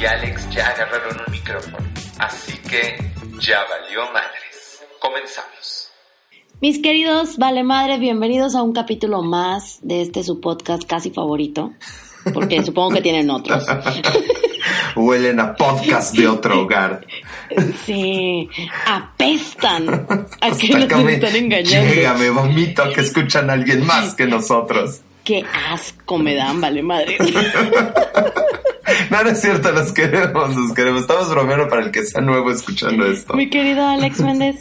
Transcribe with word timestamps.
Y 0.00 0.04
Alex 0.04 0.50
ya 0.50 0.68
agarraron 0.68 1.20
un 1.26 1.32
micrófono, 1.32 1.78
así 2.18 2.58
que 2.58 2.96
ya 3.40 3.64
valió 3.64 4.04
madres. 4.12 4.82
Comenzamos. 5.00 5.90
Mis 6.60 6.80
queridos 6.80 7.36
Vale 7.38 7.62
Madres, 7.62 8.00
bienvenidos 8.00 8.54
a 8.54 8.62
un 8.62 8.72
capítulo 8.72 9.22
más 9.22 9.78
de 9.82 10.02
este 10.02 10.24
su 10.24 10.40
podcast 10.40 10.84
casi 10.84 11.10
favorito, 11.10 11.72
porque 12.32 12.62
supongo 12.64 12.90
que 12.96 13.02
tienen 13.02 13.30
otros. 13.30 13.64
Huelen 14.96 15.40
a 15.40 15.54
podcast 15.54 16.16
de 16.16 16.26
otro 16.28 16.62
hogar. 16.62 17.06
Sí, 17.84 18.48
apestan 18.86 19.88
a 19.88 20.06
que 20.06 20.66
Hasta 20.66 20.78
nos 20.78 20.88
que 20.88 20.96
me 20.96 21.14
están 21.14 21.36
engañando. 21.36 21.94
Llega, 21.94 22.14
me 22.14 22.30
vomito 22.30 22.82
a 22.82 22.92
que 22.92 23.00
escuchan 23.00 23.50
a 23.50 23.52
alguien 23.52 23.86
más 23.86 24.14
que 24.14 24.26
nosotros. 24.26 25.02
Qué 25.24 25.44
asco 25.72 26.18
me 26.18 26.34
dan, 26.34 26.60
Vale 26.60 26.82
Madre. 26.82 27.18
No, 29.10 29.22
no 29.22 29.30
es 29.30 29.40
cierto, 29.40 29.72
los 29.72 29.92
queremos, 29.92 30.54
los 30.54 30.74
queremos. 30.74 31.02
Estamos 31.02 31.30
bromeando 31.30 31.68
para 31.68 31.82
el 31.82 31.90
que 31.90 32.02
sea 32.02 32.20
nuevo 32.20 32.50
escuchando 32.50 33.06
esto. 33.06 33.34
Mi 33.34 33.48
querido 33.48 33.86
Alex 33.86 34.20
Méndez, 34.20 34.56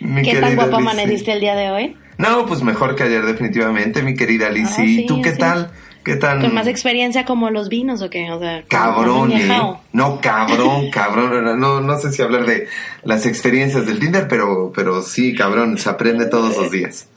Mi 0.00 0.22
¿qué 0.22 0.40
tan 0.40 0.56
guapa 0.56 0.78
amaneciste 0.78 1.32
el 1.32 1.40
día 1.40 1.54
de 1.54 1.70
hoy? 1.70 1.96
No, 2.18 2.46
pues 2.46 2.62
mejor 2.62 2.96
que 2.96 3.04
ayer 3.04 3.24
definitivamente, 3.24 4.02
mi 4.02 4.14
querida 4.14 4.50
Lizzy. 4.50 4.82
Ah, 4.82 4.84
sí, 4.84 5.06
¿Tú 5.06 5.22
qué 5.22 5.32
sí. 5.32 5.38
tal? 5.38 5.70
¿Qué 6.04 6.16
tal? 6.16 6.40
¿Con 6.42 6.52
más 6.52 6.66
experiencia 6.66 7.24
como 7.24 7.48
los 7.48 7.70
vinos 7.70 8.02
o 8.02 8.10
qué? 8.10 8.30
O 8.30 8.38
sea. 8.38 8.62
Cabrón, 8.68 9.32
eh. 9.32 9.48
No, 9.92 10.20
cabrón, 10.20 10.90
cabrón. 10.90 11.58
No, 11.58 11.80
no 11.80 11.98
sé 11.98 12.12
si 12.12 12.20
hablar 12.20 12.44
de 12.44 12.68
las 13.04 13.24
experiencias 13.24 13.86
del 13.86 13.98
Tinder, 14.00 14.28
pero, 14.28 14.70
pero 14.74 15.00
sí, 15.02 15.34
cabrón, 15.34 15.78
se 15.78 15.88
aprende 15.88 16.26
todos 16.26 16.56
los 16.58 16.70
días. 16.70 17.08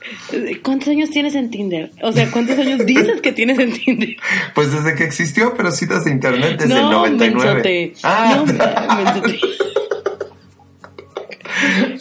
¿Cuántos 0.62 0.88
años 0.88 1.10
tienes 1.10 1.34
en 1.34 1.50
Tinder? 1.50 1.90
O 2.02 2.12
sea, 2.12 2.30
¿cuántos 2.30 2.58
años 2.58 2.86
dices 2.86 3.20
que 3.20 3.32
tienes 3.32 3.58
en 3.58 3.72
Tinder? 3.72 4.16
Pues 4.54 4.72
desde 4.72 4.94
que 4.94 5.04
existió, 5.04 5.52
pero 5.54 5.70
citas 5.70 6.04
de 6.04 6.10
internet 6.12 6.58
desde 6.58 6.74
el 6.74 6.80
no, 6.82 6.90
99. 6.92 7.54
mensote. 7.54 7.92
Ah, 8.02 8.42
No, 8.46 8.96
mensote. 8.96 9.38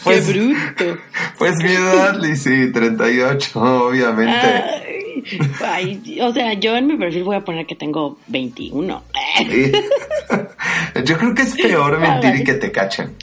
Pues- 0.04 0.26
Qué 0.26 0.32
bruto. 0.40 1.02
pues 1.38 1.56
mi 1.64 1.72
edad, 1.72 2.20
Lizzy, 2.22 2.72
38, 2.72 3.60
obviamente. 3.60 4.32
Ay, 4.46 4.97
ay, 5.66 6.20
o 6.22 6.34
sea, 6.34 6.54
yo 6.54 6.76
en 6.76 6.88
mi 6.88 6.98
perfil 6.98 7.24
voy 7.24 7.36
a 7.36 7.42
poner 7.46 7.66
que 7.66 7.76
tengo 7.76 8.18
21. 8.28 9.04
Sí. 9.38 9.72
Yo 11.06 11.18
creo 11.18 11.34
que 11.36 11.42
es 11.44 11.56
peor 11.56 12.00
mentir 12.00 12.36
y 12.36 12.44
que 12.44 12.54
te 12.54 12.72
cachen. 12.72 13.16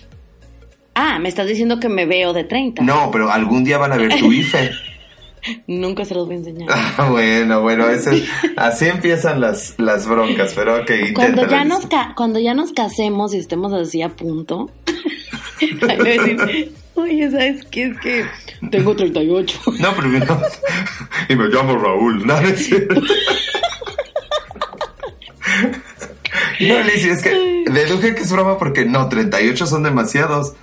Ah, 0.95 1.19
me 1.19 1.29
estás 1.29 1.47
diciendo 1.47 1.81
que 1.81 1.89
me 1.89 2.07
veo 2.07 2.33
de 2.33 2.45
30. 2.45 2.83
No, 2.83 3.11
pero 3.11 3.31
algún 3.31 3.65
día 3.65 3.79
van 3.79 3.93
a 3.93 3.97
ver 3.97 4.17
tu 4.19 4.33
IFE. 4.33 4.71
Nunca 5.67 6.05
se 6.07 6.15
los 6.15 6.27
voy 6.27 6.37
a 6.37 6.39
enseñar. 6.39 6.69
Ah, 6.73 7.09
bueno, 7.11 7.61
bueno, 7.61 7.89
ese- 7.91 8.25
así 8.57 8.87
empiezan 8.87 9.41
las, 9.43 9.75
las 9.79 10.07
broncas, 10.09 10.53
pero 10.55 10.77
ok, 10.81 10.91
Cuando 11.15 11.47
ya, 11.49 11.65
nos 11.65 11.87
ca- 11.87 12.15
cuando 12.17 12.39
ya 12.39 12.55
nos 12.55 12.73
casemos 12.73 13.35
y 13.35 13.39
estemos 13.39 13.73
así 13.75 14.01
a 14.01 14.09
punto, 14.09 14.71
decir, 16.05 16.73
oye, 16.95 17.31
¿sabes 17.31 17.65
qué? 17.71 17.85
Es 17.89 17.99
que 18.01 18.25
tengo 18.71 18.95
38. 18.97 19.61
No, 19.81 19.95
pero 19.95 20.09
no. 20.09 20.41
Y 21.29 21.37
me 21.37 21.47
llamo 21.49 21.77
Raúl, 21.77 22.27
no, 22.27 22.41
no 22.41 22.49
es 22.49 22.67
cierto. 22.67 23.01
No, 26.61 26.81
Lizzy, 26.83 27.09
es 27.11 27.23
que 27.23 27.65
deduje 27.71 28.15
que 28.15 28.23
es 28.23 28.33
broma 28.33 28.59
porque 28.59 28.85
no, 28.85 29.09
38 29.09 29.67
son 29.67 29.83
demasiados. 29.83 30.55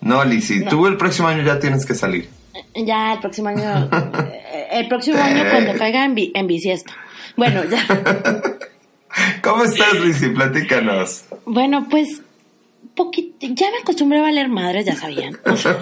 No, 0.00 0.24
Lizzy, 0.24 0.64
tú 0.66 0.86
el 0.86 0.96
próximo 0.96 1.28
año 1.28 1.42
ya 1.44 1.58
tienes 1.58 1.86
que 1.86 1.94
salir. 1.94 2.28
Ya, 2.74 3.14
el 3.14 3.20
próximo 3.20 3.48
año, 3.48 3.88
eh, 3.92 4.66
el 4.72 4.88
próximo 4.88 5.18
año 5.22 5.44
cuando 5.50 5.74
caiga 5.78 6.04
en, 6.04 6.14
bi- 6.14 6.32
en 6.34 6.46
bisiesto. 6.46 6.92
Bueno, 7.36 7.62
ya. 7.64 7.84
¿Cómo 9.42 9.64
estás, 9.64 9.94
Lizzy? 10.00 10.28
Platícanos. 10.30 11.24
Bueno, 11.46 11.86
pues, 11.90 12.20
poquito, 12.94 13.46
ya 13.50 13.70
me 13.70 13.78
acostumbré 13.78 14.18
a 14.18 14.22
valer 14.22 14.48
madres, 14.48 14.84
ya 14.86 14.94
sabían. 14.96 15.36
O 15.46 15.56
sea, 15.56 15.78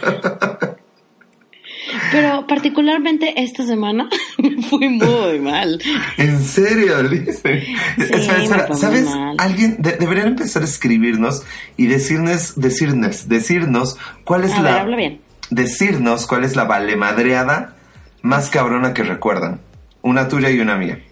pero 2.10 2.46
particularmente 2.46 3.42
esta 3.42 3.66
semana 3.66 4.08
me 4.38 4.62
fui 4.62 4.88
muy 4.88 5.38
mal. 5.40 5.80
¿En 6.16 6.42
serio, 6.42 6.98
espera, 7.00 7.60
espera, 7.98 8.74
¿sabes? 8.74 9.06
Alguien 9.38 9.76
de- 9.80 9.96
deberían 9.96 10.28
empezar 10.28 10.62
a 10.62 10.64
escribirnos 10.64 11.42
y 11.76 11.86
decirnos, 11.86 12.54
decirnos, 12.60 13.28
decirnos 13.28 13.98
cuál 14.24 14.44
es 14.44 14.52
A 14.52 14.62
la... 14.62 14.70
ver, 14.70 14.80
habla 14.80 14.96
bien. 14.96 15.20
decirnos 15.50 16.26
cuál 16.26 16.44
es 16.44 16.56
la 16.56 16.64
valemadreada 16.64 17.76
más 18.22 18.48
cabrona 18.50 18.94
que 18.94 19.02
recuerdan. 19.02 19.60
Una 20.02 20.28
tuya 20.28 20.50
y 20.50 20.60
una 20.60 20.76
mía. 20.76 21.02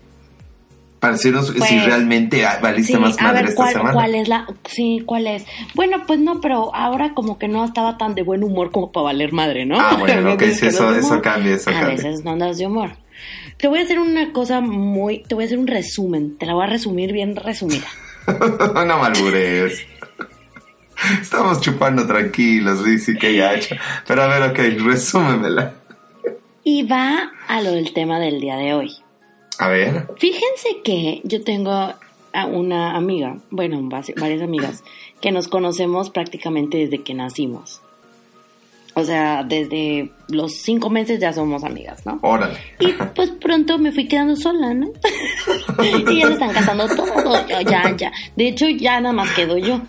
Para 1.00 1.14
decirnos 1.14 1.48
si 1.48 1.54
Pues, 1.58 1.84
realmente 1.86 2.44
ah, 2.44 2.58
valiste 2.62 2.92
Sí, 2.92 2.98
más 2.98 3.18
a 3.18 3.22
madre 3.22 3.40
ver, 3.40 3.48
esta 3.48 3.56
¿cuál, 3.62 3.72
semana. 3.72 3.92
cuál 3.94 4.14
es 4.14 4.28
la...? 4.28 4.46
Sí, 4.68 5.02
¿cuál 5.06 5.26
es? 5.26 5.46
Bueno, 5.74 6.04
pues 6.06 6.18
no, 6.20 6.40
pero 6.42 6.74
ahora 6.74 7.14
como 7.14 7.38
que 7.38 7.48
no 7.48 7.64
estaba 7.64 7.96
tan 7.98 8.14
de 8.14 8.22
buen 8.22 8.44
humor 8.44 8.70
como 8.70 8.92
para 8.92 9.04
valer 9.04 9.32
madre, 9.32 9.64
¿no? 9.64 9.80
Ah, 9.80 9.96
bueno, 9.98 10.34
ok, 10.34 10.42
sí, 10.52 10.66
eso- 10.66 10.94
eso 10.94 11.22
cambia, 11.22 11.54
eso 11.54 11.70
A 11.70 11.72
cambia. 11.72 11.96
veces 11.96 12.22
no 12.24 12.32
andas 12.32 12.58
de 12.58 12.66
humor. 12.66 12.92
Te 13.56 13.66
voy 13.68 13.80
a 13.80 13.82
hacer 13.82 13.98
una 13.98 14.32
cosa 14.32 14.60
muy... 14.60 15.22
Te 15.24 15.34
voy 15.34 15.44
a 15.44 15.46
hacer 15.46 15.58
un 15.58 15.66
resumen. 15.66 16.36
Te 16.38 16.44
la 16.46 16.54
voy 16.54 16.64
a 16.64 16.66
resumir 16.68 17.12
bien 17.12 17.34
resumida. 17.36 17.86
no 18.26 18.98
malbures. 18.98 19.86
Estamos 21.20 21.60
chupando 21.62 22.06
tranquilos, 22.06 22.86
Lizzy, 22.86 23.16
que 23.16 23.34
ya 23.36 23.54
hecho. 23.54 23.74
Pero 24.06 24.22
a 24.22 24.26
ver, 24.26 24.50
ok, 24.50 24.82
resúmemela. 24.84 25.72
Y 26.62 26.82
va 26.82 27.32
a 27.48 27.62
lo 27.62 27.72
del 27.72 27.92
tema 27.94 28.18
del 28.18 28.38
día 28.40 28.56
de 28.56 28.74
hoy. 28.74 28.90
A 29.60 29.68
ver. 29.68 30.08
Fíjense 30.16 30.80
que 30.82 31.20
yo 31.22 31.44
tengo 31.44 31.70
a 31.70 32.46
una 32.46 32.96
amiga, 32.96 33.36
bueno, 33.50 33.78
varias 34.16 34.42
amigas, 34.42 34.82
que 35.20 35.32
nos 35.32 35.48
conocemos 35.48 36.08
prácticamente 36.08 36.78
desde 36.78 37.02
que 37.02 37.12
nacimos. 37.12 37.82
O 38.94 39.04
sea, 39.04 39.44
desde 39.44 40.10
los 40.28 40.54
cinco 40.54 40.88
meses 40.88 41.20
ya 41.20 41.32
somos 41.32 41.62
amigas, 41.62 42.06
¿no? 42.06 42.18
Órale. 42.22 42.58
Y 42.78 42.92
pues 43.14 43.30
pronto 43.30 43.78
me 43.78 43.92
fui 43.92 44.08
quedando 44.08 44.34
sola, 44.34 44.72
¿no? 44.72 44.90
y 46.10 46.20
ya 46.20 46.26
se 46.28 46.32
están 46.32 46.52
casando 46.52 46.88
todos, 46.88 47.46
ya, 47.48 47.94
ya. 47.96 48.12
De 48.36 48.48
hecho, 48.48 48.66
ya 48.68 48.98
nada 49.00 49.12
más 49.12 49.30
quedo 49.32 49.58
yo. 49.58 49.80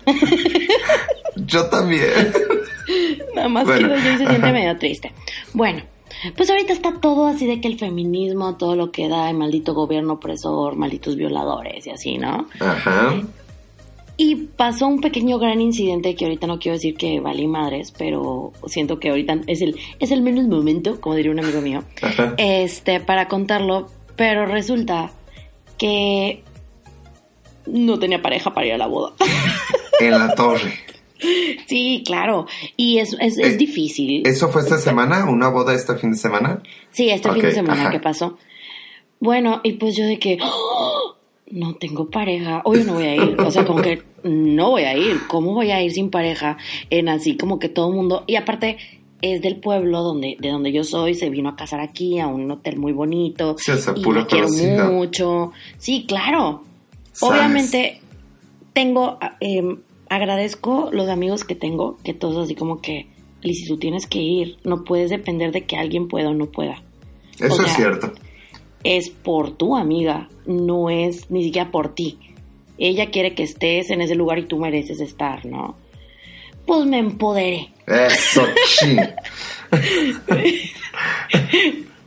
Yo 1.36 1.66
también. 1.70 2.10
Nada 3.34 3.48
más 3.48 3.64
Bueno. 3.64 3.88
quedo 3.88 3.98
yo 3.98 4.12
y 4.12 4.18
se 4.18 4.26
siente 4.26 4.52
medio 4.52 4.76
triste. 4.78 5.12
Bueno, 5.54 5.82
pues 6.36 6.50
ahorita 6.50 6.72
está 6.72 7.00
todo 7.00 7.26
así 7.26 7.46
de 7.46 7.60
que 7.60 7.68
el 7.68 7.78
feminismo, 7.78 8.56
todo 8.56 8.76
lo 8.76 8.92
que 8.92 9.08
da, 9.08 9.30
el 9.30 9.36
maldito 9.36 9.74
gobierno 9.74 10.14
opresor, 10.14 10.76
malditos 10.76 11.16
violadores 11.16 11.86
y 11.86 11.90
así, 11.90 12.18
¿no? 12.18 12.46
Ajá. 12.60 13.20
Y 14.16 14.36
pasó 14.36 14.86
un 14.86 15.00
pequeño 15.00 15.38
gran 15.38 15.60
incidente 15.60 16.14
que 16.14 16.26
ahorita 16.26 16.46
no 16.46 16.58
quiero 16.58 16.76
decir 16.76 16.94
que 16.96 17.18
valí 17.20 17.46
madres, 17.46 17.92
pero 17.96 18.52
siento 18.66 19.00
que 19.00 19.08
ahorita 19.08 19.40
es 19.46 19.62
el, 19.62 19.76
es 19.98 20.10
el 20.10 20.22
menos 20.22 20.46
momento, 20.46 21.00
como 21.00 21.16
diría 21.16 21.32
un 21.32 21.40
amigo 21.40 21.60
mío, 21.60 21.82
Ajá. 22.02 22.34
este, 22.36 23.00
para 23.00 23.26
contarlo. 23.28 23.88
Pero 24.14 24.44
resulta 24.46 25.10
que 25.78 26.44
no 27.66 27.98
tenía 27.98 28.20
pareja 28.20 28.52
para 28.52 28.66
ir 28.66 28.74
a 28.74 28.78
la 28.78 28.86
boda. 28.86 29.14
En 30.00 30.10
la 30.10 30.34
torre. 30.34 30.74
Sí, 31.66 32.02
claro. 32.06 32.46
Y 32.76 32.98
es, 32.98 33.14
es, 33.20 33.38
es 33.38 33.54
Eh, 33.54 33.56
difícil. 33.56 34.26
¿Eso 34.26 34.48
fue 34.48 34.62
esta 34.62 34.78
semana? 34.78 35.28
¿Una 35.28 35.48
boda 35.48 35.74
este 35.74 35.94
fin 35.96 36.12
de 36.12 36.16
semana? 36.18 36.62
Sí, 36.90 37.10
este 37.10 37.30
fin 37.32 37.42
de 37.42 37.52
semana 37.52 37.90
que 37.90 38.00
pasó. 38.00 38.38
Bueno, 39.20 39.60
y 39.62 39.72
pues 39.74 39.96
yo 39.96 40.04
de 40.04 40.18
que 40.18 40.38
¡Oh! 40.42 41.14
no 41.50 41.74
tengo 41.74 42.10
pareja, 42.10 42.62
hoy 42.64 42.82
no 42.84 42.94
voy 42.94 43.04
a 43.06 43.14
ir. 43.16 43.40
O 43.40 43.50
sea, 43.50 43.64
como 43.64 43.82
que 43.82 44.02
no 44.24 44.70
voy 44.70 44.82
a 44.82 44.96
ir. 44.96 45.20
¿Cómo 45.28 45.52
voy 45.54 45.70
a 45.70 45.82
ir 45.82 45.92
sin 45.92 46.10
pareja? 46.10 46.56
En 46.90 47.08
así 47.08 47.36
como 47.36 47.58
que 47.58 47.68
todo 47.68 47.88
el 47.88 47.94
mundo. 47.94 48.24
Y 48.26 48.36
aparte, 48.36 48.78
es 49.20 49.40
del 49.42 49.56
pueblo 49.60 50.02
donde, 50.02 50.36
de 50.40 50.48
donde 50.48 50.72
yo 50.72 50.82
soy, 50.82 51.14
se 51.14 51.30
vino 51.30 51.48
a 51.50 51.54
casar 51.56 51.80
aquí, 51.80 52.18
a 52.18 52.26
un 52.26 52.50
hotel 52.50 52.78
muy 52.78 52.92
bonito. 52.92 53.54
Sí, 53.58 53.70
o 53.70 53.76
sea, 53.76 53.94
y 53.96 54.02
puro 54.02 54.22
me 54.22 54.26
quiero 54.26 54.48
mucho. 54.90 55.52
Sí, 55.78 56.04
claro. 56.08 56.64
¿Sabes? 57.12 57.38
Obviamente, 57.38 58.00
tengo, 58.72 59.18
eh, 59.40 59.76
agradezco 60.14 60.90
los 60.92 61.08
amigos 61.08 61.44
que 61.44 61.54
tengo, 61.54 61.96
que 62.04 62.14
todos 62.14 62.44
así 62.44 62.54
como 62.54 62.80
que, 62.80 63.06
Lizy, 63.42 63.66
tú 63.66 63.78
tienes 63.78 64.06
que 64.06 64.20
ir, 64.20 64.58
no 64.64 64.84
puedes 64.84 65.10
depender 65.10 65.52
de 65.52 65.64
que 65.64 65.76
alguien 65.76 66.08
pueda 66.08 66.28
o 66.30 66.34
no 66.34 66.46
pueda. 66.46 66.82
Eso 67.38 67.54
O 67.54 67.64
es 67.64 67.72
cierto. 67.74 68.12
Es 68.84 69.10
por 69.10 69.52
tu 69.52 69.76
amiga, 69.76 70.28
no 70.46 70.90
es 70.90 71.30
ni 71.30 71.44
siquiera 71.44 71.70
por 71.70 71.94
ti. 71.94 72.18
ella 72.78 73.10
quiere 73.10 73.34
que 73.34 73.42
estés 73.44 73.90
en 73.90 74.00
ese 74.00 74.14
lugar 74.14 74.38
y 74.38 74.46
tú 74.46 74.58
mereces 74.58 75.00
estar, 75.00 75.44
¿no? 75.46 75.76
Pues 76.66 76.84
me 76.86 76.98
empoderé. 76.98 77.70
Eso, 77.86 78.44
sí. 78.66 78.96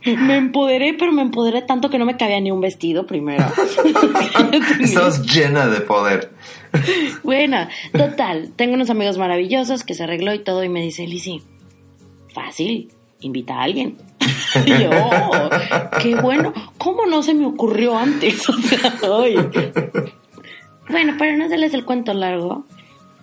Me 0.04 0.36
empoderé, 0.36 0.94
pero 0.94 1.10
me 1.10 1.22
empoderé 1.22 1.62
tanto 1.62 1.90
que 1.90 1.98
no 1.98 2.04
me 2.04 2.16
cabía 2.16 2.38
ni 2.40 2.52
un 2.52 2.60
vestido 2.60 3.06
primero. 3.08 3.44
Estás 4.80 5.20
llena 5.34 5.66
de 5.66 5.80
poder. 5.80 6.30
Bueno, 7.22 7.68
total, 7.92 8.52
tengo 8.56 8.74
unos 8.74 8.90
amigos 8.90 9.18
maravillosos 9.18 9.84
que 9.84 9.94
se 9.94 10.04
arregló 10.04 10.32
y 10.34 10.38
todo 10.40 10.62
y 10.64 10.68
me 10.68 10.82
dice, 10.82 11.06
Lisi, 11.06 11.42
fácil, 12.32 12.92
invita 13.20 13.54
a 13.54 13.62
alguien. 13.64 13.96
Y 14.64 14.70
yo, 14.70 14.90
"Oh, 14.90 15.48
qué 16.00 16.14
bueno, 16.16 16.52
¿cómo 16.78 17.06
no 17.06 17.22
se 17.22 17.34
me 17.34 17.46
ocurrió 17.46 17.96
antes? 17.96 18.48
O 18.48 18.52
sea, 18.54 18.94
ay. 19.02 19.36
Bueno, 20.88 21.16
para 21.18 21.36
no 21.36 21.44
hacerles 21.44 21.74
el 21.74 21.84
cuento 21.84 22.14
largo, 22.14 22.64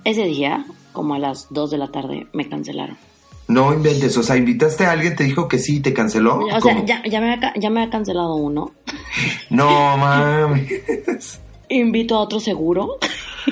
ese 0.03 0.25
día, 0.25 0.65
como 0.91 1.15
a 1.15 1.19
las 1.19 1.47
2 1.51 1.71
de 1.71 1.77
la 1.77 1.87
tarde, 1.91 2.27
me 2.33 2.47
cancelaron. 2.49 2.97
No 3.47 3.73
inventes, 3.73 4.15
o 4.17 4.23
sea, 4.23 4.37
invitaste 4.37 4.85
a 4.85 4.91
alguien, 4.91 5.15
te 5.15 5.23
dijo 5.23 5.47
que 5.47 5.59
sí 5.59 5.77
y 5.77 5.79
te 5.81 5.93
canceló. 5.93 6.39
O 6.39 6.61
sea, 6.61 6.83
ya, 6.85 7.01
ya, 7.05 7.19
me 7.19 7.33
ha, 7.33 7.53
ya 7.55 7.69
me 7.69 7.83
ha 7.83 7.89
cancelado 7.89 8.35
uno. 8.35 8.71
No 9.49 9.97
mames. 9.97 11.39
Invito 11.69 12.15
a 12.15 12.21
otro 12.21 12.39
seguro 12.39 12.97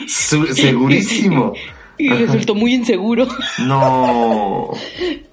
segurísimo. 0.07 1.53
y 1.97 2.09
resultó 2.09 2.55
muy 2.55 2.73
inseguro. 2.73 3.27
No. 3.65 4.69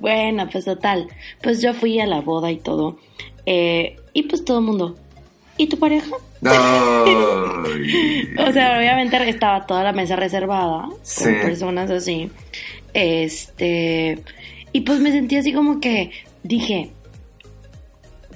Bueno, 0.00 0.48
pues 0.50 0.64
total. 0.64 1.08
Pues 1.42 1.60
yo 1.60 1.74
fui 1.74 1.98
a 1.98 2.06
la 2.06 2.20
boda 2.20 2.52
y 2.52 2.58
todo. 2.58 2.98
Eh, 3.46 3.96
y 4.12 4.22
pues 4.22 4.44
todo 4.44 4.60
el 4.60 4.64
mundo. 4.64 4.94
¿Y 5.56 5.66
tu 5.66 5.76
pareja? 5.78 6.10
Ay. 6.44 7.14
O 8.38 8.52
sea, 8.52 8.78
obviamente 8.78 9.28
estaba 9.28 9.66
toda 9.66 9.82
la 9.82 9.92
mesa 9.92 10.14
reservada 10.14 10.88
Sí. 11.02 11.24
con 11.24 11.34
personas 11.40 11.90
así. 11.90 12.30
Este. 12.94 14.22
Y 14.72 14.82
pues 14.82 15.00
me 15.00 15.10
sentí 15.10 15.36
así 15.36 15.52
como 15.52 15.80
que 15.80 16.12
dije. 16.44 16.90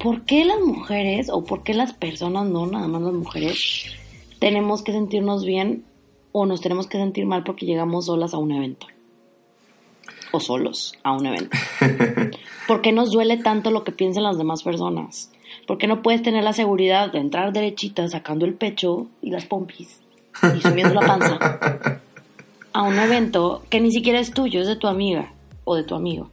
¿Por 0.03 0.23
qué 0.25 0.45
las 0.45 0.59
mujeres 0.61 1.29
o 1.31 1.45
por 1.45 1.63
qué 1.63 1.75
las 1.75 1.93
personas, 1.93 2.47
no 2.49 2.67
nada 2.67 2.89
más 2.89 3.03
las 3.03 3.13
mujeres, 3.13 3.85
tenemos 4.41 4.83
que 4.83 4.91
sentirnos 4.91 5.45
bien 5.45 5.85
o 6.33 6.47
nos 6.47 6.61
tenemos 6.61 6.87
que 6.87 6.99
sentir 6.99 7.27
mal 7.27 7.45
porque 7.45 7.67
llegamos 7.67 8.07
solas 8.07 8.35
a 8.35 8.39
un 8.39 8.53
evento? 8.53 8.87
O 10.33 10.41
solos 10.41 10.95
a 11.03 11.13
un 11.13 11.27
evento. 11.27 11.57
¿Por 12.67 12.81
qué 12.81 12.93
nos 12.93 13.11
duele 13.11 13.37
tanto 13.37 13.71
lo 13.71 13.85
que 13.85 13.93
piensan 13.93 14.25
las 14.25 14.39
demás 14.39 14.63
personas? 14.63 15.31
¿Por 15.67 15.79
qué 15.79 15.87
no 15.87 16.03
puedes 16.03 16.23
tener 16.23 16.43
la 16.43 16.53
seguridad 16.53 17.13
de 17.13 17.19
entrar 17.19 17.53
derechita 17.53 18.09
sacando 18.09 18.47
el 18.47 18.55
pecho 18.55 19.07
y 19.21 19.31
las 19.31 19.45
pompis 19.45 20.01
y 20.57 20.61
subiendo 20.61 20.95
la 20.95 21.07
panza 21.07 21.39
a 22.73 22.83
un 22.83 22.99
evento 22.99 23.63
que 23.69 23.81
ni 23.81 23.93
siquiera 23.93 24.19
es 24.19 24.33
tuyo, 24.33 24.63
es 24.63 24.67
de 24.67 24.77
tu 24.77 24.87
amiga 24.87 25.33
o 25.65 25.77
de 25.77 25.85
tu 25.85 25.95
amigo? 25.95 26.31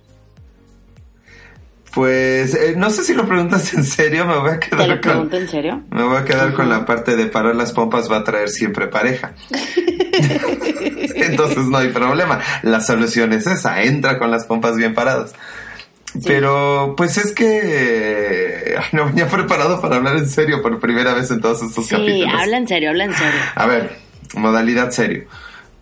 Pues 2.00 2.56
eh, 2.56 2.76
no 2.78 2.90
sé 2.92 3.04
si 3.04 3.14
lo 3.14 3.28
preguntas 3.28 3.74
en 3.74 3.84
serio, 3.84 4.26
me 4.26 4.38
voy 4.38 4.52
a 4.52 4.60
¿Te 4.60 4.70
quedar 4.70 4.88
lo 4.88 4.94
con 4.96 5.02
pregunto 5.02 5.36
en 5.38 5.48
serio? 5.50 5.82
me 5.90 6.04
voy 6.04 6.16
a 6.16 6.24
quedar 6.24 6.54
con 6.54 6.70
la 6.70 6.86
parte 6.86 7.18
de 7.18 7.26
parar 7.26 7.56
las 7.58 7.74
pompas 7.74 8.10
va 8.10 8.20
a 8.20 8.24
traer 8.24 8.48
siempre 8.48 8.88
pareja. 8.88 9.34
Entonces 11.16 11.66
no 11.66 11.78
hay 11.78 11.90
problema. 11.90 12.40
La 12.64 12.80
solución 12.80 13.34
es 13.34 13.48
esa, 13.48 13.82
entra 13.84 14.18
con 14.18 14.32
las 14.32 14.46
pompas 14.46 14.76
bien 14.78 14.94
paradas. 14.94 15.34
Pero 16.26 16.94
pues 16.98 17.18
es 17.18 17.34
que 17.34 18.76
ay, 18.78 18.86
no 18.94 19.06
venía 19.08 19.28
preparado 19.28 19.82
para 19.82 19.98
hablar 19.98 20.16
en 20.16 20.28
serio 20.30 20.62
por 20.62 20.80
primera 20.80 21.14
vez 21.14 21.30
en 21.32 21.42
todos 21.42 21.62
estos 21.62 21.86
Sí, 21.86 21.96
capítulos. 21.96 22.34
habla 22.40 22.58
en 22.58 22.68
serio, 22.70 22.90
habla 22.92 23.04
en 23.04 23.14
serio. 23.14 23.40
A 23.56 23.66
ver, 23.68 23.98
modalidad 24.36 24.92
serio. 24.92 25.26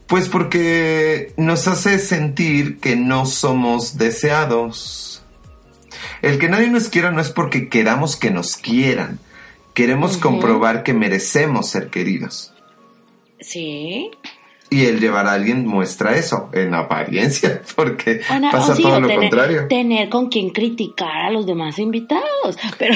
Pues 0.08 0.30
porque 0.30 1.32
nos 1.38 1.68
hace 1.68 2.00
sentir 2.00 2.80
que 2.80 2.96
no 2.96 3.26
somos 3.28 3.98
deseados. 4.00 5.17
El 6.22 6.40
que 6.40 6.50
nadie 6.50 6.70
nos 6.70 6.90
quiera 6.90 7.12
no 7.12 7.22
es 7.22 7.30
porque 7.30 7.70
queramos 7.70 8.16
que 8.16 8.32
nos 8.32 8.58
quieran. 8.58 9.20
Queremos 9.74 10.18
comprobar 10.18 10.84
que 10.84 10.94
merecemos 10.94 11.70
ser 11.70 11.90
queridos. 11.90 12.54
Sí. 13.40 14.10
Y 14.70 14.84
el 14.86 15.00
llevar 15.00 15.28
a 15.28 15.34
alguien 15.34 15.66
muestra 15.66 16.18
eso, 16.18 16.50
en 16.52 16.74
apariencia, 16.76 17.62
porque 17.76 18.20
pasa 18.52 18.76
sí, 18.76 18.82
todo 18.84 19.00
lo 19.00 19.08
tener, 19.08 19.22
contrario. 19.30 19.68
tener 19.70 20.10
con 20.10 20.28
quien 20.28 20.50
criticar 20.50 21.28
a 21.28 21.32
los 21.32 21.46
demás 21.46 21.80
invitados. 21.80 22.58
Pero 22.78 22.96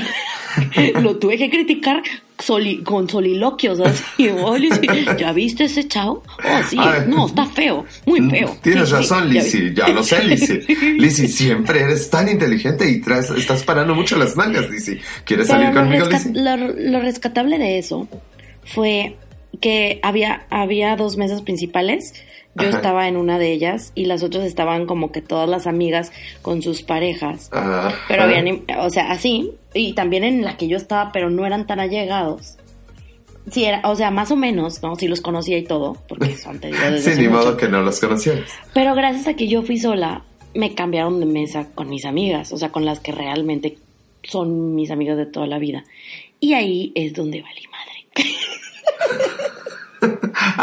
lo 1.02 1.18
tuve 1.18 1.38
que 1.38 1.50
criticar 1.50 2.04
soli- 2.38 2.84
con 2.84 3.08
soliloquios 3.08 3.80
así. 3.80 4.28
Oye, 4.44 4.68
sí, 4.74 4.88
¿ya 5.18 5.32
viste 5.32 5.64
ese 5.64 5.88
chavo? 5.88 6.24
Oh, 6.44 6.64
sí, 6.70 6.76
Ay. 6.78 7.04
no, 7.08 7.28
está 7.28 7.46
feo, 7.46 7.86
muy 8.06 8.20
feo. 8.30 8.58
Tienes 8.62 8.90
Sí, 8.90 8.96
sí, 8.96 9.02
razón, 9.02 9.28
ya 9.32 9.42
Lizzy, 9.42 9.60
vi- 9.70 9.74
ya 9.74 9.88
lo 9.88 10.04
sé, 10.04 10.24
Lizzy. 10.26 10.60
Lizzy, 10.98 11.28
siempre 11.30 11.80
eres 11.84 12.10
tan 12.10 12.28
inteligente 12.28 12.90
y 12.90 13.00
traes, 13.00 13.30
estás 13.30 13.64
parando 13.64 13.96
mucho 13.96 14.18
las 14.18 14.36
mangas, 14.36 14.70
Lizzy. 14.70 15.00
¿Quieres 15.24 15.48
Pero 15.48 15.60
salir 15.60 15.74
conmigo, 15.74 16.06
Lizzy? 16.08 16.34
lo- 16.34 16.58
lo 16.58 17.00
rescatable 17.00 17.58
de 17.58 17.78
eso 17.80 18.10
fue 18.66 19.16
que 19.62 20.00
había, 20.04 20.46
había 20.50 20.96
dos 20.98 21.16
mesas 21.18 21.42
principales. 21.42 22.13
Yo 22.56 22.68
Ajá. 22.68 22.78
estaba 22.78 23.08
en 23.08 23.16
una 23.16 23.40
de 23.40 23.54
ellas 23.54 23.94
y 23.96 24.06
las 24.06 24.24
otras 24.24 24.44
estaban 24.44 24.86
como 24.86 25.13
que 25.13 25.22
todas 25.22 25.48
las 25.48 25.68
amigas 25.68 26.12
con 26.42 26.62
sus 26.62 26.81
parejas. 26.84 27.50
Ajá. 27.54 27.96
Pero 28.10 28.24
habían, 28.24 28.63
o 28.78 28.90
sea, 28.90 29.10
así, 29.12 29.52
y 29.74 29.94
también 29.94 30.25
en 30.25 30.42
la 30.44 30.58
que 30.58 30.68
yo 30.68 30.75
estaba, 30.75 31.13
pero 31.13 31.30
no 31.30 31.46
eran 31.46 31.66
tan 31.66 31.80
allegados. 31.80 32.58
Sí, 33.50 33.63
era, 33.63 33.81
o 33.90 33.96
sea, 33.96 34.12
más 34.12 34.31
o 34.31 34.36
menos, 34.36 34.84
¿no? 34.84 34.96
Sí 34.98 35.08
los 35.08 35.22
conocía 35.22 35.58
y 35.58 35.63
todo, 35.63 35.96
porque 36.10 36.36
son, 36.44 36.60
te 36.60 36.68
digo, 36.68 36.80
desde 36.92 37.13
Sí, 37.16 37.22
ni 37.22 37.28
mucho. 37.30 37.40
modo 37.46 37.58
que 37.58 37.69
no 37.69 37.81
los 37.81 38.00
conocieras. 38.02 38.52
Pero 38.74 38.96
gracias 38.96 39.28
a 39.28 39.36
que 39.36 39.48
yo 39.48 39.63
fui 39.63 39.78
sola, 39.80 40.25
me 40.54 40.75
cambiaron 40.75 41.22
de 41.22 41.25
mesa 41.28 41.69
con 41.74 41.90
mis 41.90 42.04
amigas, 42.04 42.52
o 42.52 42.58
sea, 42.58 42.69
con 42.69 42.84
las 42.84 43.00
que 43.00 43.13
realmente 43.13 43.78
son 44.24 44.75
mis 44.75 44.92
amigas 44.92 45.16
de 45.18 45.25
toda 45.25 45.48
la 45.48 45.58
vida. 45.58 45.86
Y 46.42 46.54
ahí 46.54 46.92
es 46.96 47.13
donde 47.13 47.42
valí 47.42 47.62
madre. 47.68 48.28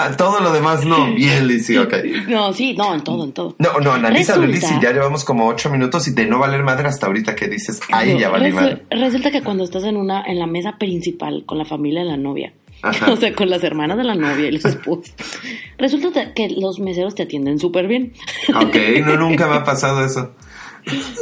Ah, 0.01 0.17
todo 0.17 0.41
lo 0.41 0.53
demás 0.53 0.85
no. 0.85 1.13
Bien, 1.15 1.47
Lizzy, 1.47 1.77
ok. 1.77 1.95
No, 2.29 2.53
sí, 2.53 2.75
no, 2.75 2.95
en 2.95 3.03
todo, 3.03 3.25
en 3.25 3.33
todo. 3.33 3.57
No, 3.59 3.81
no, 3.81 3.93
analízalo, 3.93 4.47
Lizzy. 4.47 4.75
Ya 4.81 4.93
llevamos 4.93 5.25
como 5.25 5.47
ocho 5.49 5.71
minutos 5.71 6.07
y 6.09 6.13
de 6.13 6.25
no 6.27 6.39
valer 6.39 6.63
madre 6.63 6.89
hasta 6.89 7.07
ahorita 7.07 7.35
que 7.35 7.49
dices, 7.49 7.81
ahí 7.93 8.19
ya 8.19 8.29
valí 8.31 8.51
Resu- 8.51 8.55
madre. 8.55 8.83
Resulta 8.91 9.31
que 9.31 9.43
cuando 9.43 9.65
estás 9.65 9.85
en 9.85 9.97
una, 9.97 10.23
en 10.25 10.39
la 10.39 10.47
mesa 10.47 10.77
principal 10.79 11.45
con 11.47 11.59
la 11.59 11.65
familia 11.65 12.01
de 12.01 12.07
la 12.07 12.17
novia, 12.17 12.53
Ajá. 12.83 13.11
o 13.13 13.17
sea, 13.17 13.35
con 13.35 13.51
las 13.51 13.65
hermanas 13.65 13.97
de 13.99 14.05
la 14.05 14.15
novia 14.15 14.49
y 14.49 14.53
los 14.53 14.65
esposos, 14.65 15.13
resulta 15.79 16.33
que 16.35 16.49
los 16.51 16.79
meseros 16.81 17.15
te 17.15 17.25
atienden 17.25 17.59
súper 17.59 17.87
bien. 17.89 18.13
Ok, 18.55 18.77
no, 19.05 19.17
nunca 19.17 19.47
me 19.49 19.55
ha 19.57 19.65
pasado 19.65 20.05
eso. 20.05 20.33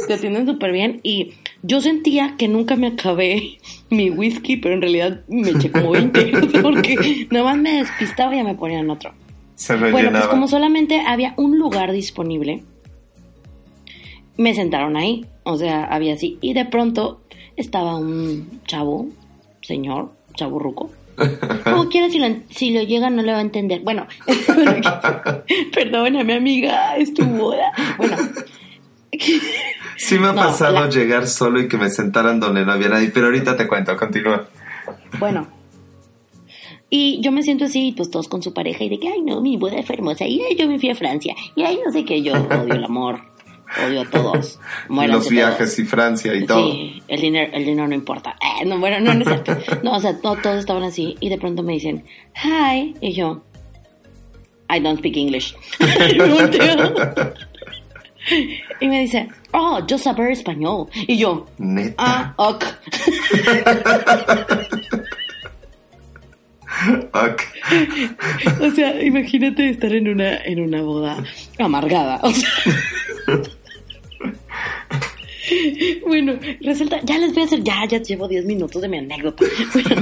Te 0.07 0.13
atienden 0.13 0.45
súper 0.45 0.71
bien 0.71 0.99
y 1.03 1.33
yo 1.63 1.81
sentía 1.81 2.35
que 2.37 2.47
nunca 2.47 2.75
me 2.75 2.87
acabé 2.87 3.57
mi 3.89 4.09
whisky, 4.09 4.57
pero 4.57 4.75
en 4.75 4.81
realidad 4.81 5.21
me 5.27 5.49
eché 5.49 5.71
como 5.71 5.91
20, 5.91 6.37
o 6.37 6.49
sea, 6.49 6.61
porque 6.61 7.27
nada 7.31 7.45
más 7.45 7.57
me 7.57 7.73
despistaba 7.77 8.33
y 8.33 8.37
ya 8.37 8.43
me 8.43 8.55
ponían 8.55 8.89
otro. 8.89 9.13
Se 9.55 9.75
Bueno, 9.75 10.11
pues 10.11 10.27
como 10.27 10.47
solamente 10.47 11.01
había 11.01 11.33
un 11.37 11.57
lugar 11.57 11.91
disponible, 11.91 12.63
me 14.37 14.53
sentaron 14.53 14.95
ahí, 14.95 15.25
o 15.43 15.57
sea, 15.57 15.85
había 15.85 16.13
así, 16.13 16.37
y 16.41 16.53
de 16.53 16.65
pronto 16.65 17.21
estaba 17.55 17.97
un 17.97 18.61
chavo, 18.65 19.07
señor, 19.61 20.11
chavo 20.35 20.59
ruco. 20.59 20.91
Como 21.63 21.89
quiera, 21.89 22.09
si 22.09 22.19
lo, 22.19 22.27
si 22.49 22.71
lo 22.71 22.83
llega 22.83 23.09
no 23.09 23.23
le 23.23 23.31
va 23.31 23.39
a 23.39 23.41
entender. 23.41 23.81
Bueno, 23.81 24.05
perdóname 25.73 26.35
amiga, 26.35 26.95
es 26.95 27.13
tu 27.13 27.25
boda. 27.25 27.71
Bueno, 27.97 28.17
Sí 29.97 30.19
me 30.19 30.27
ha 30.27 30.31
No, 30.33 30.41
pasado 30.41 30.73
la- 30.73 30.89
llegar 30.89 31.27
solo 31.27 31.59
y 31.61 31.67
que 31.67 31.77
me 31.77 31.89
sentaran 31.89 32.39
donde 32.39 32.65
no 32.65 32.71
había 32.73 32.89
nadie, 32.89 33.09
pero 33.13 33.27
ahorita 33.27 33.55
te 33.57 33.67
cuento, 33.67 33.95
continúa. 33.97 34.47
Bueno. 35.19 35.47
Y 36.89 37.19
yo 37.21 37.31
me 37.33 37.43
siento 37.43 37.65
así, 37.65 37.93
pues 37.97 38.09
todos 38.09 38.27
con 38.29 38.41
su 38.41 38.53
pareja 38.53 38.83
y 38.83 38.89
de 38.89 38.99
que, 38.99 39.09
ay, 39.09 39.21
no, 39.21 39.41
mi 39.41 39.57
boda 39.57 39.81
fue 39.83 39.95
hermosa. 39.95 40.25
Y 40.25 40.41
ay, 40.41 40.55
yo 40.55 40.67
me 40.67 40.79
fui 40.79 40.89
a 40.89 40.95
Francia. 40.95 41.35
Y 41.55 41.63
ay, 41.63 41.79
no 41.85 41.91
sé 41.91 42.05
qué, 42.05 42.21
yo 42.21 42.33
odio 42.33 42.73
el 42.73 42.83
amor. 42.83 43.19
Odio 43.85 44.01
a 44.01 44.05
todos. 44.05 44.59
Muéranse 44.87 45.17
los 45.25 45.29
viajes 45.29 45.57
todos. 45.75 45.79
y 45.79 45.83
Francia 45.85 46.33
y 46.33 46.45
todo. 46.45 46.71
Sí, 46.71 47.01
el 47.09 47.19
dinero, 47.19 47.51
el 47.53 47.65
dinero 47.65 47.87
no 47.89 47.95
importa. 47.95 48.37
Eh, 48.41 48.65
no, 48.65 48.79
bueno, 48.79 48.99
no, 49.01 49.13
no 49.13 49.21
es 49.21 49.27
cierto. 49.27 49.57
No, 49.83 49.95
o 49.97 49.99
sea, 49.99 50.13
no, 50.23 50.35
todos 50.37 50.57
estaban 50.59 50.83
así. 50.83 51.17
Y 51.19 51.27
de 51.29 51.37
pronto 51.37 51.61
me 51.63 51.73
dicen, 51.73 52.05
hi. 52.41 52.93
Y 53.01 53.11
yo, 53.13 53.43
I 54.73 54.79
don't 54.79 54.99
speak 54.99 55.17
English. 55.17 55.55
y 58.79 58.87
me 58.87 59.01
dice, 59.01 59.29
oh, 59.53 59.85
yo 59.85 59.97
saber 59.97 60.31
español. 60.31 60.87
Y 60.93 61.17
yo, 61.17 61.47
Neta. 61.57 61.95
ah, 61.97 62.33
ok. 62.37 62.65
Ok. 67.13 67.41
O 68.61 68.71
sea, 68.71 69.01
imagínate 69.01 69.69
estar 69.69 69.93
en 69.93 70.07
una, 70.07 70.37
en 70.37 70.61
una 70.61 70.81
boda 70.81 71.23
amargada. 71.59 72.19
O 72.21 72.31
sea. 72.31 72.49
Bueno, 76.05 76.33
resulta, 76.61 76.99
ya 77.03 77.17
les 77.17 77.33
voy 77.33 77.43
a 77.43 77.45
hacer, 77.45 77.63
ya, 77.63 77.85
ya 77.85 78.01
llevo 78.01 78.27
10 78.27 78.45
minutos 78.45 78.81
de 78.81 78.89
mi 78.89 78.97
anécdota. 78.97 79.45
Bueno, 79.73 80.01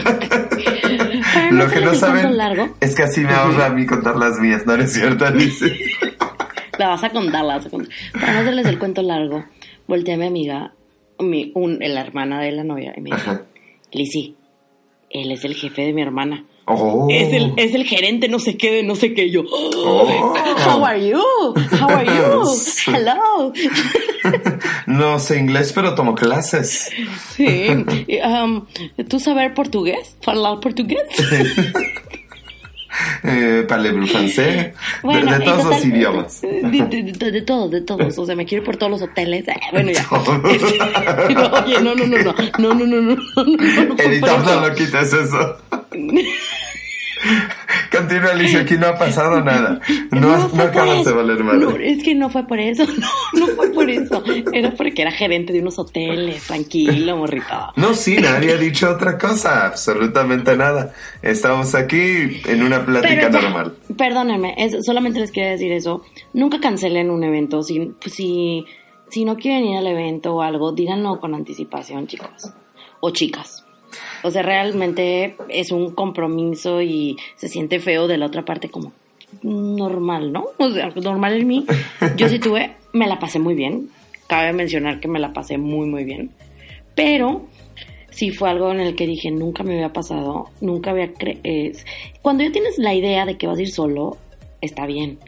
para 1.34 1.51
Lo 1.51 1.70
que 1.70 1.82
no 1.82 1.94
saben 1.94 2.38
largo, 2.38 2.75
es 2.79 2.96
que 2.96 3.03
así 3.03 3.22
me 3.22 3.34
ahorra 3.34 3.67
a 3.67 3.70
mí 3.70 3.86
contar 3.86 4.15
las 4.15 4.39
mías, 4.39 4.65
¿no, 4.65 4.75
¿No 4.75 4.84
es 4.84 4.94
cierto, 4.94 5.25
Alice? 5.25 5.65
La 6.77 6.88
vas 6.89 7.03
a 7.03 7.10
contar, 7.10 7.44
la 7.46 7.58
vas 7.58 7.65
a 7.65 7.70
contar. 7.70 7.89
Para 8.13 8.34
no 8.34 8.39
hacerles 8.39 8.65
el 8.67 8.79
cuento 8.79 9.01
largo, 9.01 9.46
volteé 9.88 10.13
a 10.15 10.17
mi 10.17 10.25
amiga, 10.25 10.74
mi, 11.20 11.51
un, 11.55 11.79
la 11.79 12.01
hermana 12.01 12.41
de 12.41 12.51
la 12.51 12.63
novia, 12.63 12.94
y 12.96 13.01
me 13.01 13.12
dice, 13.12 13.29
Ajá. 13.29 13.41
Lizzy, 13.91 14.36
él 15.10 15.32
es 15.32 15.44
el 15.46 15.55
jefe 15.55 15.84
de 15.84 15.94
mi 15.94 16.01
hermana. 16.01 16.46
Oh. 16.67 17.08
Es 17.12 17.32
el, 17.32 17.53
es 17.58 17.75
el 17.75 17.84
gerente 17.86 18.27
no 18.27 18.39
sé 18.39 18.58
qué 18.58 18.72
de 18.72 18.82
no 18.84 18.96
sé 18.96 19.13
qué. 19.13 19.29
Yo, 19.29 19.44
Oh. 19.48 20.34
how 20.65 20.84
are 20.84 21.08
you? 21.08 21.22
How 21.79 21.89
are 21.89 22.05
you? 22.05 22.44
Hello. 22.88 23.53
No 24.88 25.20
sé 25.20 25.38
inglés, 25.38 25.72
pero 25.74 25.94
tomo 25.94 26.15
clases. 26.15 26.89
Sí. 27.36 27.67
um, 28.24 28.65
¿Tú 29.08 29.20
saber 29.20 29.53
portugués? 29.53 30.17
¿Hablar 30.25 30.60
portugués? 30.60 31.03
Eh, 33.24 33.66
parlez 33.68 33.94
francés. 34.12 34.74
De- 35.04 35.22
de, 35.22 35.40
todos 35.40 35.58
total, 35.64 35.70
los 35.72 35.86
idiomas. 35.86 36.42
De, 36.42 36.62
de- 36.62 37.04
de- 37.14 37.32
de 37.32 37.42
todos, 37.42 37.72
de 37.72 37.82
todos. 37.82 38.18
O 38.18 38.25
sea, 38.25 38.36
me 38.36 38.46
quiero 38.46 38.62
ir 38.62 38.66
por 38.66 38.78
todos 38.78 38.92
los 38.92 39.02
hoteles. 39.02 39.48
Eh, 39.48 39.54
Bueno, 39.72 39.92
ya. 39.92 40.06
No, 40.12 41.52
Oye, 41.66 41.82
no, 41.82 41.96
no, 41.96 42.06
no, 42.06 42.18
no. 42.18 42.36
No, 42.60 42.74
no, 42.74 42.86
no, 42.86 43.02
no. 43.02 43.16
no, 43.16 43.44
no, 43.46 43.96
no, 43.96 44.04
eso. 44.04 44.38
no 44.62 44.68
lo 44.68 44.75
quites 44.75 45.14
eso. 45.14 45.58
Continúa, 47.91 48.32
Alicia, 48.32 48.62
aquí 48.62 48.75
no 48.77 48.88
ha 48.88 48.98
pasado 48.98 49.41
nada. 49.41 49.79
No, 50.12 50.38
no, 50.38 50.48
por 50.50 50.62
acabas 50.62 51.03
de 51.03 51.12
valer 51.12 51.39
No, 51.44 51.70
madre. 51.70 51.91
es 51.91 52.03
que 52.03 52.15
no 52.15 52.29
fue 52.29 52.46
por 52.48 52.60
eso. 52.60 52.84
No, 53.34 53.48
no 53.48 53.48
fue 53.55 53.70
por 53.72 53.89
eso. 53.89 54.24
Era 54.53 54.72
porque 54.72 55.01
era 55.01 55.12
gerente 55.12 55.51
de 55.53 55.60
unos 55.60 55.77
hoteles. 55.79 56.44
Tranquilo, 56.48 57.17
morrito. 57.17 57.74
No, 57.75 57.94
sí, 57.94 58.17
nadie 58.17 58.53
ha 58.53 58.58
dicho 58.58 58.89
otra 58.89 59.17
cosa, 59.17 59.65
absolutamente 59.65 60.55
nada. 60.55 60.94
Estamos 61.22 61.75
aquí 61.75 62.41
en 62.46 62.63
una 62.63 62.86
plática 62.86 63.29
ya, 63.29 63.29
normal. 63.29 63.75
Perdónenme, 63.98 64.55
es- 64.58 64.86
solamente 64.86 65.20
les 65.20 65.32
quería 65.32 65.51
decir 65.51 65.72
eso. 65.72 66.03
Nunca 66.34 66.60
cancelen 66.60 67.10
un 67.10 67.24
evento. 67.24 67.62
Si, 67.63 67.91
si, 68.05 68.65
si 69.10 69.25
no 69.25 69.36
quieren 69.36 69.65
ir 69.65 69.77
al 69.77 69.88
evento 69.88 70.36
o 70.36 70.41
algo, 70.41 70.72
díganlo 70.72 71.20
con 71.20 71.34
anticipación, 71.36 72.08
chicos. 72.08 72.51
O 73.01 73.10
chicas. 73.12 73.64
O 74.24 74.32
sea, 74.32 74.42
realmente 74.42 75.36
es 75.50 75.72
un 75.72 75.92
compromiso 75.94 76.82
y 76.82 77.18
se 77.36 77.48
siente 77.48 77.80
feo 77.80 78.08
de 78.08 78.18
la 78.18 78.25
otra 78.28 78.44
parte 78.46 78.70
como 78.70 78.92
normal, 79.44 80.32
¿no? 80.32 80.46
O 80.58 80.72
sea, 80.72 80.90
normal 80.96 81.34
en 81.42 81.48
mí. 81.48 81.66
Yo 82.18 82.28
sí 82.30 82.40
tuve, 82.40 82.75
me 82.94 83.08
la 83.08 83.20
pasé 83.20 83.40
muy 83.40 83.54
bien. 83.56 83.90
Cabe 84.28 84.54
mencionar 84.54 85.00
que 85.00 85.08
me 85.08 85.20
la 85.20 85.34
pasé 85.34 85.58
muy, 85.58 85.88
muy 85.88 86.04
bien. 86.04 86.32
Pero 86.96 87.48
sí 88.10 88.32
fue 88.32 88.50
algo 88.50 88.72
en 88.72 88.80
el 88.80 88.96
que 88.96 89.06
dije, 89.08 89.30
nunca 89.32 89.64
me 89.64 89.74
había 89.75 89.94
pasado, 89.94 90.50
nunca 90.62 90.92
había... 90.92 91.14
cre- 91.14 91.75
Cuando 92.22 92.44
ya 92.44 92.52
tienes 92.52 92.78
la 92.78 92.94
idea 92.94 93.25
de 93.25 93.38
que 93.38 93.48
vas 93.48 93.58
a 93.60 93.62
ir 93.62 93.70
solo, 93.72 94.18
está 94.62 94.86
bien. 94.86 95.20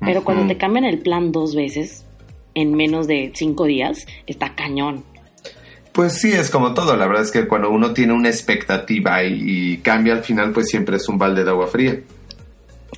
Pero 0.00 0.22
cuando 0.24 0.46
te 0.46 0.56
cambian 0.56 0.84
el 0.84 0.98
plan 0.98 1.32
dos 1.32 1.54
veces, 1.54 2.06
en 2.54 2.74
menos 2.74 3.06
de 3.06 3.32
cinco 3.34 3.64
días, 3.64 4.06
está 4.26 4.54
cañón. 4.54 5.04
Pues 5.96 6.20
sí, 6.20 6.30
es 6.30 6.50
como 6.50 6.74
todo. 6.74 6.94
La 6.96 7.06
verdad 7.06 7.22
es 7.24 7.30
que 7.30 7.48
cuando 7.48 7.70
uno 7.70 7.92
tiene 7.94 8.12
una 8.12 8.28
expectativa 8.28 9.24
y, 9.24 9.40
y 9.72 9.76
cambia 9.78 10.12
al 10.12 10.22
final, 10.22 10.52
pues 10.52 10.68
siempre 10.68 10.96
es 10.98 11.08
un 11.08 11.16
balde 11.16 11.42
de 11.42 11.50
agua 11.50 11.66
fría. 11.68 12.00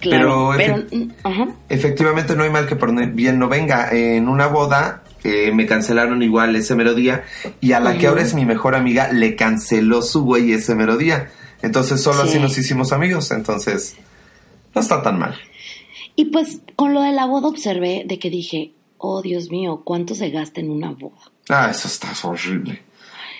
Claro, 0.00 0.50
Pero 0.56 0.84
pero... 0.90 1.04
mm, 1.04 1.10
Ajá. 1.24 1.48
Efectivamente, 1.68 2.34
no 2.36 2.42
hay 2.42 2.50
mal 2.50 2.66
que 2.66 2.76
por 2.76 2.92
bien 3.12 3.38
no 3.38 3.48
venga. 3.48 3.90
En 3.92 4.28
una 4.28 4.48
boda 4.48 5.02
eh, 5.24 5.52
me 5.52 5.64
cancelaron 5.66 6.22
igual 6.22 6.54
ese 6.56 6.74
mero 6.74 6.94
día 6.94 7.24
y 7.60 7.72
a 7.72 7.80
la 7.80 7.96
que 7.96 8.08
ahora 8.08 8.22
es 8.22 8.34
mi 8.34 8.44
mejor 8.44 8.74
amiga 8.74 9.12
le 9.12 9.34
canceló 9.36 10.02
su 10.02 10.22
güey 10.24 10.52
ese 10.52 10.74
mero 10.74 10.96
día. 10.96 11.30
Entonces 11.62 12.02
solo 12.02 12.22
así 12.22 12.32
Sí. 12.34 12.38
nos 12.40 12.58
hicimos 12.58 12.92
amigos. 12.92 13.30
Entonces 13.30 13.96
no 14.74 14.80
está 14.80 15.02
tan 15.02 15.18
mal. 15.20 15.36
Y 16.16 16.26
pues 16.26 16.60
con 16.76 16.94
lo 16.94 17.02
de 17.02 17.12
la 17.12 17.26
boda 17.26 17.46
observé 17.48 18.02
de 18.06 18.18
que 18.18 18.28
dije, 18.30 18.72
oh 18.98 19.22
Dios 19.22 19.50
mío, 19.50 19.82
¿cuánto 19.84 20.14
se 20.16 20.30
gasta 20.30 20.60
en 20.60 20.70
una 20.70 20.90
boda? 20.90 21.30
Ah, 21.48 21.68
eso 21.70 21.88
está 21.88 22.08
horrible. 22.24 22.82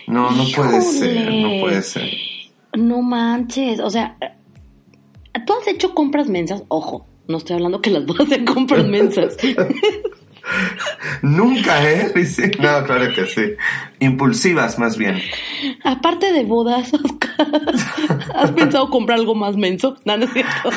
No, 0.09 0.31
no 0.31 0.45
puede 0.55 0.81
ser, 0.81 1.33
no 1.33 1.61
puede 1.61 1.83
ser. 1.83 2.11
No 2.73 3.03
manches, 3.03 3.79
o 3.81 3.91
sea, 3.91 4.17
¿tú 5.47 5.53
has 5.53 5.69
hecho 5.69 5.95
compras 5.95 6.29
mensas? 6.29 6.63
Ojo, 6.69 7.07
no 7.27 7.37
estoy 7.37 7.57
hablando 7.57 7.83
que 7.83 7.91
las 7.91 8.07
bodas 8.07 8.29
sean 8.29 8.47
compras 8.47 8.87
mensas. 8.87 9.37
Nunca, 11.23 11.91
¿eh? 11.91 12.11
Dice. 12.15 12.51
No, 12.59 12.83
claro 12.85 13.13
que 13.15 13.27
sí. 13.27 13.43
Impulsivas, 14.01 14.79
más 14.79 14.97
bien. 14.97 15.21
Aparte 15.85 16.33
de 16.33 16.45
bodas, 16.45 16.95
Oscar, 16.95 17.47
¿has 18.35 18.53
pensado 18.53 18.89
comprar 18.89 19.19
algo 19.19 19.35
más 19.35 19.57
menso? 19.57 19.97
No, 20.07 20.17
no 20.17 20.25
es 20.25 20.33
cierto. 20.33 20.71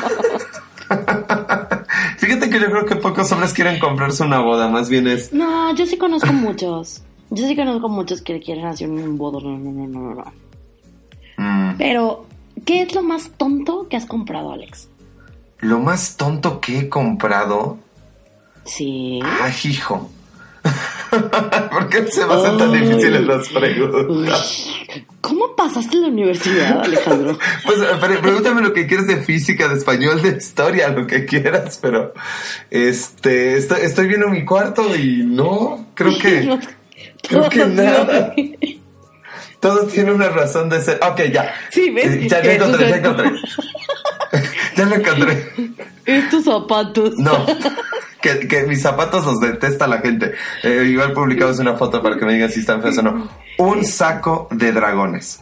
Fíjate 2.18 2.50
que 2.50 2.60
yo 2.60 2.66
creo 2.66 2.84
que 2.84 2.96
pocos 2.96 3.32
hombres 3.32 3.54
quieren 3.54 3.78
comprarse 3.78 4.22
una 4.22 4.40
boda, 4.40 4.68
más 4.68 4.90
bien 4.90 5.06
es. 5.06 5.32
No, 5.32 5.74
yo 5.74 5.86
sí 5.86 5.96
conozco 5.96 6.32
muchos. 6.34 7.02
Yo 7.34 7.46
sí 7.48 7.56
conozco 7.56 7.88
muchos 7.88 8.20
que 8.22 8.40
quieren 8.40 8.66
hacer 8.66 8.88
un 8.90 9.16
bodo. 9.16 9.40
No, 9.40 9.56
no, 9.58 9.70
no, 9.70 9.86
no, 9.86 10.14
no. 10.14 10.32
mm, 11.38 11.76
Pero, 11.78 12.26
¿qué 12.66 12.82
es 12.82 12.94
lo 12.94 13.02
más 13.02 13.30
tonto 13.36 13.88
que 13.88 13.96
has 13.96 14.06
comprado, 14.06 14.52
Alex? 14.52 14.88
lo 15.60 15.78
más 15.78 16.16
tonto 16.16 16.60
que 16.60 16.80
he 16.80 16.88
comprado. 16.88 17.78
Sí. 18.64 19.20
Ay, 19.40 19.52
hijo. 19.64 20.10
¿Por 21.70 21.88
qué 21.88 22.06
se 22.08 22.26
me 22.26 22.34
hacen 22.34 22.56
tan 22.58 22.72
difíciles 22.72 23.24
las 23.26 23.48
preguntas? 23.48 24.66
Uy, 24.94 25.04
¿Cómo 25.20 25.54
pasaste 25.54 25.96
la 25.98 26.08
universidad, 26.08 26.82
Alejandro? 26.82 27.38
Pues 27.64 27.78
eh, 27.78 27.84
pre- 28.00 28.18
pregúntame 28.18 28.60
lo 28.60 28.72
que 28.72 28.86
quieres 28.88 29.06
de 29.06 29.18
física, 29.18 29.68
de 29.68 29.78
español, 29.78 30.20
de 30.20 30.30
historia, 30.36 30.88
lo 30.88 31.06
que 31.06 31.24
quieras, 31.26 31.78
pero 31.80 32.12
este 32.70 33.56
estoy, 33.56 33.82
estoy 33.82 34.08
viendo 34.08 34.28
mi 34.28 34.44
cuarto 34.44 34.96
y 34.96 35.22
no, 35.24 35.86
creo 35.94 36.18
que 36.20 36.58
creo 37.22 37.48
que 37.48 37.64
nada. 37.66 38.34
todo 39.60 39.86
tiene 39.86 40.12
una 40.12 40.28
razón 40.28 40.68
de 40.68 40.80
ser. 40.80 41.00
Ok, 41.02 41.22
ya. 41.32 41.52
Sí, 41.70 41.90
¿ves? 41.90 42.06
Eh, 42.06 42.28
Ya 42.28 42.40
lo 42.42 42.50
encontré, 42.50 42.84
es- 42.84 42.90
ya 42.90 42.96
encontré. 42.96 43.30
ya 44.76 44.84
lo 44.84 44.94
encontré. 44.96 45.52
Estos 46.04 46.44
zapatos. 46.44 47.16
No, 47.18 47.46
que, 48.20 48.46
que 48.48 48.62
mis 48.64 48.82
zapatos 48.82 49.24
los 49.24 49.40
detesta 49.40 49.86
la 49.86 49.98
gente. 49.98 50.32
Eh, 50.64 50.86
igual 50.88 51.12
publicamos 51.12 51.58
una 51.58 51.74
foto 51.74 52.02
para 52.02 52.16
que 52.18 52.24
me 52.24 52.34
digan 52.34 52.50
si 52.50 52.60
están 52.60 52.82
feos 52.82 52.98
o 52.98 53.02
no. 53.02 53.28
Un 53.58 53.84
saco 53.84 54.48
de 54.50 54.72
dragones. 54.72 55.40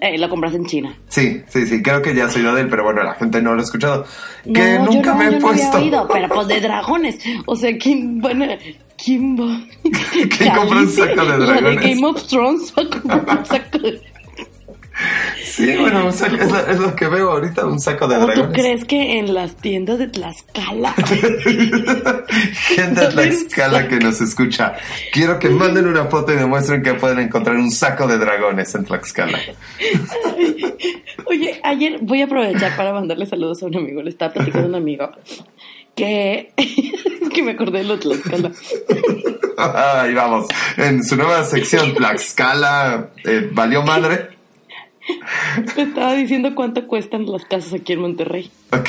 Eh, 0.00 0.18
lo 0.18 0.28
compras 0.28 0.52
en 0.54 0.66
China. 0.66 0.94
Sí, 1.08 1.42
sí, 1.48 1.66
sí, 1.66 1.80
creo 1.82 2.02
que 2.02 2.14
ya 2.14 2.28
soy 2.28 2.42
de 2.42 2.60
él, 2.60 2.68
pero 2.68 2.84
bueno, 2.84 3.02
la 3.02 3.14
gente 3.14 3.40
no 3.40 3.54
lo 3.54 3.60
ha 3.60 3.64
escuchado. 3.64 4.04
No, 4.44 4.52
que 4.52 4.74
yo 4.74 4.84
nunca 4.84 5.12
no, 5.12 5.18
me 5.18 5.24
he 5.28 5.30
yo 5.32 5.38
no 5.40 5.48
había 5.48 5.62
puesto. 5.62 5.78
oído, 5.78 6.08
pero 6.12 6.28
pues 6.28 6.48
de 6.48 6.60
dragones. 6.60 7.18
O 7.46 7.56
sea, 7.56 7.74
¿quién 7.78 8.20
van 8.20 8.42
a- 9.04 9.06
¿Quién 9.06 9.36
va? 9.36 9.60
¿Quién 10.38 10.54
compra 10.54 10.78
un 10.78 10.88
saco 10.88 11.20
de 11.22 11.28
La 11.28 11.36
de 11.38 11.46
dragones? 11.46 11.80
Game 11.82 12.06
of 12.06 12.26
Thrones 12.26 12.72
va 12.76 12.82
a 12.82 12.88
comprar 13.00 13.38
un 13.38 13.46
saco 13.46 13.78
de... 13.78 14.14
Sí, 15.44 15.76
bueno, 15.76 16.06
un 16.06 16.12
saco- 16.12 16.36
es, 16.36 16.50
lo, 16.52 16.58
es 16.68 16.78
lo 16.78 16.94
que 16.94 17.08
veo 17.08 17.32
ahorita, 17.32 17.66
un 17.66 17.80
saco 17.80 18.06
de 18.06 18.14
¿O 18.16 18.20
tú 18.20 18.26
dragones. 18.26 18.52
crees 18.54 18.84
que 18.84 19.18
en 19.18 19.34
las 19.34 19.56
tiendas 19.56 19.98
de 19.98 20.06
Tlaxcala? 20.06 20.92
Gente 22.68 23.00
de 23.00 23.06
Tlaxcala 23.12 23.88
que 23.88 23.98
nos 23.98 24.20
escucha, 24.20 24.74
quiero 25.12 25.38
que 25.40 25.48
manden 25.50 25.88
una 25.88 26.04
foto 26.04 26.32
y 26.32 26.36
demuestren 26.36 26.82
que 26.82 26.94
pueden 26.94 27.18
encontrar 27.18 27.56
un 27.56 27.72
saco 27.72 28.06
de 28.06 28.18
dragones 28.18 28.72
en 28.76 28.84
Tlaxcala. 28.84 29.38
Oye, 31.26 31.60
ayer 31.64 31.98
voy 32.00 32.22
a 32.22 32.26
aprovechar 32.26 32.76
para 32.76 32.92
mandarle 32.92 33.26
saludos 33.26 33.62
a 33.62 33.66
un 33.66 33.76
amigo. 33.76 34.00
Le 34.00 34.10
estaba 34.10 34.32
platicando 34.32 34.66
a 34.66 34.70
un 34.70 34.74
amigo 34.76 35.10
que... 35.94 36.52
es 36.56 37.28
que 37.30 37.42
me 37.42 37.52
acordé 37.52 37.78
de 37.78 37.84
lo 37.84 37.98
Tlaxcala. 37.98 38.52
Ahí 39.56 40.14
vamos, 40.14 40.46
en 40.76 41.04
su 41.04 41.16
nueva 41.16 41.44
sección 41.44 41.94
Tlaxcala, 41.94 43.10
eh, 43.24 43.48
¿valió 43.52 43.82
madre? 43.82 44.30
Le 45.76 45.82
estaba 45.82 46.14
diciendo 46.14 46.54
cuánto 46.54 46.86
cuestan 46.86 47.26
las 47.30 47.44
casas 47.44 47.74
aquí 47.74 47.92
en 47.92 48.00
Monterrey. 48.00 48.50
Ok. 48.72 48.88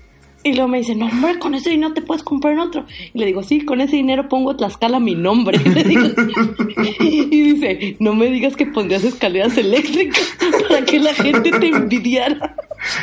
Y 0.48 0.54
luego 0.54 0.68
me 0.70 0.77
dice, 0.80 0.96
no, 0.96 1.08
hombre, 1.08 1.38
con 1.39 1.56
ese 1.56 1.72
dinero 1.72 1.94
te 1.94 2.01
puedes 2.01 2.24
comprar 2.24 2.54
en 2.54 2.60
otro. 2.60 2.86
Y 3.13 3.20
le 3.20 3.25
digo, 3.25 3.44
sí, 3.44 3.66
con 3.66 3.82
ese 3.82 3.98
dinero 3.98 4.30
pongo 4.30 4.56
Tlaxcala 4.56 5.00
mi 5.00 5.13
nombre. 5.16 5.60
Y, 5.63 5.70
le 5.70 5.84
digo- 5.84 6.08
y 7.01 7.42
dice, 7.54 7.96
no 8.00 8.13
me 8.16 8.27
digas 8.27 8.56
que 8.56 8.66
pondrías 8.66 9.04
escaleras 9.04 9.58
eléctricas 9.58 10.24
para 10.70 10.86
que 10.86 11.00
la 11.00 11.13
gente 11.13 11.51
te 11.51 11.68
envidiara. 11.68 12.56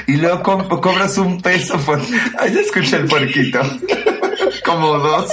Y 0.07 0.17
luego 0.17 0.43
co- 0.43 0.81
cobras 0.81 1.19
un 1.19 1.41
peso 1.43 1.77
por... 1.81 2.01
Ay, 2.39 2.55
ya 2.55 2.61
escuché 2.61 2.97
el 2.97 3.07
puerquito. 3.07 3.61
Como 4.65 4.99
dos. 4.99 5.29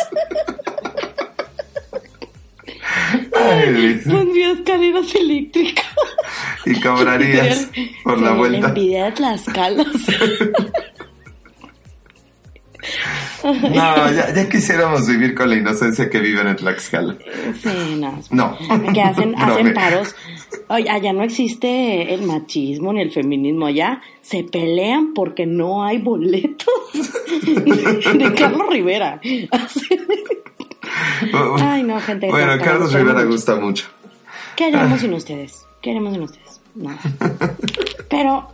Ay. 3.34 4.02
Pondría 4.06 4.52
escaleras 4.52 5.16
eléctricas. 5.16 5.86
y 6.66 6.80
cobrarías 6.82 7.70
por 8.04 8.20
la 8.22 8.34
vuelta. 8.34 8.60
La 8.62 8.68
envidia 8.70 9.14
Tlaxcala. 9.14 9.86
No, 13.44 14.12
ya, 14.12 14.34
ya 14.34 14.50
quisiéramos 14.50 15.08
vivir 15.08 15.36
con 15.36 15.50
la 15.50 15.56
inocencia 15.56 16.10
que 16.10 16.20
viven 16.20 16.48
en 16.48 16.56
Tlaxcala. 16.56 17.18
Sí, 17.62 17.96
no. 17.98 18.22
No. 18.32 18.58
Que 18.94 19.02
hacen, 19.02 19.36
hacen 19.38 19.74
paros. 19.74 20.16
Oye, 20.68 20.90
allá 20.90 21.14
no 21.14 21.24
existe 21.24 22.14
el 22.14 22.24
machismo 22.24 22.94
ni 22.94 23.02
el 23.02 23.12
feminismo. 23.12 23.68
Allá 23.68 24.02
se 24.22 24.44
pelean 24.44 25.14
porque 25.14 25.46
no 25.46 25.84
hay 25.84 26.00
boletos 26.00 26.74
de 28.14 28.34
Carlos 28.38 28.68
Rivera. 28.70 29.20
Ay, 31.60 31.84
no, 31.84 32.00
gente. 32.00 32.30
Bueno, 32.30 32.56
no, 32.56 32.64
Carlos 32.64 32.94
Rivera 32.94 33.24
no. 33.24 33.30
gusta 33.30 33.56
mucho. 33.56 33.88
¿Qué 34.56 34.66
haríamos 34.66 35.00
sin 35.00 35.14
ustedes? 35.14 35.66
¿Qué 35.82 35.92
haríamos 35.92 36.14
sin 36.14 36.24
ustedes? 36.24 36.62
Nada. 36.76 37.00
Pero, 38.10 38.50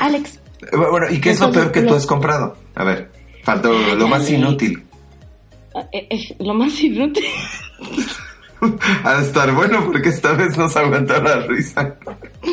Alex, 0.00 0.40
Bueno, 0.72 1.06
¿y 1.10 1.20
qué 1.20 1.30
es 1.30 1.40
lo 1.40 1.50
peor 1.52 1.72
que 1.72 1.82
tú 1.82 1.94
has 1.94 2.06
comprado? 2.06 2.56
A 2.74 2.84
ver, 2.84 3.10
faltó 3.42 3.72
lo 3.96 4.08
más 4.08 4.30
inútil. 4.30 4.82
eh, 5.92 6.06
eh, 6.10 6.36
lo 6.38 6.54
más 6.54 6.80
inútil. 6.82 7.24
Ha 9.04 9.14
de 9.14 9.22
estar 9.26 9.50
bueno 9.54 9.86
porque 9.86 10.10
esta 10.10 10.32
vez 10.32 10.54
nos 10.58 10.76
aguantó 10.76 11.18
la 11.22 11.46
risa. 11.46 11.96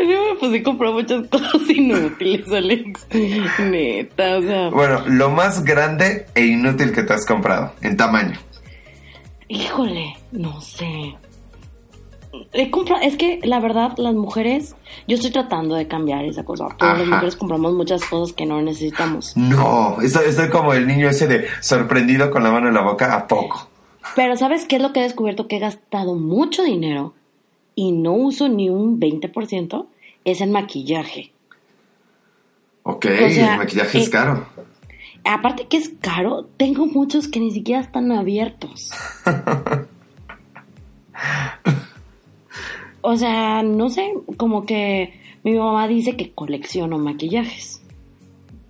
Yo 0.00 0.34
me 0.34 0.38
puse 0.38 0.58
a 0.58 0.62
comprar 0.62 0.92
muchas 0.92 1.26
cosas 1.28 1.68
inútiles, 1.68 2.48
Alex. 2.52 3.06
Neta, 3.58 4.38
o 4.38 4.42
sea. 4.42 4.68
Bueno, 4.70 5.02
lo 5.08 5.30
más 5.30 5.64
grande 5.64 6.26
e 6.34 6.44
inútil 6.46 6.92
que 6.92 7.02
te 7.02 7.14
has 7.14 7.26
comprado 7.26 7.72
en 7.80 7.96
tamaño. 7.96 8.38
Híjole, 9.48 10.14
no 10.32 10.60
sé. 10.60 11.14
Es 12.52 13.16
que 13.16 13.40
la 13.42 13.60
verdad, 13.60 13.92
las 13.98 14.14
mujeres, 14.14 14.74
yo 15.06 15.16
estoy 15.16 15.30
tratando 15.30 15.74
de 15.74 15.86
cambiar 15.86 16.24
esa 16.24 16.44
cosa, 16.44 16.68
pero 16.78 16.96
las 16.96 17.06
mujeres 17.06 17.36
compramos 17.36 17.74
muchas 17.74 18.04
cosas 18.04 18.34
que 18.34 18.46
no 18.46 18.62
necesitamos. 18.62 19.36
No, 19.36 20.00
estoy, 20.00 20.28
estoy 20.28 20.48
como 20.48 20.72
el 20.72 20.86
niño 20.86 21.10
ese 21.10 21.26
de 21.26 21.46
sorprendido 21.60 22.30
con 22.30 22.42
la 22.42 22.50
mano 22.50 22.68
en 22.68 22.74
la 22.74 22.82
boca 22.82 23.14
a 23.14 23.26
poco. 23.26 23.68
Pero 24.16 24.36
¿sabes 24.36 24.64
qué 24.66 24.76
es 24.76 24.82
lo 24.82 24.92
que 24.92 25.00
he 25.00 25.02
descubierto? 25.02 25.46
Que 25.46 25.56
he 25.56 25.60
gastado 25.60 26.14
mucho 26.14 26.62
dinero 26.62 27.14
y 27.74 27.92
no 27.92 28.12
uso 28.12 28.48
ni 28.48 28.70
un 28.70 28.98
20%, 28.98 29.86
es 30.24 30.40
en 30.40 30.52
maquillaje. 30.52 31.32
Ok, 32.82 33.06
O 33.06 33.30
sea, 33.30 33.52
el 33.52 33.58
maquillaje 33.58 33.98
es 33.98 34.08
eh, 34.08 34.10
caro. 34.10 34.46
Aparte 35.24 35.66
que 35.68 35.76
es 35.76 35.92
caro, 36.00 36.46
tengo 36.56 36.86
muchos 36.86 37.28
que 37.28 37.40
ni 37.40 37.50
siquiera 37.50 37.80
están 37.80 38.10
abiertos. 38.10 38.90
O 43.02 43.16
sea, 43.16 43.62
no 43.62 43.90
sé, 43.90 44.14
como 44.36 44.64
que 44.64 45.20
mi 45.42 45.54
mamá 45.54 45.88
dice 45.88 46.16
que 46.16 46.32
colecciono 46.32 46.98
maquillajes. 46.98 47.82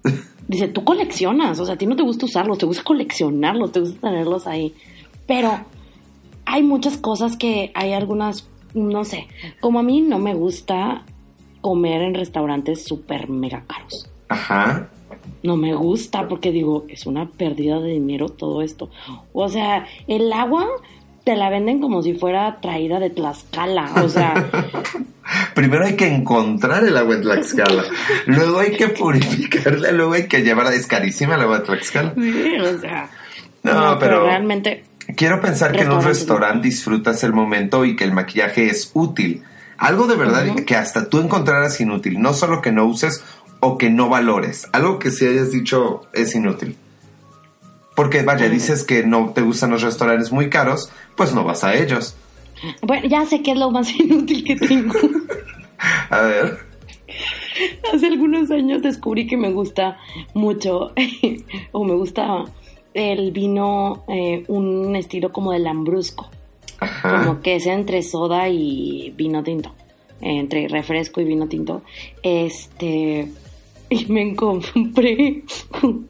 Dice, 0.48 0.68
tú 0.68 0.84
coleccionas, 0.84 1.60
o 1.60 1.64
sea, 1.64 1.76
a 1.76 1.78
ti 1.78 1.86
no 1.86 1.96
te 1.96 2.02
gusta 2.02 2.26
usarlos, 2.26 2.58
te 2.58 2.66
gusta 2.66 2.82
coleccionarlos, 2.82 3.72
te 3.72 3.80
gusta 3.80 4.08
tenerlos 4.08 4.46
ahí. 4.46 4.74
Pero 5.26 5.60
hay 6.44 6.62
muchas 6.62 6.98
cosas 6.98 7.36
que 7.36 7.70
hay 7.74 7.92
algunas, 7.92 8.48
no 8.74 9.04
sé, 9.04 9.28
como 9.60 9.78
a 9.78 9.82
mí 9.82 10.00
no 10.00 10.18
me 10.18 10.34
gusta 10.34 11.04
comer 11.60 12.02
en 12.02 12.14
restaurantes 12.14 12.84
súper 12.84 13.30
mega 13.30 13.64
caros 13.66 14.10
Ajá. 14.28 14.90
no 15.44 15.56
me 15.56 15.74
gusta 15.74 16.26
porque 16.28 16.50
digo, 16.50 16.84
es 16.88 17.06
una 17.06 17.30
pérdida 17.30 17.80
de 17.80 17.92
dinero 17.92 18.28
todo 18.28 18.62
esto. 18.62 18.90
O 19.32 19.48
sea, 19.48 19.86
el 20.08 20.32
agua 20.32 20.66
te 21.24 21.36
la 21.36 21.50
venden 21.50 21.80
como 21.80 22.02
si 22.02 22.14
fuera 22.14 22.60
traída 22.60 22.98
de 22.98 23.10
Tlaxcala. 23.10 23.90
O 24.02 24.08
sea, 24.08 24.34
Primero 25.54 25.86
hay 25.86 25.94
que 25.94 26.06
encontrar 26.08 26.84
el 26.84 26.96
agua 26.96 27.14
en 27.14 27.22
Tlaxcala. 27.22 27.84
luego 28.26 28.58
hay 28.60 28.72
que 28.72 28.88
purificarla, 28.88 29.92
luego 29.92 30.14
hay 30.14 30.26
que 30.26 30.42
llevarla. 30.42 30.74
Es 30.74 30.86
carísima 30.86 31.36
el 31.36 31.42
agua 31.42 31.58
de 31.60 31.64
Tlaxcala. 31.64 32.14
sí, 32.14 32.56
o 32.60 32.80
sea. 32.80 33.10
No, 33.62 33.98
pero- 33.98 34.24
realmente. 34.24 34.84
Quiero 35.16 35.40
pensar 35.40 35.72
que 35.72 35.82
en 35.82 35.90
un 35.90 36.02
restaurante 36.02 36.68
disfrutas 36.68 37.22
el 37.24 37.32
momento 37.32 37.84
y 37.84 37.96
que 37.96 38.04
el 38.04 38.12
maquillaje 38.12 38.66
es 38.66 38.92
útil. 38.94 39.42
Algo 39.76 40.06
de 40.06 40.14
verdad 40.14 40.54
que 40.64 40.76
hasta 40.76 41.08
tú 41.10 41.18
encontraras 41.18 41.80
inútil, 41.80 42.22
no 42.22 42.32
solo 42.34 42.62
que 42.62 42.70
no 42.70 42.84
uses 42.86 43.22
o 43.58 43.78
que 43.78 43.90
no 43.90 44.08
valores. 44.08 44.68
Algo 44.72 45.00
que 45.00 45.10
si 45.10 45.26
hayas 45.26 45.50
dicho 45.50 46.02
es 46.12 46.34
inútil. 46.36 46.76
Porque 48.02 48.22
vaya, 48.22 48.48
dices 48.48 48.82
que 48.82 49.04
no 49.04 49.30
te 49.32 49.42
gustan 49.42 49.70
los 49.70 49.82
restaurantes 49.82 50.32
muy 50.32 50.50
caros, 50.50 50.90
pues 51.16 51.32
no 51.32 51.44
vas 51.44 51.62
a 51.62 51.76
ellos. 51.76 52.16
Bueno, 52.82 53.06
ya 53.06 53.24
sé 53.26 53.42
que 53.42 53.52
es 53.52 53.56
lo 53.56 53.70
más 53.70 53.94
inútil 54.00 54.42
que 54.42 54.56
tengo. 54.56 54.98
A 56.10 56.22
ver. 56.22 56.58
Hace 57.94 58.08
algunos 58.08 58.50
años 58.50 58.82
descubrí 58.82 59.28
que 59.28 59.36
me 59.36 59.52
gusta 59.52 59.98
mucho, 60.34 60.92
o 61.70 61.84
me 61.84 61.94
gustaba, 61.94 62.46
el 62.92 63.30
vino, 63.30 64.02
eh, 64.08 64.42
un 64.48 64.96
estilo 64.96 65.30
como 65.30 65.52
de 65.52 65.60
lambrusco. 65.60 66.28
Ajá. 66.80 67.22
como 67.22 67.40
que 67.40 67.54
es 67.54 67.66
entre 67.66 68.02
soda 68.02 68.48
y 68.48 69.14
vino 69.16 69.44
tinto, 69.44 69.72
entre 70.20 70.66
refresco 70.66 71.20
y 71.20 71.24
vino 71.24 71.46
tinto. 71.46 71.82
Este, 72.20 73.28
y 73.92 74.06
me 74.12 74.34
compré 74.34 75.42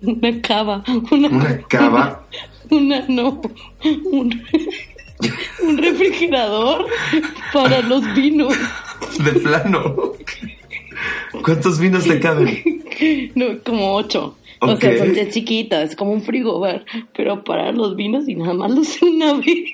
una 0.02 0.40
cava, 0.40 0.82
una, 1.10 1.28
Una 1.28 1.58
cava. 1.68 2.26
una, 2.70 3.04
no, 3.08 3.40
un, 3.84 4.42
un 5.62 5.78
refrigerador 5.78 6.86
para 7.52 7.80
los 7.82 8.02
vinos. 8.14 8.54
De 9.24 9.32
plano. 9.32 10.12
¿Cuántos 11.44 11.78
vinos 11.80 12.06
le 12.06 12.20
caben? 12.20 12.62
No, 13.34 13.46
como 13.64 13.94
ocho. 13.94 14.36
O 14.60 14.70
Ok. 14.72 14.80
sea, 14.80 14.98
son 14.98 15.16
es 15.16 15.34
chiquito, 15.34 15.76
es 15.76 15.96
como 15.96 16.12
un 16.12 16.22
frigobar, 16.22 16.84
pero 17.16 17.42
para 17.42 17.72
los 17.72 17.96
vinos 17.96 18.28
y 18.28 18.36
nada 18.36 18.54
más 18.54 18.70
lo 18.70 18.82
usé 18.82 19.04
una 19.04 19.32
vez. 19.34 19.72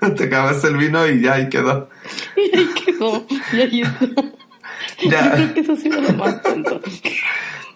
Te 0.16 0.24
acabaste 0.24 0.66
el 0.68 0.76
vino 0.76 1.06
y 1.08 1.22
ya 1.22 1.34
ahí 1.34 1.48
quedó. 1.48 1.88
Y 2.36 2.56
ahí 2.58 2.68
quedó. 2.84 3.24
Y 3.52 3.60
ahí 3.60 3.80
está. 3.82 4.06
Yo 5.02 5.10
Ya, 5.10 5.32
creo 5.32 5.54
que 5.54 5.60
eso 5.60 5.72
ha 5.72 5.76
sido 5.76 6.00
lo 6.00 6.12
más 6.14 6.42
tonto. 6.42 6.80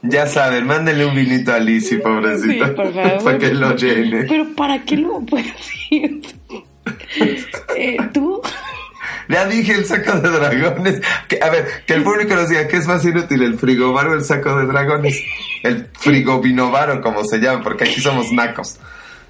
ya 0.02 0.26
saben, 0.26 0.66
mándenle 0.66 1.06
un 1.06 1.14
vinito 1.14 1.52
a 1.52 1.58
Lizzie, 1.58 1.98
pobrecita. 1.98 2.68
Sí, 2.68 2.72
por 2.74 2.92
favor. 2.94 3.18
Para 3.24 3.38
que 3.38 3.54
lo 3.54 3.76
llene. 3.76 4.24
Pero 4.24 4.46
¿para 4.54 4.84
qué 4.84 4.96
lo 4.96 5.20
pues 5.20 5.46
sí. 5.60 6.20
Eh, 7.76 7.96
¿Tú? 8.14 8.40
Ya 9.28 9.44
dije 9.46 9.74
el 9.74 9.84
saco 9.84 10.18
de 10.20 10.30
dragones. 10.30 11.02
Que, 11.28 11.38
a 11.42 11.50
ver, 11.50 11.66
que 11.86 11.92
el 11.94 12.02
público 12.02 12.34
nos 12.34 12.48
diga 12.48 12.66
qué 12.66 12.78
es 12.78 12.86
más 12.86 13.04
inútil, 13.04 13.42
el 13.42 13.58
frigobar 13.58 14.08
o 14.08 14.14
el 14.14 14.24
saco 14.24 14.56
de 14.58 14.64
dragones. 14.66 15.22
El 15.62 15.86
frigovinovaro, 15.98 17.02
como 17.02 17.24
se 17.24 17.38
llama, 17.38 17.62
porque 17.62 17.84
aquí 17.84 18.00
somos 18.00 18.32
nacos. 18.32 18.78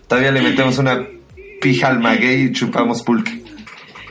Todavía 0.06 0.30
le 0.30 0.40
metemos 0.40 0.78
una 0.78 1.04
pija 1.60 1.88
al 1.88 1.98
maguey 1.98 2.42
y 2.44 2.52
chupamos 2.52 3.02
pulque. 3.02 3.42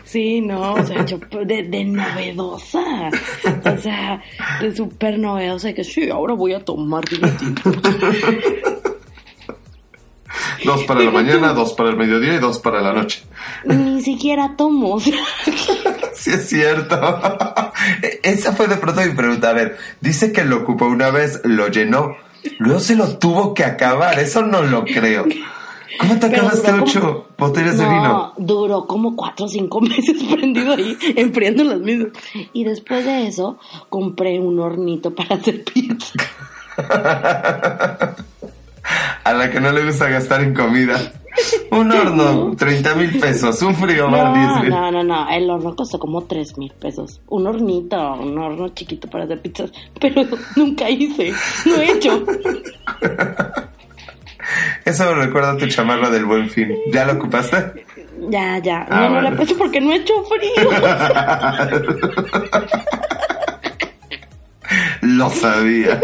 Sí, 0.08 0.40
no, 0.40 0.74
o 0.74 0.86
sea, 0.86 1.06
yo 1.06 1.20
de, 1.44 1.64
de 1.64 1.84
novedosa. 1.84 3.10
O 3.66 3.78
sea, 3.78 4.22
de 4.62 4.74
súper 4.74 5.20
novedosa. 5.20 5.74
Que 5.74 5.84
sí, 5.84 6.10
ahora 6.10 6.34
voy 6.34 6.54
a 6.54 6.64
tomar 6.64 7.04
tinto. 7.04 7.72
Dos 10.64 10.84
para 10.86 11.02
la 11.02 11.12
mañana, 11.12 11.54
dos 11.54 11.74
para 11.74 11.90
el 11.90 11.98
mediodía 11.98 12.36
y 12.36 12.40
dos 12.40 12.60
para 12.60 12.82
la 12.82 12.94
noche. 12.94 13.24
Ni 13.66 14.02
siquiera 14.02 14.56
tomo. 14.56 15.00
Sí, 16.14 16.32
es 16.32 16.50
cierto. 16.50 17.00
Esa 18.24 18.52
fue 18.54 18.68
de 18.68 18.78
pronto 18.78 19.02
mi 19.02 19.14
pregunta. 19.14 19.52
A 19.52 19.54
ver, 19.54 19.78
dice 20.02 20.32
que 20.32 20.44
lo 20.44 20.58
ocupó 20.58 20.88
una 20.88 21.12
vez, 21.12 21.42
lo 21.44 21.68
llenó, 21.68 22.18
luego 22.58 22.80
se 22.80 22.96
lo 22.96 23.20
tuvo 23.20 23.54
que 23.54 23.64
acabar. 23.64 24.18
Eso 24.18 24.42
no 24.42 24.64
lo 24.64 24.84
creo. 24.84 25.26
¿Cómo 26.00 26.18
te 26.20 26.26
acabaste 26.28 26.72
como- 26.72 26.84
ocho 26.84 27.26
de 27.78 27.84
no, 27.86 27.90
vino? 27.90 28.34
duró 28.38 28.86
como 28.88 29.16
cuatro 29.16 29.46
o 29.46 29.50
cinco 29.50 29.80
meses 29.82 30.22
prendido 30.24 30.74
ahí, 30.74 30.98
enfriando 31.16 31.64
las 31.64 31.80
mismas. 31.80 32.12
Y 32.54 32.64
después 32.64 33.06
de 33.06 33.28
eso, 33.28 33.58
compré 33.90 34.40
un 34.40 34.60
hornito 34.60 35.14
para 35.16 35.36
hacer 35.36 35.64
pizza. 35.64 36.14
A 39.24 39.34
la 39.34 39.52
que 39.52 39.60
no 39.60 39.72
le 39.74 39.84
gusta 39.86 40.08
gastar 40.08 40.42
en 40.42 40.54
comida. 40.54 40.98
Un 41.72 41.92
horno, 41.92 42.56
30 42.56 42.96
mil 42.96 43.20
pesos. 43.20 43.62
Un 43.62 43.76
10 44.34 44.70
No, 44.70 44.92
no, 44.92 44.92
no, 44.92 45.04
no, 45.04 45.30
el 45.30 45.50
horno 45.50 45.76
costó 45.76 46.00
como 46.00 46.24
tres 46.24 46.58
mil 46.58 46.72
pesos. 46.72 47.20
Un 47.28 47.46
hornito, 47.48 48.14
un 48.14 48.38
horno 48.38 48.70
chiquito 48.70 49.10
para 49.10 49.26
hacer 49.26 49.42
pizzas, 49.42 49.72
pero 50.00 50.24
nunca 50.56 50.90
hice, 50.90 51.34
no 51.66 51.76
he 51.76 51.92
hecho. 51.92 52.24
Eso 54.86 55.06
me 55.14 55.26
recuerda 55.26 55.52
a 55.52 55.58
tu 55.58 55.68
chamarra 55.68 56.10
del 56.10 56.26
buen 56.26 56.50
fin. 56.50 56.74
¿Ya 56.92 57.06
lo 57.06 57.14
ocupaste? 57.14 57.86
Ya, 58.30 58.58
ya, 58.60 58.86
Ah, 58.90 59.02
no, 59.02 59.10
no 59.10 59.22
la 59.22 59.32
presto 59.32 59.56
porque 59.58 59.80
no 59.82 59.92
he 59.92 59.98
hecho 59.98 60.14
frío. 60.24 60.70
Lo 65.02 65.30
sabía. 65.30 66.00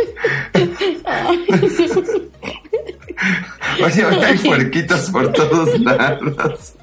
Oye, 3.84 4.04
ahora 4.04 4.28
hay 4.28 4.38
puerquitos 4.38 5.10
por 5.10 5.32
todos 5.34 5.80
lados. 5.80 6.74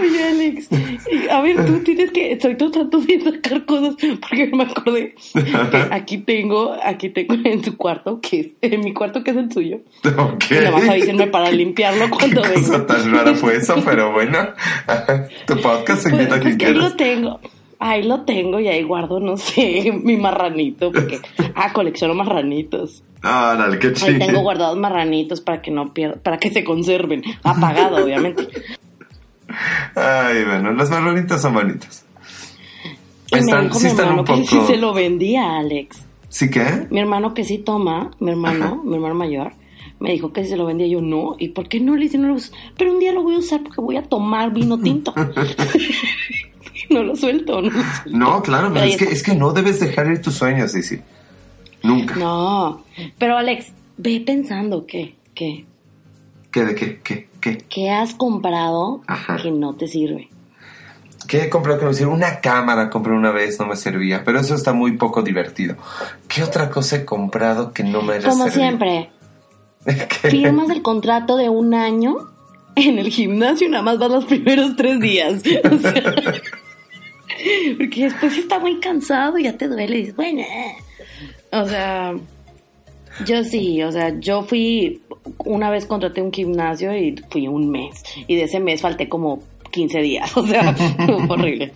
Oye, 0.00 0.22
Alex, 0.24 0.68
a 1.30 1.40
ver, 1.42 1.64
tú 1.66 1.78
tienes 1.84 2.10
que, 2.10 2.32
estoy 2.32 2.54
tratando 2.56 2.98
de 3.00 3.20
sacar 3.20 3.64
cosas 3.64 3.94
porque 4.20 4.50
me 4.54 4.64
acordé 4.64 5.14
que 5.34 5.76
aquí 5.90 6.18
tengo, 6.18 6.76
aquí 6.82 7.08
tengo 7.10 7.34
en 7.44 7.64
su 7.64 7.76
cuarto, 7.76 8.20
que 8.20 8.40
es, 8.40 8.46
en 8.72 8.80
mi 8.80 8.92
cuarto 8.92 9.22
que 9.24 9.30
es 9.32 9.36
el 9.36 9.52
suyo. 9.52 9.78
Ok. 10.04 10.44
Y 10.50 10.54
nada 10.54 10.70
más 10.72 10.88
avísenme 10.88 11.26
para 11.28 11.50
limpiarlo 11.50 12.08
cuando 12.10 12.42
¿Qué 12.42 12.48
venga. 12.48 12.60
cosa 12.62 12.86
tan 12.86 13.12
rara 13.12 13.34
fue 13.34 13.56
eso? 13.56 13.74
Pero 13.84 14.12
bueno, 14.12 14.38
tu 15.46 15.56
podcast 15.60 16.02
se 16.02 16.10
Pues, 16.10 16.22
invita 16.22 16.40
pues 16.40 16.56
que 16.56 16.66
ahí 16.66 16.74
lo 16.74 16.92
tengo. 16.94 17.40
Ahí 17.84 18.04
lo 18.04 18.20
tengo 18.20 18.60
y 18.60 18.68
ahí 18.68 18.84
guardo, 18.84 19.18
no 19.18 19.36
sé, 19.36 19.90
mi 20.04 20.16
marranito, 20.16 20.92
porque, 20.92 21.18
ah, 21.56 21.72
colecciono 21.72 22.14
marranitos. 22.14 23.02
Ah, 23.24 23.56
dale, 23.58 23.78
qué 23.80 23.88
Ahí 23.88 23.92
chido. 23.94 24.18
tengo 24.26 24.40
guardados 24.40 24.76
marranitos 24.78 25.40
para 25.40 25.62
que 25.62 25.70
no 25.72 25.92
pierda, 25.92 26.16
para 26.22 26.38
que 26.38 26.50
se 26.50 26.62
conserven. 26.62 27.22
Apagado, 27.42 28.04
obviamente. 28.04 28.48
Ay, 29.94 30.44
bueno, 30.44 30.72
las 30.72 30.90
marronitas 30.90 31.40
son 31.42 31.54
bonitas. 31.54 32.04
Y 33.30 33.34
me 33.34 33.40
Están, 33.40 33.64
dijo 33.64 33.78
sí 33.78 33.84
mi 33.84 33.90
están 33.90 34.08
hermano 34.08 34.20
un 34.34 34.42
que 34.42 34.46
sí 34.46 34.60
se 34.66 34.76
lo 34.76 34.92
vendía, 34.92 35.58
Alex. 35.58 36.04
¿Sí 36.28 36.50
qué? 36.50 36.86
Mi 36.90 37.00
hermano 37.00 37.34
que 37.34 37.44
sí 37.44 37.58
toma, 37.58 38.10
mi 38.20 38.30
hermano, 38.30 38.82
mi 38.84 38.94
hermano 38.94 39.14
mayor, 39.14 39.52
me 40.00 40.12
dijo 40.12 40.32
que 40.32 40.44
sí 40.44 40.50
se 40.50 40.56
lo 40.56 40.66
vendía. 40.66 40.86
Yo 40.86 41.00
no. 41.00 41.36
¿Y 41.38 41.48
por 41.48 41.68
qué 41.68 41.80
no 41.80 41.94
le 41.94 42.02
dice 42.02 42.18
no 42.18 42.28
lo 42.28 42.34
uso? 42.34 42.52
Pero 42.76 42.92
un 42.92 42.98
día 42.98 43.12
lo 43.12 43.22
voy 43.22 43.34
a 43.36 43.38
usar 43.38 43.62
porque 43.62 43.80
voy 43.80 43.96
a 43.96 44.02
tomar 44.02 44.52
vino 44.52 44.78
tinto. 44.78 45.14
no 46.90 47.02
lo 47.02 47.16
suelto, 47.16 47.62
no 47.62 47.70
lo 47.70 47.82
suelto. 47.82 48.18
No, 48.18 48.42
claro, 48.42 48.72
Pero 48.72 48.84
es 48.86 48.96
que, 48.96 49.04
es 49.04 49.22
que 49.22 49.34
no 49.34 49.52
debes 49.52 49.80
dejar 49.80 50.10
ir 50.10 50.20
tus 50.20 50.34
sueños, 50.34 50.72
Sisi. 50.72 50.98
Nunca. 51.82 52.16
No. 52.16 52.84
Pero 53.18 53.36
Alex, 53.36 53.72
ve 53.96 54.22
pensando 54.24 54.86
que, 54.86 55.16
que, 55.34 55.64
¿Qué, 56.50 56.64
de 56.64 56.74
qué, 56.74 57.00
qué, 57.02 57.28
qué? 57.42 57.58
que 57.58 57.90
has 57.90 58.14
comprado 58.14 59.02
Ajá. 59.06 59.36
que 59.36 59.50
no 59.50 59.74
te 59.74 59.86
sirve. 59.88 60.30
¿Qué 61.28 61.42
he 61.44 61.48
comprado 61.50 61.78
que 61.78 61.84
no 61.84 61.90
me 61.92 61.96
sirve? 61.96 62.12
Una 62.12 62.40
cámara 62.40 62.88
compré 62.90 63.12
una 63.12 63.30
vez, 63.30 63.58
no 63.60 63.66
me 63.66 63.76
servía, 63.76 64.22
pero 64.24 64.40
eso 64.40 64.54
está 64.54 64.72
muy 64.72 64.96
poco 64.96 65.22
divertido. 65.22 65.76
¿Qué 66.28 66.42
otra 66.42 66.70
cosa 66.70 66.96
he 66.96 67.04
comprado 67.04 67.72
que 67.72 67.84
no 67.84 68.00
me 68.02 68.14
haya 68.14 68.28
Como 68.30 68.44
servido? 68.44 68.62
siempre, 68.62 69.10
¿Qué? 69.84 70.30
firmas 70.30 70.70
el 70.70 70.80
contrato 70.82 71.36
de 71.36 71.48
un 71.48 71.74
año 71.74 72.16
en 72.76 72.98
el 72.98 73.08
gimnasio 73.10 73.66
y 73.66 73.70
nada 73.70 73.82
más 73.82 73.98
vas 73.98 74.10
los 74.10 74.24
primeros 74.24 74.74
tres 74.76 74.98
días. 75.00 75.42
O 75.64 75.78
sea, 75.78 77.76
porque 77.76 78.04
después 78.04 78.36
está 78.36 78.58
muy 78.58 78.78
cansado 78.78 79.38
y 79.38 79.44
ya 79.44 79.56
te 79.56 79.66
duele 79.68 79.96
y 79.96 80.00
dices, 80.00 80.16
bueno, 80.16 80.40
eh". 80.42 80.76
o 81.50 81.66
sea, 81.68 82.14
yo 83.24 83.44
sí, 83.44 83.82
o 83.82 83.92
sea, 83.92 84.18
yo 84.18 84.42
fui, 84.42 85.02
una 85.38 85.70
vez 85.70 85.86
contraté 85.86 86.22
un 86.22 86.32
gimnasio 86.32 86.96
y 86.96 87.14
fui 87.30 87.48
un 87.48 87.70
mes 87.70 88.02
y 88.26 88.36
de 88.36 88.44
ese 88.44 88.60
mes 88.60 88.80
falté 88.80 89.08
como 89.08 89.40
15 89.70 89.98
días, 90.00 90.36
o 90.36 90.46
sea, 90.46 90.74
fue 90.74 91.14
horrible. 91.28 91.72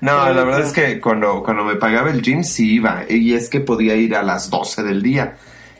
No, 0.00 0.12
Pero, 0.24 0.34
la 0.34 0.44
verdad 0.44 0.60
es 0.60 0.72
que 0.72 1.00
cuando, 1.00 1.42
cuando 1.42 1.64
me 1.64 1.76
pagaba 1.76 2.10
el 2.10 2.20
gym 2.20 2.44
sí 2.44 2.74
iba, 2.74 3.04
y 3.08 3.34
es 3.34 3.48
que 3.48 3.60
podía 3.60 3.94
ir 3.94 4.14
a 4.14 4.22
las 4.22 4.50
12 4.50 4.82
del 4.82 5.02
día. 5.02 5.36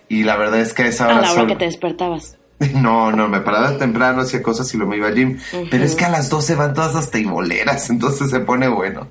Y 0.09 0.23
la 0.23 0.37
verdad 0.37 0.61
es 0.61 0.73
que 0.73 0.85
a 0.85 0.87
esa 0.87 1.07
A 1.07 1.19
hora 1.19 1.23
la 1.23 1.33
hora 1.33 1.47
que 1.47 1.57
te 1.57 1.65
despertabas. 1.65 2.39
No, 2.75 3.13
no, 3.13 3.29
me 3.29 3.41
paraba 3.41 3.77
temprano, 3.77 4.23
hacía 4.23 4.43
cosas 4.43 4.73
y 4.73 4.79
luego 4.79 4.93
me 4.93 4.97
iba 4.97 5.09
al 5.09 5.15
gym. 5.15 5.39
Pero 5.71 5.85
es 5.85 5.95
que 5.95 6.07
a 6.07 6.09
las 6.09 6.31
12 6.31 6.55
van 6.55 6.73
todas 6.73 6.95
las 6.95 7.11
teiboleras, 7.11 7.91
entonces 7.91 8.31
se 8.31 8.41
pone 8.41 8.67
bueno. 8.69 9.09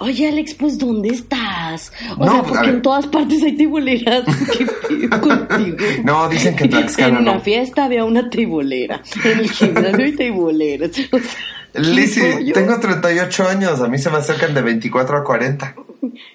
Oye, 0.00 0.28
Alex, 0.28 0.54
pues 0.54 0.78
¿dónde 0.78 1.10
estás? 1.10 1.92
O 2.16 2.24
No, 2.24 2.32
sea, 2.32 2.40
pues, 2.42 2.52
porque 2.54 2.68
en 2.70 2.82
todas 2.82 3.06
partes 3.06 3.42
hay 3.42 3.54
tiboleras. 3.56 4.24
¿Qué 4.58 4.66
pido 4.88 5.20
contigo? 5.20 5.76
No, 6.04 6.28
dicen 6.28 6.56
que 6.56 6.64
en 6.64 6.70
Tlaxcala 6.70 7.08
En 7.08 7.22
una 7.22 7.34
no. 7.34 7.40
fiesta 7.40 7.84
había 7.84 8.04
una 8.04 8.28
tibolera. 8.30 9.02
En 9.24 9.38
el 9.40 9.50
gimnasio 9.50 10.04
hay 10.04 10.16
tiboleras. 10.16 10.90
O 10.90 11.18
sea, 11.18 11.30
¿qué 11.74 11.80
Lizzy, 11.80 12.20
rollo? 12.32 12.52
tengo 12.54 12.80
38 12.80 13.48
años, 13.48 13.80
a 13.80 13.88
mí 13.88 13.98
se 13.98 14.10
me 14.10 14.16
acercan 14.16 14.54
de 14.54 14.62
24 14.62 15.18
a 15.18 15.24
40. 15.24 15.74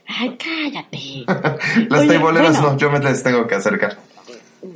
Ay, 0.08 0.38
cállate. 0.38 1.26
Las 1.90 2.02
Oye, 2.02 2.10
teiboleras 2.10 2.52
bueno. 2.62 2.74
no, 2.74 2.78
yo 2.78 2.92
me 2.92 3.00
les 3.00 3.24
tengo 3.24 3.48
que 3.48 3.56
acercar. 3.56 3.98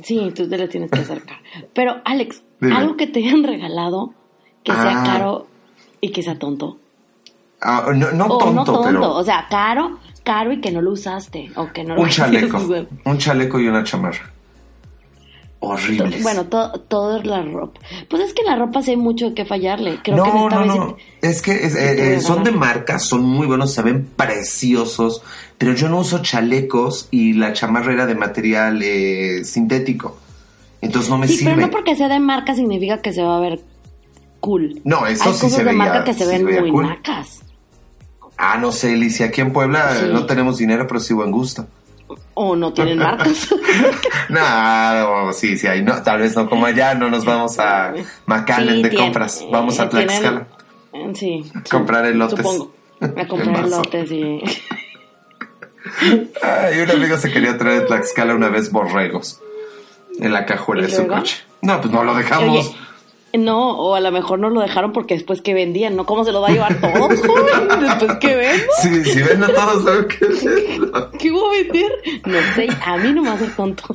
Sí, 0.02 0.32
tú 0.34 0.48
te 0.48 0.58
las 0.58 0.68
tienes 0.68 0.90
que 0.90 0.98
acercar. 1.00 1.38
Pero, 1.74 2.00
Alex, 2.04 2.42
Dime. 2.60 2.76
algo 2.76 2.96
que 2.96 3.06
te 3.06 3.20
hayan 3.20 3.42
regalado 3.44 4.14
que 4.64 4.72
sea 4.72 5.02
Ah. 5.02 5.04
caro 5.06 5.46
y 6.00 6.10
que 6.10 6.22
sea 6.22 6.38
tonto. 6.38 6.78
Ah, 7.60 7.86
no, 7.94 8.10
no 8.12 8.26
tonto, 8.28 8.52
no 8.52 8.64
tonto, 8.64 8.82
pero 8.84 9.14
o 9.14 9.22
sea, 9.24 9.46
caro, 9.50 9.98
caro 10.24 10.52
y 10.52 10.60
que 10.60 10.70
no 10.70 10.80
lo 10.80 10.92
usaste. 10.92 11.50
O 11.56 11.68
que 11.72 11.84
no 11.84 11.94
lo 11.94 12.02
un 12.02 12.08
chaleco. 12.10 12.56
usar. 12.58 12.86
Un 13.04 13.18
chaleco 13.18 13.60
y 13.60 13.68
una 13.68 13.84
chamarra. 13.84 14.30
Horribles. 15.62 16.22
Bueno, 16.22 16.46
to- 16.46 16.72
todo 16.88 17.18
es 17.18 17.26
la 17.26 17.42
ropa. 17.42 17.80
Pues 18.08 18.22
es 18.22 18.32
que 18.32 18.42
la 18.44 18.56
ropa 18.56 18.80
sí 18.80 18.92
hay 18.92 18.96
mucho 18.96 19.34
que 19.34 19.44
fallarle. 19.44 19.98
Creo 20.02 20.16
no, 20.16 20.24
que 20.24 20.30
en 20.30 20.36
esta 20.38 20.54
no, 20.54 20.60
vez 20.62 20.74
no. 20.74 20.96
Es 21.20 21.42
que 21.42 21.52
es- 21.52 21.76
eh, 21.76 22.14
eh, 22.14 22.20
son 22.22 22.44
de 22.44 22.50
marca, 22.50 22.98
son 22.98 23.22
muy 23.24 23.46
buenos, 23.46 23.74
se 23.74 23.82
ven 23.82 24.06
preciosos, 24.16 25.22
pero 25.58 25.74
yo 25.74 25.90
no 25.90 25.98
uso 25.98 26.22
chalecos 26.22 27.08
y 27.10 27.34
la 27.34 27.52
chamarra 27.52 27.92
era 27.92 28.06
de 28.06 28.14
material 28.14 28.80
eh, 28.82 29.44
sintético. 29.44 30.16
Entonces 30.80 31.10
no 31.10 31.18
me 31.18 31.28
Sí, 31.28 31.36
sirve. 31.36 31.50
pero 31.56 31.66
no 31.66 31.70
porque 31.70 31.94
sea 31.94 32.08
de 32.08 32.20
marca 32.20 32.54
significa 32.54 33.02
que 33.02 33.12
se 33.12 33.22
va 33.22 33.36
a 33.36 33.40
ver 33.40 33.60
cool. 34.40 34.80
No, 34.84 35.06
eso 35.06 35.24
Hay 35.24 35.34
sí 35.34 35.40
cosas 35.42 35.52
se 35.52 35.58
de 35.58 35.64
veía- 35.64 35.76
marca 35.76 36.04
que 36.04 36.14
se 36.14 36.24
ven 36.26 36.42
muy 36.46 36.70
cool. 36.70 36.86
nacas. 36.88 37.40
Ah, 38.42 38.56
no 38.58 38.72
sé, 38.72 38.94
Alicia, 38.94 39.26
aquí 39.26 39.40
en 39.42 39.52
Puebla 39.52 39.94
Sí. 39.96 40.06
no 40.10 40.24
tenemos 40.26 40.56
dinero, 40.58 40.86
pero 40.86 40.98
sí 41.00 41.12
buen 41.12 41.30
gusto. 41.30 41.66
O 42.34 42.56
no 42.56 42.72
tienen 42.72 42.98
marcas. 42.98 43.48
No, 44.30 44.40
no, 45.26 45.32
sí, 45.32 45.58
sí, 45.58 45.66
ahí 45.66 45.82
no, 45.82 46.02
tal 46.02 46.20
vez 46.20 46.34
no 46.36 46.48
como 46.48 46.66
allá, 46.66 46.94
no 46.94 47.10
nos 47.10 47.24
vamos 47.24 47.58
a 47.58 47.92
McAllen 48.26 48.76
Sí, 48.76 48.82
de 48.82 48.88
tienen- 48.90 49.06
compras, 49.08 49.44
vamos 49.52 49.78
a 49.78 49.84
eh, 49.84 49.88
tienen- 49.88 50.06
Tlaxcala. 50.08 50.46
eh, 50.94 51.10
Sí. 51.14 51.52
Comprar 51.70 52.06
elotes. 52.06 52.38
Supongo. 52.38 52.72
A 53.16 53.26
comprar 53.28 53.64
elotes 53.64 54.10
y... 54.10 54.42
Ay, 56.42 56.80
un 56.80 56.90
amigo 56.90 57.16
se 57.16 57.32
quería 57.32 57.56
traer 57.58 57.80
de 57.82 57.86
Tlaxcala 57.86 58.34
una 58.34 58.48
vez 58.48 58.70
borregos 58.70 59.40
en 60.18 60.32
la 60.32 60.46
cajuela 60.46 60.82
¿Y 60.82 60.86
de 60.86 60.96
su 60.96 61.06
coche. 61.06 61.38
No, 61.62 61.80
pues 61.80 61.92
no 61.92 62.04
lo 62.04 62.14
dejamos. 62.14 62.68
Oye, 62.68 62.76
no, 63.38 63.78
o 63.78 63.94
a 63.94 64.00
lo 64.00 64.10
mejor 64.12 64.38
no 64.38 64.50
lo 64.50 64.60
dejaron 64.60 64.92
porque 64.92 65.14
después 65.14 65.40
que 65.42 65.54
vendían, 65.54 65.94
¿no? 65.96 66.04
¿Cómo 66.06 66.24
se 66.24 66.32
lo 66.32 66.40
va 66.40 66.48
a 66.48 66.52
llevar 66.52 66.80
todo, 66.80 66.92
joven? 67.08 67.80
Después 67.80 68.16
que 68.20 68.34
vendo. 68.34 68.64
Sí, 68.82 69.04
si 69.04 69.22
ven 69.22 69.42
a 69.44 69.48
todos, 69.48 69.84
¿saben 69.84 70.06
qué 70.08 70.26
hacerlo? 70.26 71.10
¿Qué 71.18 71.30
voy 71.30 71.42
a 71.58 71.62
vender? 71.62 71.92
No 72.26 72.38
sé, 72.54 72.68
a 72.84 72.96
mí 72.96 73.12
no 73.12 73.22
me 73.22 73.30
hacer 73.30 73.54
tonto. 73.56 73.84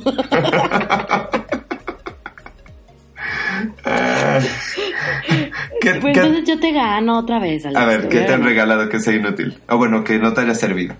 ¿Qué- 5.80 5.94
Pues 6.00 6.14
qué- 6.14 6.20
entonces 6.20 6.44
yo 6.46 6.58
te 6.58 6.72
gano 6.72 7.18
otra 7.18 7.38
vez, 7.38 7.64
Alex. 7.64 7.80
a 7.80 7.86
ver, 7.86 8.08
¿qué 8.08 8.20
te 8.22 8.32
han 8.32 8.42
regalado 8.44 8.88
que 8.88 9.00
sea 9.00 9.14
inútil? 9.14 9.58
O 9.68 9.76
bueno, 9.76 10.04
que 10.04 10.18
no 10.18 10.32
te 10.32 10.40
haya 10.42 10.54
servido. 10.54 10.94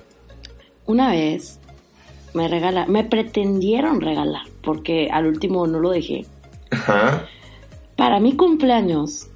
Una 0.87 1.11
vez 1.11 1.59
me 2.35 2.49
regala, 2.49 2.87
me 2.87 3.05
pretendieron 3.05 4.01
regalar, 4.01 4.43
porque 4.63 5.09
al 5.11 5.27
último 5.27 5.67
no 5.67 5.79
lo 5.81 5.91
dejé. 5.91 6.27
Ajá. 6.71 7.25
Para 7.97 8.21
mi 8.21 8.35
cumpleaños, 8.37 9.27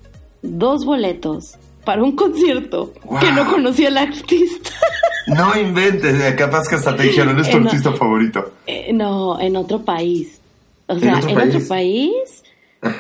dos 0.43 0.85
boletos 0.85 1.57
para 1.85 2.03
un 2.03 2.13
concierto 2.13 2.93
Wow. 3.05 3.21
que 3.21 3.33
no 3.33 3.51
conocía 3.51 3.89
al 3.89 3.99
artista. 3.99 4.71
No 5.27 5.57
inventes, 5.57 6.19
eh, 6.21 6.35
capaz 6.35 6.67
que 6.67 6.75
hasta 6.75 6.97
te 6.97 7.05
dijeron, 7.05 7.39
es 7.39 7.49
tu 7.49 7.59
artista 7.59 7.93
favorito. 7.93 8.53
Eh, 8.67 8.91
no, 8.93 9.39
en 9.39 9.55
otro 9.55 9.81
país. 9.85 10.41
O 10.87 10.99
sea, 10.99 11.19
otro 11.19 11.29
en 11.29 11.35
país? 11.37 11.55
otro 11.55 11.69
país, 11.69 12.43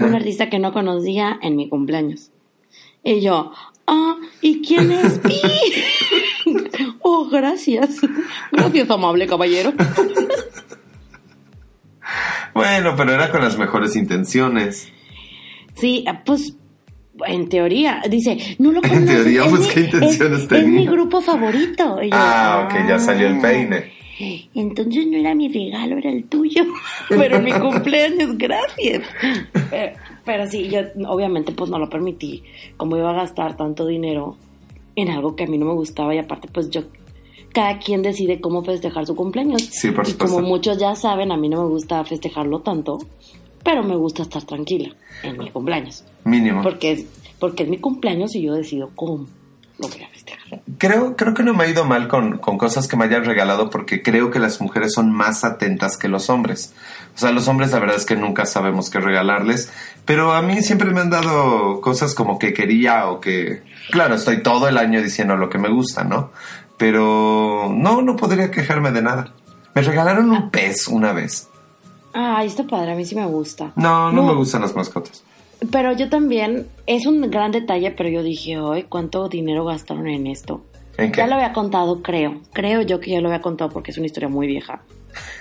un 0.00 0.14
artista 0.14 0.48
que 0.48 0.60
no 0.60 0.72
conocía 0.72 1.38
en 1.42 1.56
mi 1.56 1.68
cumpleaños. 1.68 2.30
Y 3.02 3.20
yo, 3.20 3.50
ah, 3.86 4.16
¿y 4.42 4.62
quién 4.64 4.92
es 4.92 5.18
Pi? 5.24 5.40
oh, 7.00 7.28
gracias. 7.30 7.96
Gracias, 8.52 8.90
amable 8.90 9.26
caballero. 9.26 9.72
Bueno, 12.54 12.94
pero 12.96 13.12
era 13.12 13.30
con 13.30 13.40
las 13.42 13.58
mejores 13.58 13.96
intenciones. 13.96 14.88
Sí, 15.80 16.04
pues 16.24 16.56
en 17.26 17.48
teoría, 17.48 18.02
dice, 18.08 18.56
no 18.58 18.72
lo 18.72 18.80
En 18.84 18.88
conoces. 18.90 19.06
teoría, 19.16 19.44
es 19.44 19.50
pues, 19.50 19.60
mi- 19.68 19.74
¿qué 19.74 19.80
intenciones 19.80 20.40
es, 20.42 20.48
tenía? 20.48 20.62
Es 20.64 20.68
mi 20.74 20.86
grupo 20.86 21.20
favorito. 21.20 22.02
Yo, 22.02 22.08
Ah, 22.12 22.68
ok, 22.68 22.88
ya 22.88 22.98
salió 22.98 23.26
el 23.26 23.36
"Ah, 23.36 23.40
peine. 23.42 24.00
Entonces 24.54 25.06
no 25.06 25.16
era 25.16 25.34
mi 25.34 25.48
regalo, 25.48 25.96
era 25.96 26.10
el 26.10 26.24
tuyo. 26.24 26.62
Pero 27.08 27.36
en 27.36 27.44
mi 27.44 27.52
cumpleaños, 27.52 28.36
gracias. 28.36 29.02
Pero, 29.70 29.92
pero 30.26 30.46
sí, 30.50 30.68
yo 30.68 30.80
obviamente 31.08 31.52
pues 31.52 31.70
no 31.70 31.78
lo 31.78 31.88
permití. 31.88 32.42
Como 32.76 32.96
iba 32.98 33.10
a 33.10 33.14
gastar 33.14 33.56
tanto 33.56 33.86
dinero 33.86 34.36
en 34.94 35.08
algo 35.08 35.34
que 35.36 35.44
a 35.44 35.46
mí 35.46 35.56
no 35.56 35.64
me 35.66 35.72
gustaba 35.72 36.14
y 36.14 36.18
aparte 36.18 36.48
pues 36.52 36.68
yo... 36.70 36.82
Cada 37.52 37.78
quien 37.80 38.02
decide 38.02 38.40
cómo 38.40 38.62
festejar 38.62 39.06
su 39.06 39.16
cumpleaños. 39.16 39.62
Sí, 39.62 39.90
por 39.90 40.06
y 40.06 40.10
supuesto. 40.12 40.36
como 40.36 40.46
muchos 40.46 40.78
ya 40.78 40.94
saben, 40.94 41.32
a 41.32 41.36
mí 41.36 41.48
no 41.48 41.62
me 41.64 41.68
gusta 41.70 42.04
festejarlo 42.04 42.60
tanto, 42.60 42.98
pero 43.62 43.82
me 43.82 43.96
gusta 43.96 44.22
estar 44.22 44.44
tranquila 44.44 44.94
en 45.22 45.38
mi 45.38 45.50
cumpleaños. 45.50 46.04
Mínimo. 46.24 46.62
Porque 46.62 46.92
es, 46.92 47.04
porque 47.38 47.64
es 47.64 47.68
mi 47.68 47.78
cumpleaños 47.78 48.34
y 48.34 48.42
yo 48.42 48.54
decido 48.54 48.90
cómo 48.94 49.26
lo 49.78 49.88
voy 49.88 50.02
a 50.02 50.08
festejar. 50.08 50.60
Creo, 50.78 51.16
creo 51.16 51.34
que 51.34 51.42
no 51.42 51.54
me 51.54 51.64
ha 51.64 51.68
ido 51.68 51.84
mal 51.84 52.08
con, 52.08 52.38
con 52.38 52.58
cosas 52.58 52.86
que 52.86 52.96
me 52.96 53.04
hayan 53.04 53.24
regalado 53.24 53.70
porque 53.70 54.02
creo 54.02 54.30
que 54.30 54.38
las 54.38 54.60
mujeres 54.60 54.92
son 54.92 55.10
más 55.10 55.44
atentas 55.44 55.96
que 55.96 56.08
los 56.08 56.28
hombres. 56.28 56.74
O 57.14 57.18
sea, 57.18 57.32
los 57.32 57.48
hombres 57.48 57.72
la 57.72 57.78
verdad 57.78 57.96
es 57.96 58.06
que 58.06 58.16
nunca 58.16 58.46
sabemos 58.46 58.90
qué 58.90 59.00
regalarles, 59.00 59.72
Pero 60.04 60.32
a 60.32 60.42
mí 60.42 60.62
siempre 60.62 60.90
me 60.90 61.00
han 61.00 61.10
dado 61.10 61.80
cosas 61.80 62.14
como 62.14 62.38
que 62.38 62.52
quería 62.52 63.08
o 63.08 63.20
que... 63.20 63.62
Claro, 63.90 64.14
estoy 64.14 64.42
todo 64.42 64.68
el 64.68 64.78
año 64.78 65.02
diciendo 65.02 65.36
lo 65.36 65.48
que 65.48 65.58
me 65.58 65.70
gusta, 65.70 66.04
¿no? 66.04 66.30
Pero 66.76 67.70
no, 67.70 68.02
no 68.02 68.16
podría 68.16 68.50
quejarme 68.50 68.90
de 68.90 69.02
nada. 69.02 69.34
Me 69.74 69.82
regalaron 69.82 70.30
un 70.30 70.50
pez 70.50 70.88
una 70.88 71.12
vez. 71.12 71.49
Ay, 72.12 72.46
está 72.48 72.64
padre, 72.64 72.92
a 72.92 72.94
mí 72.96 73.04
sí 73.04 73.14
me 73.14 73.26
gusta. 73.26 73.72
No, 73.76 74.10
no, 74.12 74.22
me 74.24 74.34
gustan 74.34 74.62
las 74.62 74.74
mascotas. 74.74 75.22
Pero 75.70 75.92
yo 75.92 76.08
también, 76.08 76.66
es 76.86 77.06
un 77.06 77.20
gran 77.30 77.52
detalle, 77.52 77.90
pero 77.90 78.08
yo 78.08 78.22
dije, 78.22 78.58
hoy, 78.58 78.84
¿cuánto 78.84 79.28
dinero 79.28 79.64
gastaron 79.64 80.08
en 80.08 80.26
esto? 80.26 80.62
¿En 80.96 81.12
qué? 81.12 81.18
Ya 81.18 81.26
lo 81.26 81.34
había 81.34 81.52
contado, 81.52 82.02
creo. 82.02 82.40
Creo 82.52 82.82
yo 82.82 82.98
que 83.00 83.10
ya 83.12 83.20
lo 83.20 83.28
había 83.28 83.40
contado 83.42 83.70
porque 83.70 83.90
es 83.90 83.98
una 83.98 84.06
historia 84.06 84.28
muy 84.28 84.46
vieja. 84.46 84.82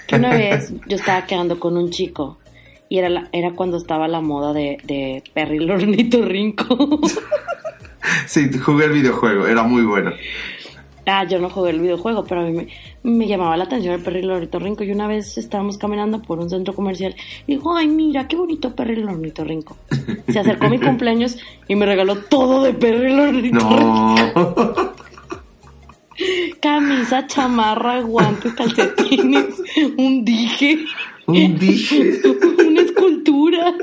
Que 0.08 0.16
una 0.18 0.30
vez 0.38 0.74
yo 0.88 0.98
estaba 0.98 1.26
quedando 1.26 1.60
con 1.60 1.78
un 1.78 1.90
chico 1.90 2.38
y 2.90 2.98
era, 3.00 3.10
la- 3.10 3.30
era 3.32 3.52
cuando 3.54 3.78
estaba 3.78 4.08
la 4.08 4.20
moda 4.22 4.52
de, 4.54 4.78
de 4.84 5.24
Perry 5.34 5.58
el 5.58 5.72
ornitorrinco. 5.72 7.00
Sí, 8.28 8.50
jugué 8.58 8.86
el 8.86 8.94
videojuego, 8.94 9.46
era 9.46 9.62
muy 9.64 9.84
bueno. 9.84 10.12
Ah, 11.10 11.26
yo 11.26 11.40
no 11.40 11.50
jugué 11.50 11.72
el 11.72 11.80
videojuego, 11.80 12.24
pero 12.24 12.42
a 12.42 12.44
mí 12.46 12.52
me, 12.54 12.68
me 13.04 13.28
llamaba 13.28 13.58
la 13.58 13.66
atención 13.66 13.94
el 13.96 14.02
Perry 14.02 14.20
el 14.20 14.32
ornitorrinco. 14.32 14.84
Y 14.84 14.92
una 14.92 15.08
vez 15.08 15.38
estábamos 15.38 15.78
caminando 15.78 16.22
por 16.22 16.40
un 16.40 16.50
centro 16.50 16.74
comercial 16.74 17.16
y 17.48 17.56
dijo, 17.56 17.76
ay, 17.76 17.88
mira, 17.88 18.28
qué 18.28 18.36
bonito 18.36 18.76
Perry 18.76 18.94
el 18.94 19.10
ornitorrinco. 19.10 19.78
Se 20.30 20.40
acercó 20.40 20.70
mi 20.70 20.80
cumpleaños 20.80 21.38
y 21.68 21.76
me 21.76 21.86
regaló 21.86 22.16
todo 22.18 22.64
de 22.64 22.74
Perry 22.74 23.12
el 23.14 23.20
ornitorrinco. 23.20 23.60
No. 24.36 25.00
Camisa, 26.62 27.26
chamarra, 27.28 28.02
guantes, 28.02 28.54
calcetines, 28.54 29.62
un 29.98 30.26
dije, 30.26 30.80
Un 31.26 31.58
dije. 31.58 32.20
una 32.68 32.82
escultura. 32.82 33.74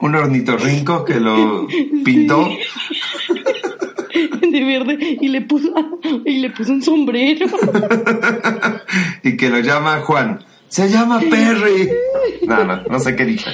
Un 0.00 0.14
ornitorrinco 0.14 1.04
que 1.04 1.20
lo 1.20 1.66
pintó. 2.04 2.48
de 4.40 4.64
verde 4.64 5.18
y 5.20 5.28
le 5.28 5.40
puso 5.42 5.72
y 6.24 6.38
le 6.38 6.50
puso 6.50 6.72
un 6.72 6.82
sombrero. 6.82 7.46
y 9.22 9.36
que 9.36 9.48
lo 9.48 9.60
llama 9.60 10.00
Juan. 10.00 10.40
Se 10.68 10.88
llama 10.88 11.20
Perry. 11.20 11.90
No, 12.46 12.64
no, 12.64 12.82
no 12.84 12.98
sé 12.98 13.14
qué 13.14 13.26
dije. 13.26 13.50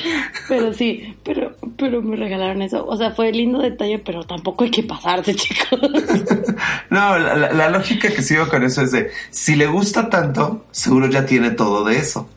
Pero 0.49 0.73
sí, 0.73 1.17
pero 1.25 1.57
pero 1.77 2.01
me 2.01 2.15
regalaron 2.15 2.63
eso. 2.63 2.87
O 2.87 2.97
sea, 2.97 3.11
fue 3.11 3.33
lindo 3.33 3.59
detalle, 3.59 3.99
pero 3.99 4.23
tampoco 4.23 4.63
hay 4.63 4.71
que 4.71 4.85
pasarse, 4.85 5.35
chicos. 5.35 5.81
No, 6.91 7.19
la, 7.19 7.35
la- 7.37 7.53
la 7.53 7.71
lógica 7.71 8.09
que 8.11 8.23
sigo 8.23 8.49
con 8.49 8.63
eso 8.63 8.83
es 8.83 8.93
de, 8.93 9.11
si 9.31 9.57
le 9.57 9.67
gusta 9.67 10.09
tanto, 10.09 10.65
seguro 10.71 11.09
ya 11.09 11.27
tiene 11.27 11.51
todo 11.51 11.85
de 11.85 11.99
eso. 11.99 12.29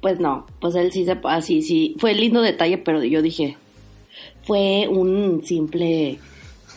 Pues 0.00 0.18
no, 0.18 0.46
pues 0.60 0.74
él 0.74 0.90
sí 0.90 1.04
se 1.04 1.16
así 1.24 1.62
sí, 1.62 1.94
fue 1.98 2.14
lindo 2.14 2.40
detalle, 2.40 2.78
pero 2.78 3.04
yo 3.04 3.20
dije 3.22 3.56
fue 4.44 4.88
un 4.88 5.42
simple 5.44 6.18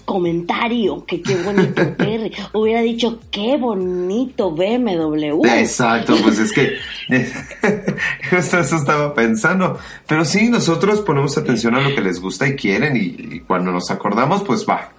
comentario 0.05 1.03
que 1.05 1.21
qué 1.21 1.35
bonito 1.35 1.93
Perry. 1.97 2.31
Hubiera 2.53 2.81
dicho 2.81 3.19
qué 3.31 3.57
bonito 3.57 4.51
BMW. 4.51 5.45
Exacto, 5.45 6.15
pues 6.23 6.39
es 6.39 6.53
que 6.53 6.75
justo 8.29 8.59
eso 8.59 8.75
estaba 8.77 9.13
pensando. 9.13 9.77
Pero 10.07 10.23
sí, 10.23 10.49
nosotros 10.49 11.01
ponemos 11.01 11.37
atención 11.37 11.75
a 11.75 11.81
lo 11.81 11.93
que 11.93 12.01
les 12.01 12.21
gusta 12.21 12.47
y 12.47 12.55
quieren 12.55 12.95
y, 12.95 13.35
y 13.35 13.39
cuando 13.41 13.71
nos 13.71 13.91
acordamos, 13.91 14.43
pues 14.43 14.65
va. 14.67 14.91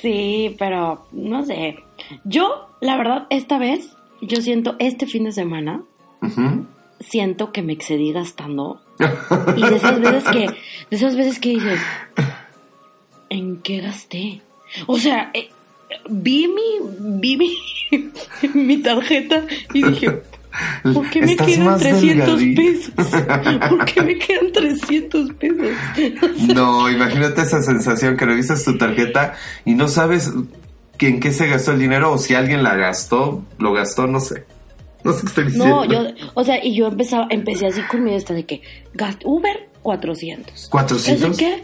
Sí, 0.00 0.56
pero 0.58 1.06
no 1.12 1.44
sé. 1.44 1.76
Yo, 2.24 2.68
la 2.80 2.96
verdad, 2.96 3.26
esta 3.30 3.58
vez, 3.58 3.90
yo 4.20 4.40
siento, 4.40 4.76
este 4.78 5.06
fin 5.06 5.24
de 5.24 5.32
semana, 5.32 5.82
siento 7.00 7.52
que 7.52 7.62
me 7.62 7.72
excedí 7.72 8.12
gastando. 8.12 8.80
Y 9.56 9.62
de 9.62 9.76
esas 9.76 10.00
veces 10.00 10.24
que, 10.24 10.46
de 10.90 10.96
esas 10.96 11.16
veces 11.16 11.38
que 11.38 11.50
dices, 11.50 11.80
¿en 13.30 13.62
qué 13.62 13.80
gasté? 13.80 14.42
O 14.86 14.98
sea, 14.98 15.30
eh, 15.32 15.48
vi 16.10 16.46
mi, 16.48 17.18
vi 17.20 17.36
mi, 17.36 17.56
mi 18.54 18.76
tarjeta 18.82 19.44
y 19.72 19.82
dije, 19.82 20.10
¿por 20.94 21.08
qué 21.10 21.22
me 21.22 21.36
quedan 21.36 21.64
más 21.64 21.80
300 21.80 22.38
delgadita. 22.38 22.62
pesos? 22.62 23.68
¿Por 23.70 23.84
qué 23.86 24.02
me 24.02 24.18
quedan 24.18 24.52
300 24.52 25.32
pesos? 25.34 25.58
O 25.96 26.46
sea, 26.46 26.54
No, 26.54 26.90
imagínate 26.90 27.42
esa 27.42 27.62
sensación 27.62 28.16
que 28.16 28.26
revisas 28.26 28.64
tu 28.64 28.76
tarjeta 28.76 29.34
y 29.64 29.74
no 29.74 29.88
sabes 29.88 30.32
que 30.98 31.08
en 31.08 31.20
qué 31.20 31.32
se 31.32 31.46
gastó 31.46 31.72
el 31.72 31.78
dinero 31.78 32.12
o 32.12 32.18
si 32.18 32.34
alguien 32.34 32.62
la 32.62 32.74
gastó, 32.76 33.42
lo 33.58 33.72
gastó, 33.72 34.06
no 34.06 34.20
sé. 34.20 34.44
No 35.02 35.12
sé 35.14 35.20
qué 35.22 35.26
estoy 35.28 35.44
diciendo. 35.44 35.68
No, 35.68 35.84
yo, 35.86 36.02
o 36.34 36.44
sea, 36.44 36.62
y 36.62 36.74
yo 36.74 36.88
empezaba, 36.88 37.26
empecé 37.30 37.68
así 37.68 37.80
con 37.82 38.04
mi 38.04 38.14
esta 38.14 38.34
de 38.34 38.44
que 38.44 38.60
Uber 39.24 39.70
400. 39.82 40.70
¿400? 40.70 41.08
¿Eso 41.08 41.32
qué? 41.38 41.62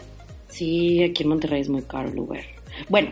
Sí, 0.57 1.03
aquí 1.03 1.21
en 1.21 1.29
Monterrey 1.29 1.61
es 1.61 1.69
muy 1.69 1.83
caro 1.83 2.09
el 2.09 2.17
Uber. 2.17 2.43
Bueno, 2.89 3.11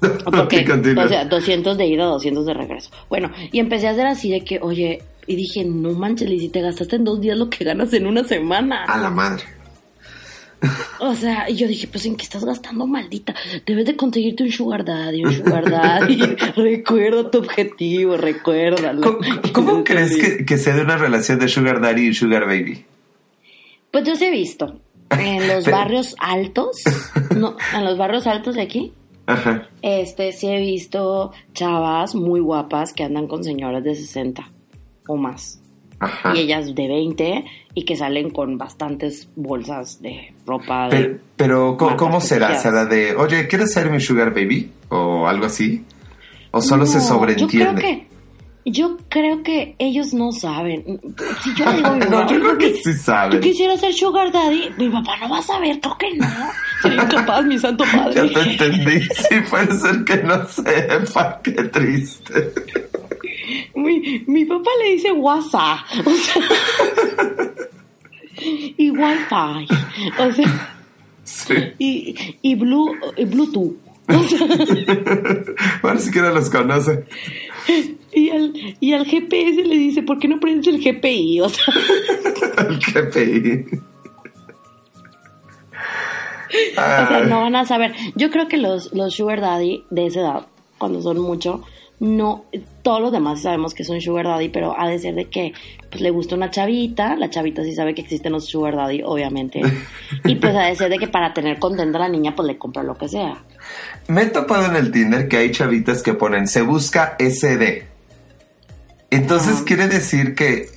porque, 0.24 0.66
o 0.96 1.08
sea, 1.08 1.26
200 1.26 1.76
de 1.76 1.86
ida, 1.86 2.04
200 2.06 2.46
de 2.46 2.54
regreso. 2.54 2.90
Bueno, 3.10 3.30
y 3.52 3.58
empecé 3.58 3.88
a 3.88 3.90
hacer 3.90 4.06
así 4.06 4.30
de 4.30 4.40
que, 4.40 4.60
oye, 4.62 5.02
y 5.26 5.36
dije, 5.36 5.62
no 5.62 5.92
manches, 5.92 6.30
Liz, 6.30 6.40
si 6.40 6.48
te 6.48 6.62
gastaste 6.62 6.96
en 6.96 7.04
dos 7.04 7.20
días 7.20 7.36
lo 7.36 7.50
que 7.50 7.64
ganas 7.64 7.92
en 7.92 8.06
una 8.06 8.24
semana. 8.24 8.84
A 8.84 8.96
la 8.96 9.10
madre. 9.10 9.44
O 11.00 11.14
sea, 11.14 11.50
y 11.50 11.56
yo 11.56 11.68
dije, 11.68 11.86
pues 11.86 12.06
en 12.06 12.16
qué 12.16 12.22
estás 12.22 12.46
gastando, 12.46 12.86
maldita. 12.86 13.34
Debes 13.66 13.84
de 13.84 13.94
conseguirte 13.94 14.42
un 14.42 14.50
sugar 14.50 14.86
daddy, 14.86 15.22
un 15.22 15.34
sugar 15.34 15.70
daddy. 15.70 16.18
recuerda 16.56 17.30
tu 17.30 17.38
objetivo, 17.38 18.16
recuérdalo. 18.16 19.02
¿Cómo, 19.02 19.18
cómo 19.52 19.84
crees 19.84 20.16
que, 20.16 20.46
que 20.46 20.56
se 20.56 20.72
dé 20.72 20.80
una 20.80 20.96
relación 20.96 21.38
de 21.38 21.48
Sugar 21.48 21.82
Daddy 21.82 22.08
y 22.08 22.14
Sugar 22.14 22.46
Baby? 22.46 22.86
Pues 23.90 24.04
yo 24.04 24.16
sí 24.16 24.24
he 24.24 24.30
visto. 24.30 24.80
En 25.10 25.48
los 25.48 25.66
barrios 25.70 26.14
altos, 26.18 26.82
no, 27.36 27.56
en 27.76 27.84
los 27.84 27.96
barrios 27.98 28.26
altos 28.26 28.54
de 28.56 28.62
aquí, 28.62 28.92
Ajá. 29.26 29.68
este 29.82 30.32
sí 30.32 30.48
he 30.48 30.58
visto 30.60 31.32
chavas 31.52 32.14
muy 32.14 32.40
guapas 32.40 32.92
que 32.92 33.04
andan 33.04 33.26
con 33.28 33.44
señoras 33.44 33.82
de 33.84 33.94
60 33.94 34.50
o 35.08 35.16
más. 35.16 35.60
Ajá. 35.98 36.34
Y 36.36 36.40
ellas 36.40 36.74
de 36.74 36.88
20 36.88 37.44
y 37.74 37.84
que 37.84 37.96
salen 37.96 38.28
con 38.30 38.58
bastantes 38.58 39.28
bolsas 39.34 40.00
de 40.02 40.34
ropa. 40.46 40.88
de- 40.90 41.18
Pero, 41.36 41.76
pero 41.78 41.96
¿cómo, 41.96 42.20
será? 42.20 42.54
¿Será 42.58 42.84
de, 42.84 43.16
oye, 43.16 43.48
¿quieres 43.48 43.72
ser 43.72 43.90
mi 43.90 44.00
Sugar 44.00 44.34
Baby? 44.34 44.72
¿O 44.90 45.26
algo 45.26 45.46
así? 45.46 45.84
¿O 46.50 46.60
solo 46.60 46.84
se 46.86 47.00
sobreentiende? 47.00 47.64
Yo 47.64 47.72
creo 47.74 47.76
que, 47.76 48.08
yo 48.72 48.96
creo 49.08 49.42
que 49.42 49.74
ellos 49.78 50.12
no 50.12 50.32
saben. 50.32 51.00
Si 51.42 51.54
yo 51.54 51.72
digo 51.72 51.90
mi 51.94 52.00
No, 52.10 52.28
yo 52.30 52.40
creo 52.40 52.58
que 52.58 52.66
"Oye, 52.66 52.80
sí 52.82 52.92
saben. 52.94 53.32
Yo 53.32 53.40
quisiera 53.40 53.76
ser 53.76 53.94
Sugar 53.94 54.30
Daddy. 54.32 54.70
Mi 54.76 54.88
papá 54.88 55.16
no 55.18 55.28
va 55.28 55.38
a 55.38 55.42
saber, 55.42 55.78
creo 55.80 55.96
que 55.98 56.16
no. 56.16 56.26
Sería 56.82 57.02
incapaz, 57.04 57.44
mi 57.44 57.58
santo 57.58 57.84
padre. 57.84 58.14
Ya 58.28 58.32
te 58.42 58.50
entendí. 58.50 59.00
Sí, 59.02 59.36
puede 59.48 59.72
ser 59.78 60.04
que 60.04 60.16
no 60.24 60.46
sepa. 60.48 61.40
Qué 61.44 61.52
triste. 61.52 62.52
Mi, 63.74 64.24
mi 64.26 64.44
papá 64.44 64.70
le 64.82 64.92
dice 64.94 65.12
WhatsApp. 65.12 65.78
O 66.04 66.10
sea, 66.10 66.42
y 68.76 68.90
Wi-Fi. 68.90 69.68
O 70.18 70.32
sea, 70.32 70.72
Sí. 71.24 71.54
y, 71.78 72.14
y, 72.42 72.54
Blue, 72.54 72.94
y 73.16 73.24
Bluetooth. 73.24 73.76
O 74.08 74.22
sea, 74.24 74.46
Bueno, 75.82 75.98
siquiera 76.00 76.30
los 76.32 76.48
conoce. 76.50 77.04
Y, 78.16 78.30
al, 78.30 78.52
y 78.80 78.94
al 78.94 79.04
GPS 79.04 79.62
le 79.62 79.76
dice, 79.76 80.02
¿por 80.02 80.18
qué 80.18 80.26
no 80.26 80.40
prendes 80.40 80.66
el 80.66 80.82
GPI? 80.82 81.40
O 81.42 81.48
sea, 81.50 81.64
El 82.58 82.78
GPI. 82.78 83.78
o 86.72 86.74
sea, 86.74 87.24
no 87.28 87.42
van 87.42 87.56
a 87.56 87.66
saber. 87.66 87.94
Yo 88.14 88.30
creo 88.30 88.48
que 88.48 88.56
los, 88.56 88.92
los 88.94 89.14
Sugar 89.14 89.42
Daddy 89.42 89.84
de 89.90 90.06
esa 90.06 90.20
edad, 90.20 90.46
cuando 90.78 91.02
son 91.02 91.18
mucho, 91.18 91.62
no, 92.00 92.46
todos 92.80 93.02
los 93.02 93.12
demás 93.12 93.42
sabemos 93.42 93.74
que 93.74 93.84
son 93.84 94.00
Sugar 94.00 94.26
Daddy, 94.26 94.48
pero 94.48 94.78
ha 94.78 94.88
de 94.88 94.98
ser 94.98 95.14
de 95.14 95.26
que 95.26 95.52
pues, 95.90 96.00
le 96.00 96.08
gusta 96.08 96.34
una 96.34 96.50
chavita, 96.50 97.16
la 97.16 97.28
chavita 97.28 97.64
sí 97.64 97.74
sabe 97.74 97.94
que 97.94 98.00
existen 98.00 98.32
los 98.32 98.46
Sugar 98.46 98.76
Daddy, 98.76 99.02
obviamente, 99.04 99.60
y 100.24 100.36
pues 100.36 100.56
ha 100.56 100.62
de 100.62 100.76
ser 100.76 100.88
de 100.88 100.98
que 100.98 101.08
para 101.08 101.34
tener 101.34 101.58
contenta 101.58 101.98
a 101.98 102.02
la 102.02 102.08
niña, 102.08 102.34
pues 102.34 102.48
le 102.48 102.56
compra 102.56 102.82
lo 102.82 102.96
que 102.96 103.08
sea. 103.08 103.44
Me 104.08 104.22
he 104.22 104.26
topado 104.26 104.66
en 104.70 104.76
el 104.76 104.90
Tinder 104.90 105.28
que 105.28 105.36
hay 105.36 105.50
chavitas 105.50 106.02
que 106.02 106.14
ponen 106.14 106.46
se 106.46 106.62
busca 106.62 107.14
SD. 107.18 107.95
Entonces 109.10 109.62
quiere 109.62 109.88
decir 109.88 110.34
que 110.34 110.68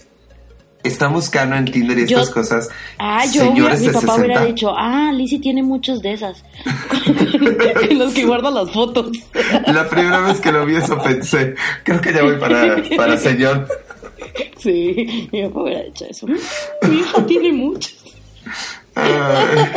están 0.83 1.13
buscando 1.13 1.55
en 1.55 1.65
Tinder 1.65 1.97
y 1.99 2.07
Yo- 2.07 2.19
estas 2.19 2.33
cosas. 2.33 2.69
Ah, 2.97 3.25
yo, 3.25 3.51
mi 3.51 3.59
papá 3.61 4.15
hubiera 4.15 4.35
60. 4.35 4.45
dicho, 4.45 4.73
ah, 4.77 5.11
Lizzie 5.13 5.39
tiene 5.39 5.61
muchos 5.63 6.01
de 6.01 6.13
esas. 6.13 6.43
los 7.91 8.13
que 8.13 8.25
guarda 8.25 8.49
las 8.51 8.71
fotos. 8.71 9.11
La 9.67 9.87
primera 9.89 10.21
vez 10.21 10.39
que 10.39 10.51
lo 10.51 10.65
vi 10.65 10.75
eso 10.75 10.97
pensé, 11.01 11.55
creo 11.83 11.99
que 12.01 12.13
ya 12.13 12.23
voy 12.23 12.37
para, 12.37 12.77
para 12.95 13.17
señor. 13.17 13.67
Sí, 14.57 15.29
mi 15.31 15.43
papá 15.47 15.61
hubiera 15.63 15.83
dicho 15.83 16.05
eso. 16.09 16.27
Mi 16.27 16.99
hija 16.99 17.25
tiene 17.25 17.51
muchos. 17.51 17.95
Ay, 18.95 19.69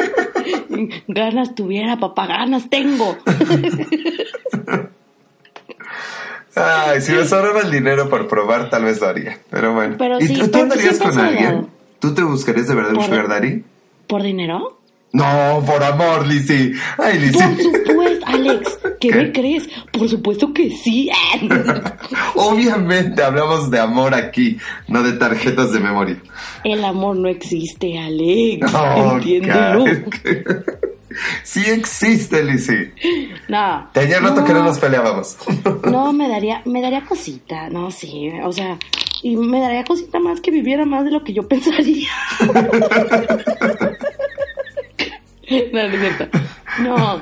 Ganas 1.06 1.54
tuviera, 1.54 1.98
papá, 1.98 2.26
ganas 2.26 2.68
tengo. 2.68 3.16
ay, 6.54 7.00
si 7.00 7.12
me 7.12 7.24
sobraba 7.26 7.60
el 7.60 7.70
dinero 7.70 8.08
por 8.08 8.28
probar, 8.28 8.70
tal 8.70 8.84
vez 8.84 9.00
lo 9.00 9.08
haría. 9.08 9.38
Pero 9.50 9.74
bueno. 9.74 9.96
Pero 9.98 10.20
¿Y 10.20 10.28
sí, 10.28 10.34
tú, 10.34 10.48
tú 10.48 10.58
andarías 10.60 10.98
con 10.98 11.18
alguien? 11.18 11.66
¿Tú 11.98 12.14
te 12.14 12.22
buscarías 12.22 12.68
de 12.68 12.74
verdad 12.74 12.90
un 12.92 12.96
Por- 12.98 13.06
sugar 13.06 13.28
daddy? 13.28 13.64
¿Por 14.06 14.22
dinero? 14.22 14.78
No, 15.14 15.62
por 15.66 15.82
amor, 15.84 16.26
Lizzy. 16.26 16.72
Ay, 16.96 17.18
Lizzy. 17.18 17.38
Por 17.38 17.62
supuesto, 17.86 18.26
Alex. 18.26 18.78
¿Qué, 18.98 19.08
¿Qué? 19.10 19.14
me 19.16 19.32
crees? 19.32 19.68
Por 19.92 20.08
supuesto 20.08 20.54
que 20.54 20.70
sí. 20.70 21.10
Obviamente 22.34 23.22
hablamos 23.22 23.70
de 23.70 23.78
amor 23.78 24.14
aquí, 24.14 24.56
no 24.88 25.02
de 25.02 25.12
tarjetas 25.12 25.70
de 25.72 25.80
memoria. 25.80 26.16
El 26.64 26.82
amor 26.84 27.16
no 27.16 27.28
existe, 27.28 27.98
Alex. 27.98 28.72
Oh, 28.74 29.12
Entiéndelo. 29.16 29.84
Sí 31.42 31.62
existe, 31.66 32.42
Lizzy. 32.42 32.90
No. 33.48 33.88
Tenía 33.92 34.20
rato 34.20 34.44
que 34.44 34.52
no 34.52 34.64
nos 34.64 34.78
peleábamos. 34.78 35.36
No, 35.84 36.12
me 36.12 36.28
daría, 36.28 36.62
me 36.64 36.80
daría 36.80 37.04
cosita, 37.04 37.68
no, 37.70 37.90
sí, 37.90 38.30
o 38.44 38.52
sea, 38.52 38.78
y 39.22 39.36
me 39.36 39.60
daría 39.60 39.84
cosita 39.84 40.18
más 40.18 40.40
que 40.40 40.50
viviera 40.50 40.84
más 40.84 41.04
de 41.04 41.10
lo 41.12 41.22
que 41.24 41.32
yo 41.32 41.46
pensaría. 41.48 42.08
no, 42.42 42.52
no 45.72 45.80
es 45.80 46.00
cierto. 46.00 46.38
No, 46.80 47.20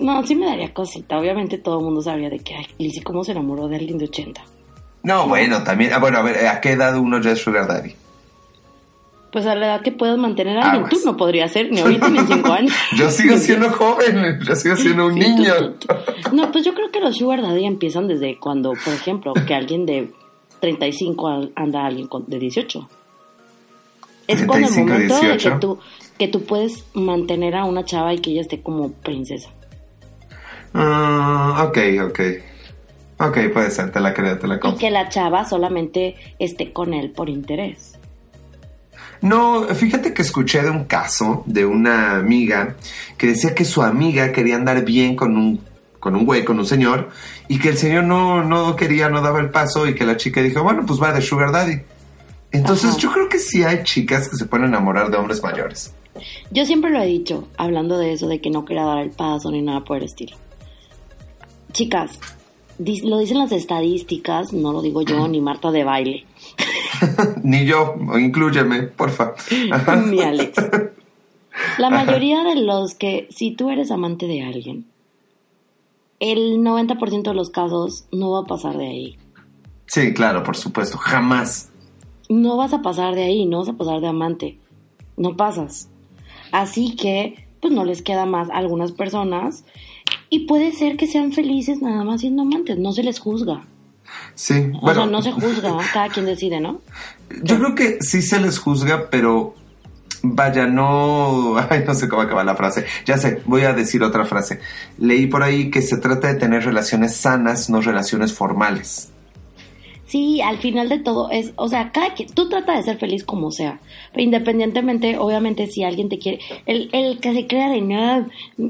no, 0.00 0.26
sí 0.26 0.34
me 0.34 0.46
daría 0.46 0.72
cosita. 0.72 1.18
Obviamente 1.18 1.58
todo 1.58 1.78
el 1.78 1.84
mundo 1.84 2.02
sabría 2.02 2.30
de 2.30 2.38
que, 2.38 2.54
ay, 2.54 2.66
Lizzy, 2.78 3.00
¿cómo 3.02 3.24
se 3.24 3.32
enamoró 3.32 3.68
de 3.68 3.76
alguien 3.76 3.98
de 3.98 4.04
80? 4.06 4.40
No, 5.02 5.28
bueno, 5.28 5.62
también. 5.64 5.92
ah, 5.92 5.98
Bueno, 5.98 6.18
a 6.18 6.22
ver, 6.22 6.46
¿a 6.46 6.60
qué 6.60 6.72
edad 6.72 6.96
uno 6.98 7.20
ya 7.20 7.32
es 7.32 7.38
Sugar 7.40 7.66
Daddy? 7.66 7.94
Pues 9.30 9.44
a 9.44 9.54
la 9.54 9.66
edad 9.66 9.82
que 9.82 9.92
puedas 9.92 10.16
mantener 10.16 10.56
a 10.58 10.70
alguien, 10.70 10.88
tú 10.88 10.98
no 11.04 11.16
podrías 11.16 11.52
ser, 11.52 11.70
ni 11.70 11.80
ahorita 11.80 12.08
ni 12.08 12.18
en 12.20 12.26
cinco 12.28 12.50
años. 12.52 12.72
Yo 12.96 13.10
sigo 13.10 13.36
siendo 13.36 13.68
joven, 13.70 14.38
yo 14.42 14.54
sigo 14.56 14.74
siendo 14.76 15.06
un 15.06 15.12
tú- 15.14 15.18
niño. 15.18 15.52
tú- 15.78 15.86
tú- 15.86 16.34
No, 16.36 16.50
pues 16.50 16.64
yo 16.64 16.72
creo 16.74 16.90
que 16.90 16.98
los 17.00 17.16
sugar 17.16 17.42
daddy 17.42 17.66
empiezan 17.66 18.08
desde 18.08 18.38
cuando, 18.38 18.70
por 18.72 18.94
ejemplo, 18.94 19.34
que 19.34 19.54
alguien 19.54 19.84
de 19.84 20.10
35 20.60 21.28
al- 21.28 21.52
anda 21.56 21.82
a 21.82 21.86
alguien 21.88 22.06
con- 22.06 22.24
de 22.26 22.38
18. 22.38 22.88
Es 24.26 24.44
cuando 24.44 24.66
el 24.66 24.74
35, 24.74 24.88
momento 24.92 25.14
de 25.14 25.20
18. 25.20 25.50
que 25.54 25.58
tú, 25.60 25.78
que 26.18 26.28
tú 26.28 26.42
puedes 26.44 26.84
mantener 26.94 27.54
a 27.54 27.64
una 27.64 27.84
chava 27.84 28.14
y 28.14 28.18
que 28.20 28.30
ella 28.30 28.40
esté 28.40 28.62
como 28.62 28.92
princesa. 28.92 29.50
Ah, 30.74 31.66
ok, 31.68 31.78
ok. 32.08 32.20
Ok, 33.20 33.38
puede 33.52 33.70
ser, 33.70 33.90
te 33.90 34.00
la 34.00 34.14
creo, 34.14 34.38
te 34.38 34.46
la 34.46 34.56
Y 34.56 34.58
compro. 34.60 34.78
que 34.78 34.90
la 34.90 35.08
chava 35.08 35.44
solamente 35.44 36.14
esté 36.38 36.72
con 36.72 36.94
él 36.94 37.10
por 37.10 37.28
interés. 37.28 37.97
No, 39.20 39.66
fíjate 39.74 40.14
que 40.14 40.22
escuché 40.22 40.62
de 40.62 40.70
un 40.70 40.84
caso 40.84 41.42
de 41.46 41.66
una 41.66 42.16
amiga 42.16 42.76
que 43.16 43.28
decía 43.28 43.54
que 43.54 43.64
su 43.64 43.82
amiga 43.82 44.32
quería 44.32 44.56
andar 44.56 44.84
bien 44.84 45.16
con 45.16 45.36
un, 45.36 45.60
con 45.98 46.14
un 46.14 46.24
güey, 46.24 46.44
con 46.44 46.58
un 46.58 46.66
señor, 46.66 47.10
y 47.48 47.58
que 47.58 47.70
el 47.70 47.78
señor 47.78 48.04
no, 48.04 48.44
no 48.44 48.76
quería, 48.76 49.08
no 49.08 49.20
daba 49.20 49.40
el 49.40 49.50
paso, 49.50 49.86
y 49.86 49.94
que 49.94 50.04
la 50.04 50.16
chica 50.16 50.40
dijo, 50.40 50.62
bueno, 50.62 50.84
pues 50.86 51.02
va 51.02 51.12
de 51.12 51.20
Sugar 51.20 51.52
Daddy. 51.52 51.80
Entonces 52.52 52.90
Ajá. 52.90 52.98
yo 52.98 53.12
creo 53.12 53.28
que 53.28 53.38
sí 53.38 53.62
hay 53.62 53.82
chicas 53.82 54.28
que 54.28 54.36
se 54.36 54.46
pueden 54.46 54.66
enamorar 54.66 55.10
de 55.10 55.16
hombres 55.16 55.42
mayores. 55.42 55.94
Yo 56.50 56.64
siempre 56.64 56.90
lo 56.90 57.00
he 57.00 57.06
dicho, 57.06 57.48
hablando 57.56 57.98
de 57.98 58.12
eso, 58.12 58.26
de 58.28 58.40
que 58.40 58.50
no 58.50 58.64
quería 58.64 58.84
dar 58.84 58.98
el 58.98 59.10
paso 59.10 59.50
ni 59.50 59.62
nada 59.62 59.84
por 59.84 59.98
el 59.98 60.04
estilo. 60.04 60.36
Chicas, 61.72 62.18
lo 62.78 63.18
dicen 63.18 63.38
las 63.38 63.52
estadísticas, 63.52 64.52
no 64.52 64.72
lo 64.72 64.82
digo 64.82 65.02
yo 65.02 65.28
ni 65.28 65.40
Marta 65.40 65.70
de 65.70 65.84
baile, 65.84 66.24
Ni 67.42 67.64
yo, 67.66 67.94
inclúyeme, 68.18 68.82
porfa. 68.82 69.34
Ni 70.06 70.20
Alex. 70.20 70.56
La 71.78 71.90
mayoría 71.90 72.44
de 72.44 72.56
los 72.56 72.94
que, 72.94 73.26
si 73.30 73.50
tú 73.50 73.70
eres 73.70 73.90
amante 73.90 74.26
de 74.26 74.42
alguien, 74.42 74.86
el 76.20 76.58
90% 76.58 77.22
de 77.22 77.34
los 77.34 77.50
casos 77.50 78.06
no 78.12 78.30
va 78.30 78.40
a 78.40 78.44
pasar 78.44 78.76
de 78.76 78.86
ahí. 78.86 79.18
Sí, 79.86 80.12
claro, 80.12 80.42
por 80.42 80.56
supuesto, 80.56 80.98
jamás. 80.98 81.70
No 82.28 82.56
vas 82.56 82.74
a 82.74 82.82
pasar 82.82 83.14
de 83.14 83.24
ahí, 83.24 83.46
no 83.46 83.58
vas 83.58 83.68
a 83.68 83.76
pasar 83.76 84.00
de 84.00 84.08
amante. 84.08 84.58
No 85.16 85.36
pasas. 85.36 85.88
Así 86.52 86.94
que, 86.94 87.48
pues 87.60 87.72
no 87.72 87.84
les 87.84 88.02
queda 88.02 88.26
más 88.26 88.50
a 88.50 88.58
algunas 88.58 88.92
personas. 88.92 89.64
Y 90.30 90.46
puede 90.46 90.72
ser 90.72 90.96
que 90.96 91.06
sean 91.06 91.32
felices 91.32 91.80
nada 91.80 92.04
más 92.04 92.20
siendo 92.20 92.42
amantes, 92.42 92.78
no 92.78 92.92
se 92.92 93.02
les 93.02 93.18
juzga. 93.18 93.66
Sí, 94.34 94.70
O 94.74 94.80
bueno, 94.80 95.02
sea, 95.02 95.10
no 95.10 95.22
se 95.22 95.32
juzga, 95.32 95.76
cada 95.92 96.08
quien 96.08 96.26
decide, 96.26 96.60
¿no? 96.60 96.80
yo 97.42 97.58
creo 97.58 97.74
que 97.74 97.98
sí 98.00 98.22
se 98.22 98.40
les 98.40 98.58
juzga, 98.58 99.10
pero 99.10 99.54
vaya, 100.22 100.66
no, 100.66 101.56
ay, 101.70 101.84
no 101.86 101.94
sé 101.94 102.08
cómo 102.08 102.22
acaba 102.22 102.44
la 102.44 102.56
frase. 102.56 102.86
Ya 103.04 103.18
sé, 103.18 103.42
voy 103.44 103.62
a 103.62 103.72
decir 103.72 104.02
otra 104.02 104.24
frase. 104.24 104.60
Leí 104.98 105.26
por 105.26 105.42
ahí 105.42 105.70
que 105.70 105.82
se 105.82 105.98
trata 105.98 106.28
de 106.28 106.34
tener 106.34 106.64
relaciones 106.64 107.16
sanas, 107.16 107.70
no 107.70 107.80
relaciones 107.80 108.32
formales. 108.32 109.12
Sí, 110.06 110.40
al 110.40 110.56
final 110.56 110.88
de 110.88 111.00
todo 111.00 111.30
es, 111.30 111.52
o 111.56 111.68
sea, 111.68 111.92
cada 111.92 112.14
quien, 112.14 112.30
tú 112.30 112.48
trata 112.48 112.74
de 112.74 112.82
ser 112.82 112.96
feliz 112.96 113.24
como 113.24 113.50
sea, 113.50 113.78
pero 114.12 114.22
independientemente, 114.22 115.18
obviamente, 115.18 115.66
si 115.66 115.84
alguien 115.84 116.08
te 116.08 116.18
quiere, 116.18 116.38
el, 116.64 116.88
el 116.92 117.20
que 117.20 117.34
se 117.34 117.46
crea 117.46 117.68
de 117.68 117.82
nada, 117.82 118.26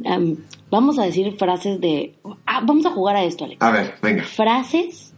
am, 0.07 0.39
vamos 0.69 0.99
a 0.99 1.05
decir 1.05 1.37
frases 1.39 1.81
de, 1.81 2.15
ah, 2.45 2.61
vamos 2.65 2.87
a 2.87 2.91
jugar 2.91 3.15
a 3.15 3.23
esto, 3.23 3.45
Alex. 3.45 3.63
A 3.63 3.71
ver, 3.71 3.95
venga. 4.03 4.25
Frases 4.25 5.15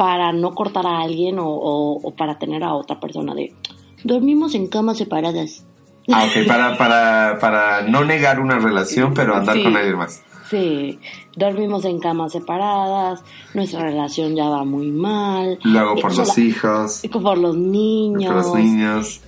para 0.00 0.32
no 0.32 0.52
cortar 0.54 0.86
a 0.86 1.00
alguien 1.02 1.38
o, 1.38 1.46
o- 1.46 2.00
o 2.02 2.14
para 2.16 2.38
tener 2.38 2.64
a 2.64 2.72
otra 2.74 2.98
persona 2.98 3.34
de, 3.34 3.52
dormimos 4.02 4.54
en 4.54 4.66
camas 4.66 4.96
separadas. 4.96 5.66
Ah, 6.10 6.24
ok, 6.24 6.46
para, 6.46 6.78
para, 6.78 7.38
para 7.38 7.82
no 7.82 8.02
negar 8.02 8.40
una 8.40 8.58
relación, 8.58 9.12
pero 9.12 9.36
andar 9.36 9.56
Sí. 9.56 9.62
con 9.62 9.76
alguien 9.76 9.98
más. 9.98 10.22
Sí, 10.48 10.98
dormimos 11.36 11.84
en 11.84 11.98
camas 12.00 12.32
separadas, 12.32 13.22
nuestra 13.52 13.82
relación 13.82 14.34
ya 14.34 14.48
va 14.48 14.64
muy 14.64 14.90
mal. 14.90 15.58
Luego 15.64 15.98
Eh, 15.98 16.00
por 16.00 16.16
los 16.16 16.28
sola- 16.28 16.46
hijos, 16.46 17.02
Por 17.12 17.36
los 17.36 17.56
niños. 17.58 18.32
por 18.32 18.42
los 18.42 18.54
niños. 18.54 19.20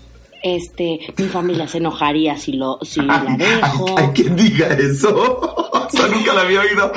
este, 0.42 1.00
mi 1.18 1.26
familia 1.28 1.68
se 1.68 1.78
enojaría 1.78 2.36
si 2.38 2.54
lo, 2.54 2.78
si 2.82 3.02
la 3.02 3.18
dejo. 3.38 3.84
ay, 3.98 4.08
quien 4.14 4.34
diga 4.36 4.68
eso. 4.68 5.12
O 5.84 5.94
sea, 5.94 6.06
nunca 6.08 6.32
la 6.32 6.40
había 6.42 6.60
oído. 6.60 6.90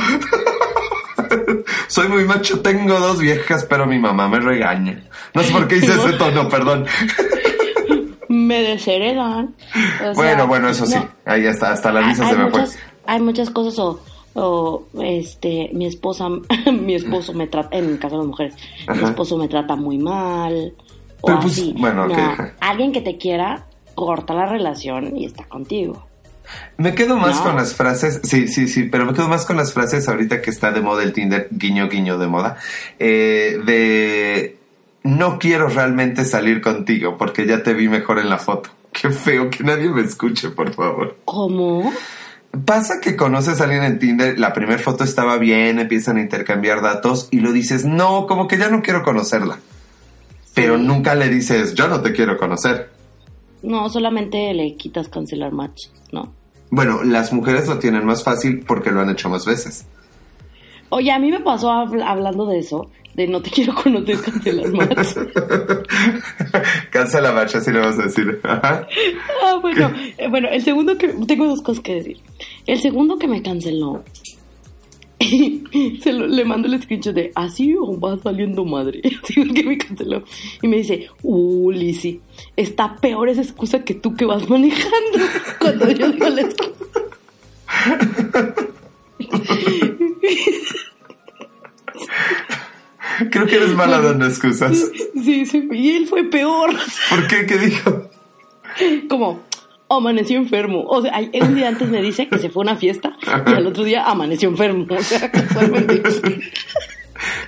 Soy 1.88 2.08
muy 2.08 2.24
macho, 2.26 2.62
tengo 2.62 3.00
dos 3.00 3.20
viejas, 3.20 3.66
pero 3.70 3.86
mi 3.86 4.00
mamá 4.00 4.28
me 4.28 4.40
regaña. 4.40 5.04
No 5.34 5.44
sé 5.44 5.52
por 5.52 5.68
qué 5.68 5.78
hice 5.78 5.94
ese 5.94 6.14
tono, 6.14 6.48
perdón. 6.50 6.86
Me 8.28 8.62
desheredan. 8.62 9.56
O 10.00 10.00
sea, 10.00 10.14
bueno, 10.14 10.48
bueno, 10.48 10.70
eso 10.70 10.86
sí. 10.86 10.96
no, 10.96 11.08
Ahí 11.26 11.46
está, 11.46 11.72
hasta 11.72 11.92
la 11.92 12.02
risa 12.02 12.28
se 12.28 12.36
me 12.36 12.46
muchas, 12.46 12.74
fue. 12.74 12.82
hay 13.06 13.22
muchas 13.22 13.50
cosas 13.50 13.78
o, 13.80 14.00
o, 14.34 14.84
este, 15.02 15.70
mi 15.74 15.86
esposa, 15.86 16.28
mi 16.74 16.96
esposo 16.96 17.34
me 17.34 17.48
trata, 17.48 17.78
en 17.78 17.86
el 17.92 18.00
caso 18.00 18.16
de 18.16 18.20
las 18.20 18.28
mujeres, 18.28 18.56
mi 18.94 19.04
esposo 19.04 19.38
me 19.38 19.48
trata 19.48 19.76
muy 19.76 19.98
mal. 19.98 20.74
O 21.22 21.28
Pero, 21.28 21.40
pues, 21.40 21.54
así. 21.54 21.74
bueno, 21.78 22.08
No, 22.08 22.16
alguien 22.60 22.92
que 22.92 23.02
te 23.02 23.18
quiera, 23.18 23.66
corta 23.94 24.34
la 24.34 24.48
relación 24.48 25.16
y 25.16 25.26
está 25.26 25.46
contigo. 25.46 26.05
Me 26.78 26.94
quedo 26.96 27.18
más 27.18 27.38
No. 27.38 27.44
con 27.44 27.56
las 27.56 27.74
frases, 27.74 28.22
sí, 28.24 28.48
sí, 28.48 28.68
sí, 28.68 28.84
pero 28.84 29.06
me 29.06 29.14
quedo 29.14 29.28
más 29.28 29.46
con 29.46 29.58
las 29.58 29.74
frases 29.74 30.08
ahorita 30.08 30.42
que 30.42 30.50
está 30.50 30.72
de 30.72 30.82
moda 30.82 31.04
el 31.04 31.14
Tinder, 31.14 31.48
guiño, 31.52 31.88
guiño 31.90 32.18
de 32.18 32.28
moda, 32.28 32.58
eh, 33.00 33.60
de 33.66 34.58
no 35.04 35.38
quiero 35.40 35.68
realmente 35.70 36.26
salir 36.26 36.62
contigo 36.62 37.18
porque 37.18 37.46
ya 37.46 37.64
te 37.64 37.74
vi 37.74 37.88
mejor 37.88 38.20
en 38.20 38.30
la 38.30 38.38
foto. 38.38 38.70
Qué 38.92 39.10
feo 39.10 39.50
que 39.50 39.64
nadie 39.64 39.90
me 39.90 40.02
escuche, 40.02 40.50
por 40.50 40.74
favor. 40.74 41.18
¿Cómo? 41.26 41.94
Pasa 42.66 43.02
que 43.02 43.18
conoces 43.18 43.60
a 43.60 43.66
alguien 43.66 43.84
en 43.84 44.00
Tinder, 44.00 44.40
la 44.40 44.54
primera 44.54 44.80
foto 44.82 45.04
estaba 45.04 45.38
bien, 45.38 45.78
empiezan 45.80 46.16
a 46.18 46.22
intercambiar 46.22 46.82
datos 46.82 47.28
y 47.30 47.42
lo 47.42 47.52
dices, 47.52 47.84
no, 47.84 48.26
como 48.28 48.48
que 48.48 48.58
ya 48.58 48.70
no 48.70 48.82
quiero 48.82 49.04
conocerla. 49.04 49.60
Pero 50.54 50.78
nunca 50.78 51.16
le 51.16 51.28
dices, 51.28 51.74
yo 51.74 51.90
no 51.90 52.00
te 52.02 52.14
quiero 52.14 52.38
conocer. 52.38 52.90
No, 53.66 53.90
solamente 53.90 54.54
le 54.54 54.76
quitas 54.76 55.10
cancelar 55.10 55.52
match, 55.52 55.88
¿no? 56.12 56.32
Bueno, 56.72 57.04
las 57.04 57.32
mujeres 57.34 57.68
lo 57.68 57.80
tienen 57.80 58.06
más 58.06 58.24
fácil 58.24 58.64
porque 58.66 58.92
lo 58.92 59.02
han 59.02 59.10
hecho 59.10 59.30
más 59.30 59.46
veces. 59.46 59.86
Oye, 60.90 61.12
a 61.12 61.20
mí 61.20 61.32
me 61.32 61.40
pasó 61.40 61.70
habl- 61.72 62.04
hablando 62.04 62.46
de 62.46 62.60
eso, 62.60 62.90
de 63.16 63.28
no 63.28 63.42
te 63.42 63.50
quiero 63.50 63.74
conocer, 63.76 64.20
cancelar 64.22 64.72
match. 64.72 65.16
Cancela 66.92 67.32
macho, 67.32 67.58
así 67.58 67.72
le 67.72 67.80
vas 67.80 67.98
a 68.00 68.04
decir. 68.04 68.40
Ah, 68.44 68.88
bueno, 69.62 69.92
eh, 70.18 70.28
bueno, 70.30 70.48
el 70.50 70.64
segundo 70.64 70.98
que 70.98 71.10
tengo 71.28 71.46
dos 71.48 71.62
cosas 71.62 71.84
que 71.84 71.96
decir. 71.96 72.18
El 72.66 72.80
segundo 72.80 73.18
que 73.18 73.28
me 73.28 73.42
canceló, 73.42 74.04
se 76.02 76.14
lo- 76.14 76.28
le 76.28 76.46
mando 76.46 76.68
el 76.68 76.82
screenshot 76.82 77.14
de 77.14 77.32
así 77.36 77.74
o 77.80 78.00
va 78.00 78.18
saliendo 78.22 78.66
madre. 78.66 79.02
Así 79.24 79.40
el 79.42 79.54
que 79.54 79.64
me 79.64 79.78
canceló. 79.78 80.24
Y 80.62 80.68
me 80.68 80.78
dice, 80.78 81.08
uh, 81.24 81.72
Lizzy, 81.72 82.20
está 82.56 82.96
peor 82.98 83.30
esa 83.30 83.42
excusa 83.42 83.84
que 83.84 83.94
tú 83.96 84.16
que 84.16 84.26
vas 84.26 84.50
manejando. 84.50 85.20
Cuando 85.60 85.92
yo 85.92 86.12
digo 86.12 86.30
la 86.30 86.42
excusa. 86.42 86.72
Creo 93.32 93.46
que 93.46 93.56
eres 93.56 93.74
mala 93.74 94.02
dando 94.02 94.26
excusas. 94.26 94.92
Sí, 95.24 95.46
sí, 95.46 95.68
y 95.72 95.92
él 95.92 96.08
fue 96.08 96.24
peor. 96.26 96.72
¿Por 97.10 97.28
qué? 97.28 97.46
¿Qué 97.46 97.58
dijo? 97.58 98.10
Como, 99.08 99.44
amaneció 99.90 100.38
enfermo. 100.38 100.84
O 100.88 101.02
sea, 101.02 101.20
un 101.20 101.56
día 101.56 101.68
antes 101.68 101.90
me 101.90 102.02
dice 102.02 102.28
que 102.28 102.38
se 102.38 102.50
fue 102.50 102.64
a 102.64 102.72
una 102.72 102.76
fiesta 102.76 103.16
y 103.48 103.52
al 103.52 103.68
otro 103.68 103.84
día 103.84 104.06
amaneció 104.06 104.50
enfermo. 104.50 104.86
O 104.90 105.02
sea, 105.02 105.32
casualmente. 105.32 106.02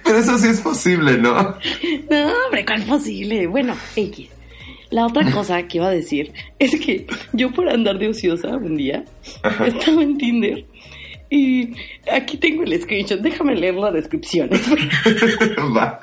Pero 0.04 0.18
eso 0.18 0.38
sí 0.38 0.48
es 0.48 0.62
posible, 0.62 1.18
¿no? 1.18 1.34
No, 1.34 2.34
hombre, 2.46 2.66
¿cuál 2.66 2.84
posible? 2.84 3.48
Bueno, 3.48 3.76
X. 3.96 4.30
La 4.90 5.06
otra 5.06 5.30
cosa 5.32 5.62
que 5.64 5.80
iba 5.80 5.88
a 5.88 5.92
decir 5.92 6.32
es 6.60 6.80
que 6.80 7.08
yo 7.34 7.52
por 7.52 7.68
andar 7.68 8.00
de 8.00 8.08
ociosa 8.08 8.56
un 8.56 8.78
día 8.78 9.04
estaba 9.66 10.02
en 10.02 10.18
Tinder 10.18 10.66
y 11.30 11.74
aquí 12.10 12.38
tengo 12.38 12.64
el 12.64 12.82
screenshot. 12.82 13.20
Déjame 13.20 13.56
leer 13.56 13.76
la 13.76 13.92
descripción. 13.92 14.50
Va. 15.76 16.00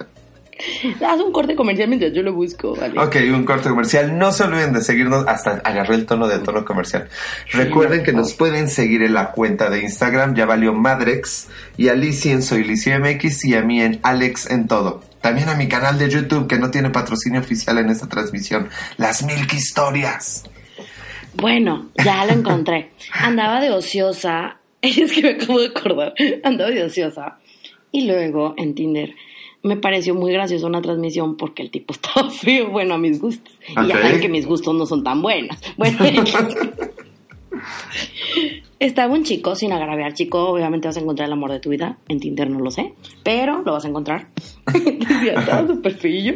Haz 1.06 1.20
un 1.20 1.32
corte 1.32 1.54
comercial 1.54 1.88
mientras 1.88 2.12
yo 2.12 2.22
lo 2.22 2.32
busco, 2.32 2.74
¿vale? 2.74 2.98
Ok, 2.98 3.16
un 3.32 3.44
corte 3.44 3.68
comercial. 3.68 4.18
No 4.18 4.32
se 4.32 4.44
olviden 4.44 4.72
de 4.72 4.80
seguirnos. 4.80 5.26
Hasta 5.26 5.60
agarré 5.64 5.94
el 5.94 6.06
tono 6.06 6.26
de 6.26 6.38
tono 6.38 6.64
comercial. 6.64 7.08
Recuerden 7.52 8.02
que 8.02 8.12
nos 8.12 8.34
pueden 8.34 8.68
seguir 8.68 9.02
en 9.02 9.14
la 9.14 9.32
cuenta 9.32 9.70
de 9.70 9.80
Instagram. 9.80 10.34
Ya 10.34 10.46
valió 10.46 10.72
Madrex. 10.72 11.48
Y 11.76 11.88
a 11.88 11.94
Lizzie 11.94 12.32
en 12.32 12.42
Soy 12.42 12.64
Lizzie 12.64 12.98
MX 12.98 13.44
y 13.46 13.54
a 13.54 13.62
mí 13.62 13.80
en 13.82 14.00
Alex 14.02 14.50
en 14.50 14.68
todo. 14.68 15.02
También 15.20 15.48
a 15.48 15.54
mi 15.54 15.68
canal 15.68 15.98
de 15.98 16.10
YouTube 16.10 16.46
que 16.46 16.58
no 16.58 16.70
tiene 16.70 16.90
patrocinio 16.90 17.40
oficial 17.40 17.78
en 17.78 17.90
esta 17.90 18.08
transmisión. 18.08 18.68
Las 18.96 19.22
Milk 19.22 19.52
Historias. 19.54 20.44
Bueno, 21.34 21.90
ya 22.02 22.24
lo 22.26 22.32
encontré. 22.32 22.90
Andaba 23.12 23.60
de 23.60 23.70
ociosa. 23.70 24.58
Es 24.84 25.12
que 25.12 25.22
me 25.22 25.30
acabo 25.30 25.60
de 25.60 25.68
acordar. 25.68 26.14
Andaba 26.42 26.70
de 26.70 26.84
ociosa. 26.84 27.38
Y 27.90 28.06
luego 28.06 28.54
en 28.58 28.74
Tinder 28.74 29.14
me 29.64 29.76
pareció 29.76 30.14
muy 30.14 30.30
graciosa 30.30 30.66
una 30.66 30.82
transmisión 30.82 31.36
porque 31.36 31.62
el 31.62 31.70
tipo 31.70 31.92
estaba 31.94 32.30
feo, 32.30 32.70
bueno, 32.70 32.94
a 32.94 32.98
mis 32.98 33.20
gustos. 33.20 33.52
Y 33.68 33.88
ya 33.88 34.00
saben 34.00 34.20
que 34.20 34.28
mis 34.28 34.46
gustos 34.46 34.74
no 34.74 34.86
son 34.86 35.02
tan 35.02 35.20
buenos. 35.22 35.56
Bueno, 35.76 35.98
estaba 38.78 39.14
un 39.14 39.24
chico, 39.24 39.56
sin 39.56 39.72
agraviar, 39.72 40.12
chico, 40.12 40.50
obviamente 40.50 40.86
vas 40.86 40.98
a 40.98 41.00
encontrar 41.00 41.28
el 41.28 41.32
amor 41.32 41.50
de 41.50 41.60
tu 41.60 41.70
vida. 41.70 41.96
En 42.08 42.20
Tinder 42.20 42.50
no 42.50 42.60
lo 42.60 42.70
sé, 42.70 42.92
pero 43.22 43.62
lo 43.62 43.72
vas 43.72 43.86
a 43.86 43.88
encontrar. 43.88 44.28
Decía, 44.74 45.32
estaba 45.38 45.66
súper 45.66 45.94
feillo. 45.94 46.34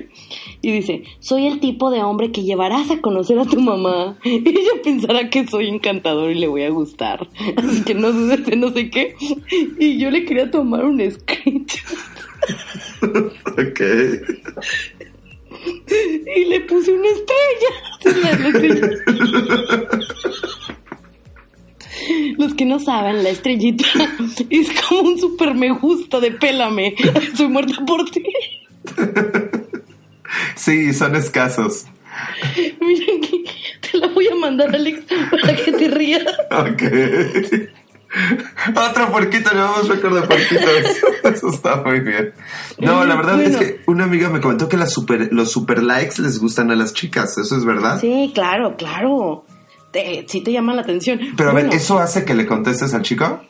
Y 0.62 0.72
dice, 0.72 1.02
soy 1.20 1.46
el 1.46 1.60
tipo 1.60 1.90
de 1.90 2.02
hombre 2.02 2.32
que 2.32 2.44
llevarás 2.44 2.90
a 2.90 3.02
conocer 3.02 3.38
a 3.38 3.44
tu 3.44 3.60
mamá. 3.60 4.16
Ella 4.24 4.82
pensará 4.82 5.28
que 5.28 5.46
soy 5.46 5.68
encantador 5.68 6.30
y 6.30 6.36
le 6.36 6.48
voy 6.48 6.62
a 6.62 6.70
gustar. 6.70 7.28
Así 7.56 7.84
que 7.84 7.92
no 7.94 8.10
dudes 8.10 8.46
de 8.46 8.56
no 8.56 8.70
sé 8.70 8.88
qué. 8.88 9.14
Y 9.78 9.98
yo 9.98 10.10
le 10.10 10.24
quería 10.24 10.50
tomar 10.50 10.86
un 10.86 10.98
screenshot. 11.10 12.17
Ok. 13.46 13.80
Y 16.36 16.44
le 16.44 16.60
puse 16.62 16.92
una 16.92 17.08
estrella. 17.08 18.22
La- 18.22 18.38
la 18.38 18.48
estrella. 18.48 18.90
Los 22.38 22.54
que 22.54 22.64
no 22.64 22.78
saben, 22.78 23.22
la 23.24 23.30
estrellita 23.30 23.84
es 24.50 24.68
como 24.88 25.00
un 25.10 25.18
super 25.18 25.54
me 25.54 25.70
gusta 25.72 26.20
de 26.20 26.30
pélame. 26.32 26.94
Estoy 27.20 27.48
muerta 27.48 27.84
por 27.84 28.08
ti. 28.10 28.22
Sí, 30.54 30.92
son 30.94 31.16
escasos. 31.16 31.86
Te 33.90 33.98
la 33.98 34.08
voy 34.08 34.28
a 34.28 34.34
mandar, 34.36 34.74
Alex, 34.74 35.00
para 35.30 35.56
que 35.56 35.72
te 35.72 35.88
rías. 35.88 36.24
Ok. 36.50 36.82
Otro 38.90 39.10
puerquito, 39.10 39.52
le 39.52 39.60
vamos 39.60 39.88
récord 39.88 40.14
de 40.20 40.26
puerquitos. 40.26 40.70
Eso 41.24 41.48
está 41.48 41.82
muy 41.82 42.00
bien. 42.00 42.32
No, 42.78 43.04
la 43.04 43.16
verdad 43.16 43.40
es 43.42 43.56
que 43.56 43.80
una 43.86 44.04
amiga 44.04 44.30
me 44.30 44.40
comentó 44.40 44.68
que 44.68 44.76
las 44.76 44.92
super, 44.92 45.28
los 45.32 45.50
super 45.50 45.82
likes 45.82 46.20
les 46.22 46.38
gustan 46.38 46.70
a 46.70 46.76
las 46.76 46.94
chicas. 46.94 47.36
¿Eso 47.38 47.56
es 47.56 47.64
verdad? 47.64 48.00
Sí, 48.00 48.32
claro, 48.34 48.76
claro. 48.76 49.44
Te, 49.90 50.26
sí 50.28 50.42
te 50.42 50.52
llama 50.52 50.74
la 50.74 50.82
atención. 50.82 51.20
Pero 51.36 51.50
a 51.50 51.54
ver, 51.54 51.68
¿eso 51.72 51.98
hace 51.98 52.24
que 52.24 52.34
le 52.34 52.46
contestes 52.46 52.94
al 52.94 53.02
chico? 53.02 53.42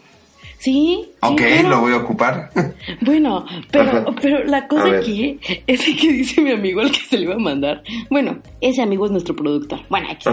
Sí. 0.58 1.04
sí, 1.04 1.10
Ok, 1.22 1.36
claro. 1.36 1.68
lo 1.68 1.80
voy 1.80 1.92
a 1.92 1.96
ocupar. 1.98 2.50
Bueno, 3.00 3.44
pero, 3.70 4.04
pero 4.20 4.44
la 4.44 4.66
cosa 4.66 4.98
aquí 4.98 5.38
es 5.66 5.80
que 5.84 6.12
dice 6.12 6.40
mi 6.40 6.50
amigo 6.52 6.80
al 6.80 6.90
que 6.90 7.00
se 7.00 7.16
le 7.16 7.24
iba 7.24 7.34
a 7.34 7.38
mandar. 7.38 7.82
Bueno, 8.10 8.38
ese 8.60 8.82
amigo 8.82 9.06
es 9.06 9.12
nuestro 9.12 9.36
productor. 9.36 9.80
Bueno, 9.88 10.08
aquí. 10.10 10.28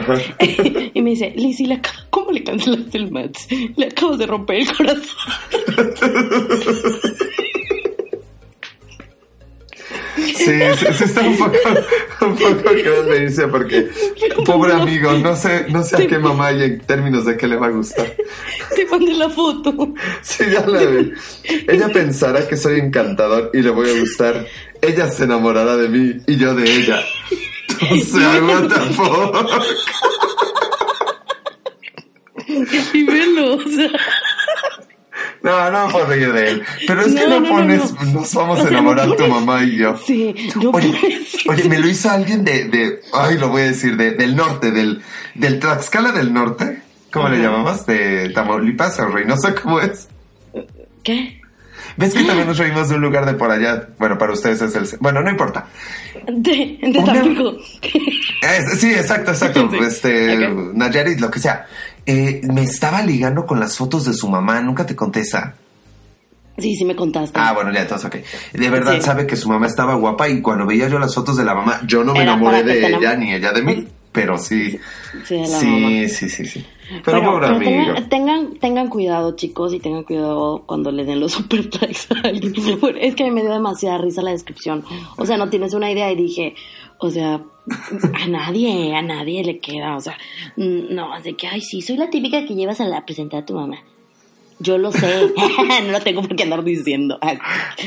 Y 0.94 1.02
me 1.02 1.12
dice, 1.12 1.34
Lizzy, 1.36 1.68
¿cómo 2.10 2.32
le 2.32 2.44
cancelaste 2.44 2.98
el 2.98 3.12
match? 3.12 3.40
Le 3.76 3.88
acabas 3.88 4.18
de 4.18 4.26
romper 4.26 4.58
el 4.58 4.76
corazón. 4.76 5.04
Sí, 10.26 10.60
sí, 10.78 10.86
sí 10.98 11.04
está 11.04 11.22
un 11.22 11.38
poco, 11.38 11.58
un 12.22 12.36
poco 12.36 12.70
a 12.70 13.02
venirse 13.04 13.48
porque, 13.48 13.90
pobre 14.46 14.74
amigo, 14.74 15.12
no 15.14 15.36
sé, 15.36 15.66
no 15.70 15.84
sé 15.84 16.04
a 16.04 16.08
qué 16.08 16.18
mamá 16.18 16.52
y 16.52 16.64
en 16.64 16.80
términos 16.82 17.26
de 17.26 17.38
qué 17.38 17.48
le 17.48 17.58
va 17.58 17.68
a 17.68 17.72
gustar. 17.72 18.12
Te 18.76 18.86
mandé 18.86 19.14
la 19.14 19.30
foto. 19.30 19.94
Sí, 20.22 20.44
ya 20.52 20.66
la 20.66 20.84
vi. 20.84 21.12
Ella 21.68 21.90
pensará 21.90 22.48
que 22.48 22.58
soy 22.58 22.80
encantador 22.80 23.52
y 23.54 23.62
le 23.62 23.70
voy 23.70 23.90
a 23.90 24.00
gustar. 24.00 24.46
Ella 24.82 25.10
se 25.10 25.24
enamorará 25.24 25.78
de 25.78 25.90
mí 25.90 26.22
y 26.28 26.36
yo 26.38 26.56
de 26.56 26.64
ella. 26.64 27.02
O 27.92 27.98
sea, 27.98 28.42
what 28.44 28.68
the 28.68 28.80
fuck? 28.94 29.64
Y 32.94 33.04
velo, 33.04 33.56
o 33.56 33.62
sea. 33.62 33.90
No, 35.46 35.72
no 35.72 35.86
me 35.88 35.92
puedo 35.94 36.06
reír 36.08 36.34
de 36.34 36.50
él. 36.50 36.64
Pero 36.88 37.02
es 37.02 37.14
que 37.14 37.28
No, 37.28 37.44
pones, 37.48 37.94
no. 37.94 38.06
nos 38.20 38.34
vamos 38.34 38.60
O 38.60 38.66
a 38.66 38.68
enamorar 38.68 39.16
tu 39.16 39.28
mamá 39.28 39.64
y 39.64 39.78
yo. 39.78 39.96
Sí, 40.06 40.36
no 40.62 40.72
Oye, 40.72 40.94
oye, 41.48 41.70
me 41.70 41.80
lo 41.80 41.88
hizo 41.88 42.10
alguien 42.10 42.44
de, 42.44 42.66
de, 42.66 43.00
ay, 43.14 43.38
lo 43.38 43.50
voy 43.50 43.62
a 43.62 43.66
decir, 43.66 43.96
de, 43.96 44.12
del 44.12 44.36
norte, 44.36 44.72
del, 44.72 45.02
del 45.36 45.60
Tlaxcala 45.60 46.12
del 46.12 46.34
norte. 46.34 46.82
¿Cómo 47.12 47.30
le 47.30 47.38
llamamos? 47.42 47.86
De 47.86 48.30
Tamaulipas 48.30 49.00
o 49.00 49.08
Reynosa, 49.08 49.56
¿cómo 49.56 49.80
es? 49.80 50.10
¿Qué? 51.04 51.40
¿Ves 51.98 52.14
que 52.14 52.24
también 52.24 52.48
nos 52.48 52.58
reímos 52.58 52.90
de 52.90 52.96
un 52.96 53.02
lugar 53.02 53.26
de 53.26 53.34
por 53.34 53.52
allá? 53.52 53.88
Bueno, 53.98 54.18
para 54.18 54.34
ustedes 54.34 54.62
es 54.62 54.76
el... 54.76 55.00
Bueno, 55.00 55.22
no 55.22 55.30
importa. 55.30 55.66
De, 56.28 56.78
de 56.82 57.00
Una- 57.00 57.14
Tampico. 57.14 57.58
Es- 58.42 58.80
sí, 58.80 58.92
exacto, 58.92 59.32
exacto. 59.32 59.70
Sí. 59.72 59.78
Este, 59.86 60.48
Ok. 60.48 60.74
Nayarit, 60.74 61.20
lo 61.20 61.30
que 61.32 61.40
sea. 61.40 61.66
Eh, 62.06 62.42
me 62.52 62.64
estaba 62.64 63.02
ligando 63.02 63.46
con 63.46 63.60
las 63.60 63.78
fotos 63.78 64.06
de 64.06 64.14
su 64.14 64.28
mamá, 64.30 64.62
nunca 64.62 64.86
te 64.86 64.96
conté 64.96 65.22
esa. 65.22 65.56
Sí, 66.58 66.74
sí 66.76 66.86
me 66.86 66.96
contaste. 66.96 67.38
Ah, 67.40 67.52
bueno, 67.54 67.74
ya, 67.74 67.82
entonces, 67.82 68.06
ok. 68.08 68.16
De 68.54 68.70
verdad 68.70 68.94
Sí. 68.96 69.02
sabe 69.02 69.28
que 69.28 69.36
su 69.36 69.50
mamá 69.50 69.68
estaba 69.68 69.96
guapa 69.96 70.30
y 70.30 70.42
cuando 70.42 70.66
veía 70.66 70.88
yo 70.88 71.00
las 71.00 71.14
fotos 71.14 71.36
de 71.36 71.44
la 71.44 71.54
mamá, 71.54 71.82
yo 71.86 72.04
no 72.04 72.14
me 72.14 72.22
Era 72.22 72.32
enamoré 72.34 72.64
de 72.64 72.88
ella 72.88 73.16
ni 73.16 73.34
ella 73.34 73.52
de 73.52 73.62
mí, 73.62 73.88
pero 74.14 74.38
sí. 74.38 74.80
Sí, 75.26 75.44
sí, 75.46 76.08
sí, 76.10 76.30
sí, 76.30 76.46
sí. 76.46 76.66
Pero 77.04 77.40
tengan, 77.60 78.10
tengan, 78.10 78.54
tengan 78.60 78.90
cuidado, 78.90 79.36
chicos, 79.36 79.74
y 79.74 79.80
tengan 79.80 80.04
cuidado 80.04 80.64
cuando 80.66 80.92
le 80.92 81.04
den 81.06 81.20
los 81.20 81.32
super 81.34 81.66
likes 81.82 82.02
a 82.16 82.28
alguien. 82.28 82.54
Es 83.00 83.16
que 83.16 83.32
me 83.32 83.42
dio 83.42 83.52
demasiada 83.52 83.98
risa 83.98 84.22
la 84.22 84.32
descripción. 84.32 84.84
O 85.18 85.26
sea, 85.26 85.38
no 85.38 85.50
tienes 85.50 85.74
una 85.74 85.92
idea 85.92 86.12
y 86.12 86.16
dije, 86.16 86.56
o 87.00 87.10
sea, 87.10 87.42
a 88.14 88.28
nadie, 88.28 88.96
a 88.96 89.02
nadie 89.02 89.44
le 89.44 89.60
queda. 89.60 89.96
O 89.96 90.02
sea, 90.02 90.18
no, 90.58 91.10
de 91.22 91.36
que, 91.36 91.48
ay, 91.48 91.62
sí, 91.62 91.82
soy 91.82 91.98
la 91.98 92.10
típica 92.10 92.46
que 92.46 92.56
llevas 92.56 92.80
a 92.82 92.86
la 92.86 93.06
presentar 93.06 93.44
a 93.44 93.46
tu 93.46 93.56
mamá. 93.56 93.78
Yo 94.58 94.78
lo 94.78 94.90
sé, 94.94 95.34
no 95.86 95.92
lo 95.92 96.00
tengo 96.00 96.22
por 96.22 96.34
qué 96.36 96.44
andar 96.44 96.64
diciendo. 96.64 97.20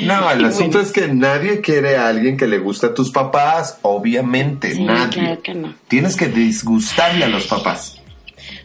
No, 0.03 0.31
el 0.31 0.43
Y 0.43 0.45
asunto 0.45 0.77
bueno, 0.77 0.81
es 0.81 0.93
que 0.93 1.09
nadie 1.09 1.63
quiere 1.63 1.97
a 1.97 2.09
alguien 2.09 2.37
que 2.37 2.47
le 2.47 2.59
guste 2.59 2.87
a 2.89 2.95
tus 2.95 3.11
papás, 3.11 3.79
obviamente, 3.81 4.73
Sí, 4.75 4.85
nadie. 4.85 5.09
claro 5.19 5.43
que 5.43 5.55
no. 5.55 5.75
Tienes 5.89 6.15
que 6.15 6.27
disgustarle 6.29 7.25
a 7.25 7.29
los 7.29 7.47
papás. 7.47 7.98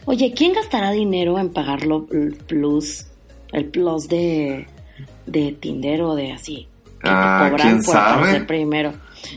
Oye, 0.06 0.32
¿quién 0.36 0.52
gastará 0.52 0.90
dinero 0.90 1.38
en 1.38 1.50
pagarlo 1.52 2.06
el 2.12 2.34
plus, 2.46 3.06
el 3.52 3.66
plus 3.66 4.08
de, 4.08 4.66
de 5.26 5.52
Tinder 5.52 6.02
o 6.02 6.14
de 6.14 6.32
así? 6.32 6.68
Que 7.02 7.08
Ah, 7.10 7.50
te 7.56 7.62
¿quién 7.62 7.82
por 7.82 7.94
sabe? 7.94 8.40
primero. 8.42 8.92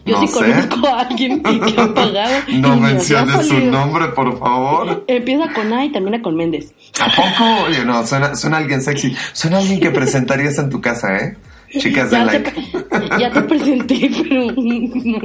Yo 0.06 0.16
No 0.16 0.22
sí 0.22 0.28
sé. 0.28 0.34
conozco 0.34 0.88
a 0.88 1.00
alguien 1.02 1.42
que 1.42 1.74
ha 1.82 1.94
pagado. 1.94 2.36
No 2.54 2.76
menciones 2.76 3.48
su 3.48 3.58
nombre, 3.60 4.08
por 4.10 4.38
favor. 4.38 5.06
Empieza 5.08 5.54
con 5.54 5.72
A 5.72 5.86
y 5.86 5.92
termina 5.92 6.22
con 6.22 6.36
Méndez. 6.36 6.74
¿A 7.00 7.08
poco? 7.16 7.64
Oye, 7.68 7.86
no, 7.86 8.06
suena, 8.06 8.36
suena 8.36 8.58
alguien 8.58 8.82
sexy. 8.82 9.16
Suena 9.32 9.60
alguien 9.60 9.80
que 9.80 9.92
presentarías 9.92 10.58
en 10.60 10.70
tu 10.70 10.82
casa, 10.82 11.16
¿eh? 11.18 11.38
Chicas, 11.80 12.12
Ya 12.12 12.20
te, 12.28 12.40
like. 12.40 12.54
ya 13.20 13.32
te 13.32 13.42
presenté, 13.42 14.10
pero 14.30 14.52
no. 14.52 15.20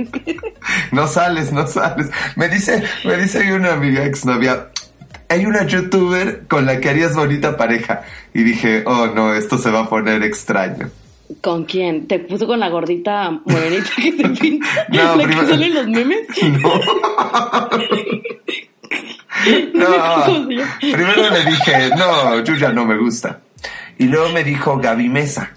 No 0.92 1.06
sales, 1.08 1.52
no 1.52 1.66
sales. 1.66 2.08
Me 2.36 2.48
dice, 2.48 2.82
me 3.04 3.16
dice 3.16 3.52
una 3.54 3.72
amiga 3.74 4.04
exnovia. 4.04 4.68
Hay 5.32 5.46
una 5.46 5.66
youtuber 5.66 6.46
con 6.46 6.66
la 6.66 6.78
que 6.78 6.90
harías 6.90 7.16
bonita 7.16 7.56
pareja. 7.56 8.02
Y 8.34 8.42
dije, 8.42 8.82
oh 8.84 9.06
no, 9.06 9.32
esto 9.32 9.56
se 9.56 9.70
va 9.70 9.80
a 9.80 9.88
poner 9.88 10.22
extraño. 10.22 10.90
¿Con 11.40 11.64
quién? 11.64 12.06
¿Te 12.06 12.18
puso 12.18 12.46
con 12.46 12.60
la 12.60 12.68
gordita 12.68 13.30
morenita 13.46 13.88
que 13.96 14.12
se 14.12 14.28
pinta? 14.40 14.66
No, 14.90 15.16
¿La 15.16 15.26
que 15.26 15.32
sale 15.32 15.66
en 15.68 15.74
los 15.74 15.88
memes? 15.88 16.26
No. 19.74 19.86
¿Cómo 20.26 20.46
se 20.46 20.54
llama? 20.54 20.78
Primero 20.80 21.30
le 21.30 21.50
dije, 21.50 21.90
no, 21.96 22.44
Yuya 22.44 22.70
no 22.70 22.84
me 22.84 22.98
gusta. 22.98 23.40
Y 23.98 24.04
luego 24.04 24.28
me 24.28 24.44
dijo 24.44 24.76
Gaby 24.76 25.08
Mesa. 25.08 25.52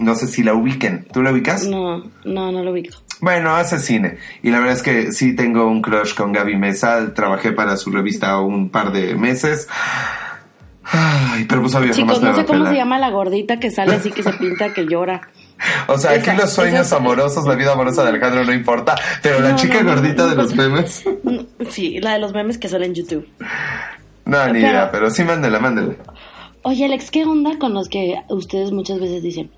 No 0.00 0.16
sé 0.16 0.26
si 0.26 0.42
la 0.42 0.54
ubiquen. 0.54 1.06
¿Tú 1.12 1.22
la 1.22 1.30
ubicas? 1.30 1.68
No, 1.68 1.98
no, 2.24 2.50
no 2.50 2.64
lo 2.64 2.72
ubico. 2.72 2.96
Bueno, 3.20 3.54
hace 3.54 3.78
cine. 3.78 4.16
Y 4.42 4.50
la 4.50 4.58
verdad 4.60 4.76
es 4.76 4.82
que 4.82 5.12
sí 5.12 5.34
tengo 5.36 5.66
un 5.66 5.82
crush 5.82 6.14
con 6.14 6.32
Gaby 6.32 6.56
Mesa. 6.56 7.12
Trabajé 7.14 7.52
para 7.52 7.76
su 7.76 7.90
revista 7.90 8.38
un 8.40 8.70
par 8.70 8.92
de 8.92 9.14
meses. 9.14 9.68
Ay, 10.92 11.44
pero 11.48 11.60
pues 11.60 11.74
obvio, 11.74 11.92
Chicos, 11.92 12.20
no 12.22 12.34
sé 12.34 12.44
cómo 12.44 12.66
se 12.66 12.74
llama 12.74 12.98
la 12.98 13.10
gordita 13.10 13.60
que 13.60 13.70
sale 13.70 13.94
así, 13.96 14.10
que 14.10 14.22
se 14.22 14.32
pinta, 14.32 14.72
que 14.72 14.86
llora. 14.86 15.20
O 15.86 15.98
sea, 15.98 16.12
aquí 16.12 16.20
Esa- 16.30 16.34
los 16.36 16.52
sueños 16.52 16.86
esa- 16.86 16.96
amorosos, 16.96 17.46
la 17.46 17.54
vida 17.54 17.72
amorosa 17.74 18.02
de 18.02 18.08
Alejandro 18.08 18.44
no 18.44 18.52
importa, 18.52 18.94
pero 19.22 19.40
la 19.40 19.50
No, 19.50 19.56
chica 19.56 19.82
no, 19.82 19.90
gordita 19.90 20.22
no, 20.24 20.28
de 20.30 20.36
los 20.36 20.54
memes. 20.56 21.04
No, 21.22 21.46
Sí, 21.68 22.00
la 22.00 22.14
de 22.14 22.18
los 22.18 22.32
memes 22.32 22.56
que 22.58 22.68
salen 22.68 22.88
en 22.90 22.94
YouTube. 22.94 23.28
No, 24.24 24.46
ni 24.46 24.52
Pero- 24.54 24.58
idea, 24.68 24.90
pero 24.90 25.10
sí 25.10 25.22
mándela, 25.22 25.60
mándela. 25.60 25.94
Oye, 26.62 26.86
Alex, 26.86 27.10
¿qué 27.10 27.24
onda 27.24 27.58
con 27.58 27.72
los 27.74 27.88
que 27.88 28.16
ustedes 28.28 28.72
muchas 28.72 28.98
veces 29.00 29.22
dicen? 29.22 29.50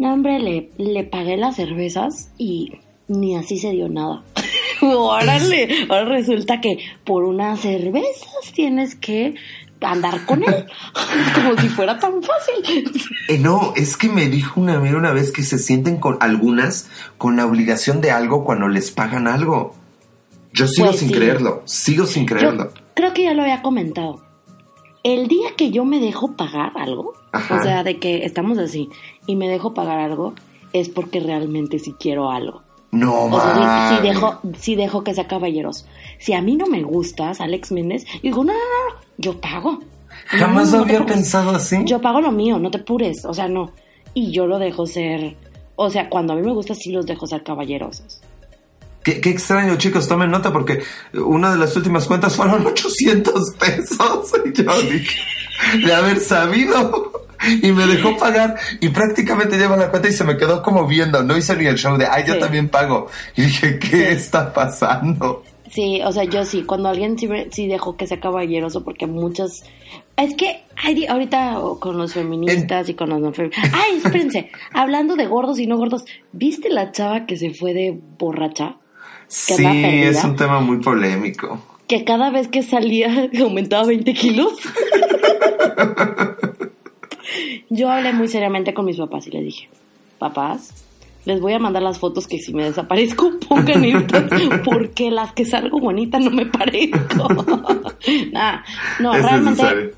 No, 0.00 0.14
hombre, 0.14 0.38
le, 0.38 0.70
le 0.78 1.04
pagué 1.04 1.36
las 1.36 1.56
cervezas 1.56 2.30
y 2.38 2.72
ni 3.06 3.36
así 3.36 3.58
se 3.58 3.70
dio 3.72 3.86
nada. 3.90 4.22
Órale, 4.80 5.86
ahora 5.90 6.06
resulta 6.06 6.62
que 6.62 6.78
por 7.04 7.24
unas 7.24 7.60
cervezas 7.60 8.50
tienes 8.54 8.94
que 8.94 9.34
andar 9.82 10.24
con 10.24 10.42
él. 10.42 10.64
Como 11.34 11.60
si 11.60 11.68
fuera 11.68 11.98
tan 11.98 12.14
fácil. 12.22 12.90
Eh, 13.28 13.36
no, 13.38 13.74
es 13.76 13.98
que 13.98 14.08
me 14.08 14.30
dijo 14.30 14.58
una 14.58 14.76
amiga 14.76 14.96
una 14.96 15.12
vez 15.12 15.32
que 15.32 15.42
se 15.42 15.58
sienten 15.58 15.98
con 15.98 16.16
algunas 16.20 16.88
con 17.18 17.36
la 17.36 17.44
obligación 17.44 18.00
de 18.00 18.10
algo 18.10 18.42
cuando 18.42 18.68
les 18.68 18.90
pagan 18.90 19.28
algo. 19.28 19.74
Yo 20.54 20.66
sigo 20.66 20.86
Pues 20.88 21.00
sin 21.00 21.08
sí. 21.08 21.14
creerlo, 21.14 21.62
sigo 21.66 22.06
sin 22.06 22.24
creerlo. 22.24 22.72
Yo 22.74 22.80
creo 22.94 23.12
que 23.12 23.24
ya 23.24 23.34
lo 23.34 23.42
había 23.42 23.60
comentado. 23.60 24.22
El 25.02 25.28
día 25.28 25.50
que 25.56 25.70
yo 25.70 25.84
me 25.84 25.98
dejo 25.98 26.32
pagar 26.36 26.72
algo, 26.76 27.14
Ajá. 27.32 27.56
o 27.58 27.62
sea, 27.62 27.82
de 27.84 27.98
que 27.98 28.24
estamos 28.24 28.58
así 28.58 28.88
y 29.26 29.36
me 29.36 29.48
dejo 29.48 29.72
pagar 29.74 29.98
algo, 29.98 30.34
es 30.72 30.88
porque 30.88 31.20
realmente 31.20 31.78
sí 31.78 31.94
quiero 31.98 32.30
algo. 32.30 32.62
No, 32.92 33.24
O 33.26 33.40
sea, 33.40 33.54
sí 33.54 33.60
mames. 33.60 34.02
dejo, 34.02 34.38
sí 34.58 34.74
dejo 34.74 35.04
que 35.04 35.14
sea 35.14 35.26
caballeros. 35.28 35.86
Si 36.18 36.32
a 36.32 36.42
mí 36.42 36.56
no 36.56 36.66
me 36.66 36.82
gustas, 36.82 37.40
Alex 37.40 37.70
Méndez, 37.72 38.04
digo, 38.22 38.44
no, 38.44 38.52
no, 38.52 38.58
no, 38.58 39.00
yo 39.16 39.40
pago. 39.40 39.78
Jamás 40.26 40.72
No, 40.72 40.78
lo 40.78 40.84
había 40.84 41.06
pensado 41.06 41.50
así. 41.50 41.76
Yo 41.84 42.00
pago 42.00 42.20
lo 42.20 42.32
mío, 42.32 42.58
no 42.58 42.70
te 42.70 42.80
pures, 42.80 43.24
o 43.24 43.32
sea, 43.32 43.48
no. 43.48 43.70
Y 44.12 44.32
yo 44.32 44.46
lo 44.46 44.58
dejo 44.58 44.86
ser, 44.86 45.36
o 45.76 45.88
sea, 45.88 46.10
cuando 46.10 46.32
a 46.32 46.36
mí 46.36 46.42
me 46.42 46.52
gusta, 46.52 46.74
sí 46.74 46.90
los 46.90 47.06
dejo 47.06 47.26
ser 47.28 47.44
caballerosos. 47.44 48.20
Qué, 49.02 49.20
qué 49.20 49.30
extraño, 49.30 49.76
chicos, 49.76 50.06
tomen 50.08 50.30
nota 50.30 50.52
porque 50.52 50.82
una 51.14 51.52
de 51.52 51.58
las 51.58 51.74
últimas 51.76 52.06
cuentas 52.06 52.36
fueron 52.36 52.66
800 52.66 53.54
pesos. 53.58 54.32
Y 54.44 54.52
yo 54.62 54.82
dije, 54.82 55.18
de 55.86 55.94
haber 55.94 56.20
sabido. 56.20 57.12
Y 57.62 57.72
me 57.72 57.86
dejó 57.86 58.18
pagar 58.18 58.56
y 58.80 58.90
prácticamente 58.90 59.56
lleva 59.56 59.74
la 59.74 59.90
cuenta 59.90 60.08
y 60.08 60.12
se 60.12 60.24
me 60.24 60.36
quedó 60.36 60.62
como 60.62 60.86
viendo. 60.86 61.22
No 61.22 61.38
hice 61.38 61.56
ni 61.56 61.64
el 61.66 61.76
show 61.78 61.96
de, 61.96 62.06
ay, 62.06 62.24
yo 62.26 62.34
Sí. 62.34 62.40
también 62.40 62.68
pago. 62.68 63.06
Y 63.34 63.42
dije, 63.42 63.78
¿qué 63.78 64.12
está 64.12 64.52
pasando? 64.52 65.42
Sí, 65.70 66.02
o 66.04 66.12
sea, 66.12 66.24
yo 66.24 66.44
sí, 66.44 66.64
cuando 66.64 66.90
alguien 66.90 67.16
sí, 67.18 67.66
dejo 67.66 67.96
que 67.96 68.06
sea 68.06 68.20
caballeroso, 68.20 68.84
porque 68.84 69.06
muchas... 69.06 69.62
Es 70.18 70.34
que 70.34 70.64
hay, 70.84 71.06
ahorita 71.06 71.58
con 71.78 71.96
los 71.96 72.12
feministas 72.12 72.88
y 72.90 72.94
con 72.94 73.08
los 73.08 73.20
no 73.20 73.32
feministas... 73.32 73.70
Ay, 73.72 73.98
espérense, 74.04 74.50
hablando 74.74 75.16
de 75.16 75.26
gordos 75.26 75.58
y 75.60 75.66
no 75.66 75.78
gordos, 75.78 76.04
¿viste 76.32 76.68
la 76.68 76.92
chava 76.92 77.24
que 77.24 77.38
se 77.38 77.54
fue 77.54 77.72
de 77.72 77.98
borracha? 78.18 78.76
¿Que 79.46 79.54
Sí, 79.54 79.62
perdida? 79.62 80.10
es 80.10 80.24
un 80.24 80.34
tema 80.34 80.58
muy 80.60 80.78
polémico. 80.78 81.60
Que 81.86 82.04
cada 82.04 82.30
vez 82.30 82.48
que 82.48 82.62
salía 82.64 83.30
aumentaba 83.40 83.86
20 83.86 84.12
kilos. 84.12 84.54
Yo 87.70 87.90
hablé 87.90 88.12
muy 88.12 88.26
seriamente 88.26 88.74
con 88.74 88.84
mis 88.84 88.96
papás 88.96 89.28
y 89.28 89.30
les 89.30 89.44
dije, 89.44 89.68
papás, 90.18 90.74
les 91.24 91.40
voy 91.40 91.52
a 91.52 91.60
mandar 91.60 91.82
las 91.82 92.00
fotos 92.00 92.26
que 92.26 92.38
si 92.38 92.52
me 92.52 92.64
desaparezco 92.64 93.30
pongan 93.48 93.84
estas 93.84 94.24
porque 94.64 95.12
las 95.12 95.32
que 95.32 95.44
salgo 95.44 95.78
bonita 95.78 96.18
no 96.18 96.30
me 96.30 96.46
parezco. 96.46 97.28
Nah, 98.32 98.62
no, 98.98 99.14
es 99.14 99.22
realmente, 99.22 99.62
necesario. 99.62 99.90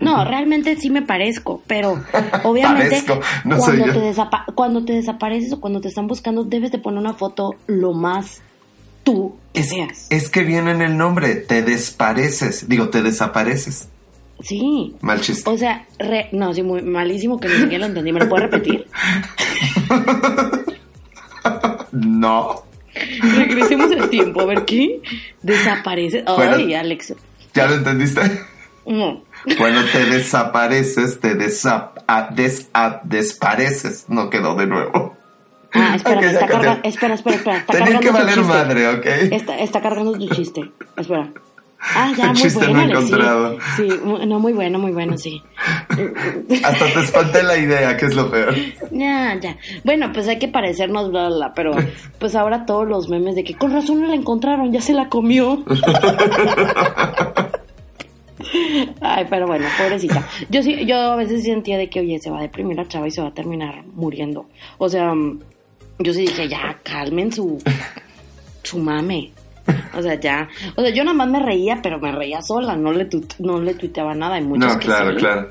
no, 0.00 0.24
realmente 0.24 0.74
sí 0.76 0.90
me 0.90 1.02
parezco, 1.02 1.62
pero 1.68 2.02
obviamente 2.42 3.04
no 3.44 3.58
cuando, 3.58 3.84
te 3.92 4.14
cuando 4.54 4.84
te 4.84 4.92
desapareces 4.94 5.52
o 5.52 5.60
cuando 5.60 5.80
te 5.80 5.88
están 5.88 6.08
buscando 6.08 6.42
debes 6.42 6.72
de 6.72 6.78
poner 6.78 6.98
una 6.98 7.14
foto 7.14 7.54
lo 7.68 7.92
más 7.92 8.42
tú 9.06 9.36
que 9.54 9.60
Es, 9.60 9.70
seas. 9.70 10.06
es 10.10 10.28
que 10.28 10.42
viene 10.42 10.72
en 10.72 10.82
el 10.82 10.98
nombre, 10.98 11.34
te 11.36 11.62
despareces. 11.62 12.68
Digo, 12.68 12.90
te 12.90 13.00
desapareces. 13.02 13.88
Sí. 14.42 14.94
Mal 15.00 15.22
chiste. 15.22 15.48
O 15.48 15.56
sea, 15.56 15.86
re- 15.98 16.28
no, 16.32 16.52
sí, 16.52 16.62
muy 16.62 16.82
malísimo 16.82 17.40
que 17.40 17.48
ni 17.48 17.54
siquiera 17.54 17.78
lo 17.78 17.86
entendí. 17.86 18.12
¿Me 18.12 18.20
lo 18.20 18.28
puedes 18.28 18.50
repetir? 18.50 18.86
No. 21.92 22.64
Regresemos 23.20 23.90
el 23.92 24.08
tiempo, 24.10 24.40
a 24.40 24.46
ver 24.46 24.64
qué. 24.64 25.00
Desaparece. 25.42 26.24
Ay, 26.26 26.34
Bueno. 26.36 26.78
Alex. 26.78 27.14
¿Ya 27.54 27.66
lo 27.66 27.74
entendiste? 27.76 28.20
No. 28.86 29.22
Cuando 29.58 29.84
te 29.92 30.04
desapareces, 30.06 31.20
te 31.20 31.36
desa- 31.36 31.92
a- 32.06 32.28
des- 32.34 32.68
a- 32.74 33.00
despareces. 33.04 34.06
No 34.08 34.28
quedó 34.30 34.54
de 34.56 34.66
nuevo. 34.66 35.15
Ah, 35.78 35.94
espera, 35.96 36.20
está 36.20 36.46
cargando. 36.46 36.80
Espera, 36.84 37.14
espera, 37.14 37.36
espera. 37.36 37.56
Está 37.58 37.72
Tenía 37.72 37.84
cargando 37.86 38.00
que 38.00 38.10
valer 38.10 38.34
chiste. 38.34 38.48
madre, 38.52 38.88
¿ok? 38.88 39.06
Está, 39.32 39.58
está 39.58 39.80
cargando 39.80 40.12
tu 40.12 40.28
chiste. 40.34 40.70
Espera. 40.96 41.28
Ah, 41.94 42.10
ya, 42.16 42.32
muy 42.32 42.50
bueno, 42.50 42.72
no 42.72 42.82
sí. 42.84 42.90
encontrado. 43.06 43.58
Sí, 43.76 43.88
mu- 44.02 44.18
no, 44.26 44.40
muy 44.40 44.52
bueno, 44.54 44.78
muy 44.78 44.92
bueno, 44.92 45.16
sí. 45.18 45.40
Hasta 46.64 46.86
te 46.86 47.00
espanté 47.00 47.42
la 47.42 47.56
idea, 47.58 47.96
que 47.96 48.06
es 48.06 48.14
lo 48.14 48.28
peor. 48.30 48.54
Ya, 48.90 49.38
ya. 49.38 49.56
Bueno, 49.84 50.10
pues 50.12 50.26
hay 50.26 50.38
que 50.38 50.48
parecernos, 50.48 51.10
bla, 51.10 51.28
bla, 51.28 51.36
bla, 51.36 51.52
pero 51.54 51.72
pues 52.18 52.34
ahora 52.34 52.64
todos 52.66 52.88
los 52.88 53.08
memes 53.08 53.34
de 53.36 53.44
que 53.44 53.54
con 53.54 53.72
razón 53.72 54.00
no 54.00 54.08
la 54.08 54.14
encontraron, 54.14 54.72
ya 54.72 54.80
se 54.80 54.94
la 54.94 55.08
comió. 55.08 55.62
Ay, 59.00 59.26
pero 59.30 59.46
bueno, 59.46 59.66
pobrecita. 59.78 60.26
Yo 60.50 60.62
sí, 60.62 60.84
yo 60.86 60.96
a 60.96 61.16
veces 61.16 61.44
sentía 61.44 61.78
de 61.78 61.88
que, 61.88 62.00
oye, 62.00 62.18
se 62.18 62.30
va 62.30 62.38
a 62.38 62.42
deprimir 62.42 62.76
la 62.76 62.86
chava 62.88 63.06
y 63.06 63.10
se 63.10 63.20
va 63.22 63.28
a 63.28 63.34
terminar 63.34 63.84
muriendo. 63.94 64.46
O 64.78 64.88
sea, 64.88 65.14
mm, 65.14 65.40
yo 65.98 66.12
sí 66.14 66.20
dije, 66.22 66.48
ya, 66.48 66.78
calmen 66.82 67.32
su, 67.32 67.62
su 68.62 68.78
mame. 68.78 69.32
O 69.94 70.02
sea, 70.02 70.18
ya. 70.20 70.48
O 70.76 70.82
sea, 70.82 70.90
yo 70.90 71.02
nada 71.04 71.16
más 71.16 71.28
me 71.28 71.40
reía, 71.40 71.80
pero 71.82 71.98
me 71.98 72.12
reía 72.12 72.40
sola, 72.42 72.76
no 72.76 72.92
le, 72.92 73.06
tu- 73.06 73.26
no 73.38 73.60
le 73.60 73.74
tuiteaba 73.74 74.14
nada. 74.14 74.36
Hay 74.36 74.42
muchos 74.44 74.72
No, 74.74 74.78
que 74.78 74.86
claro, 74.86 75.10
sí. 75.12 75.16
claro. 75.16 75.48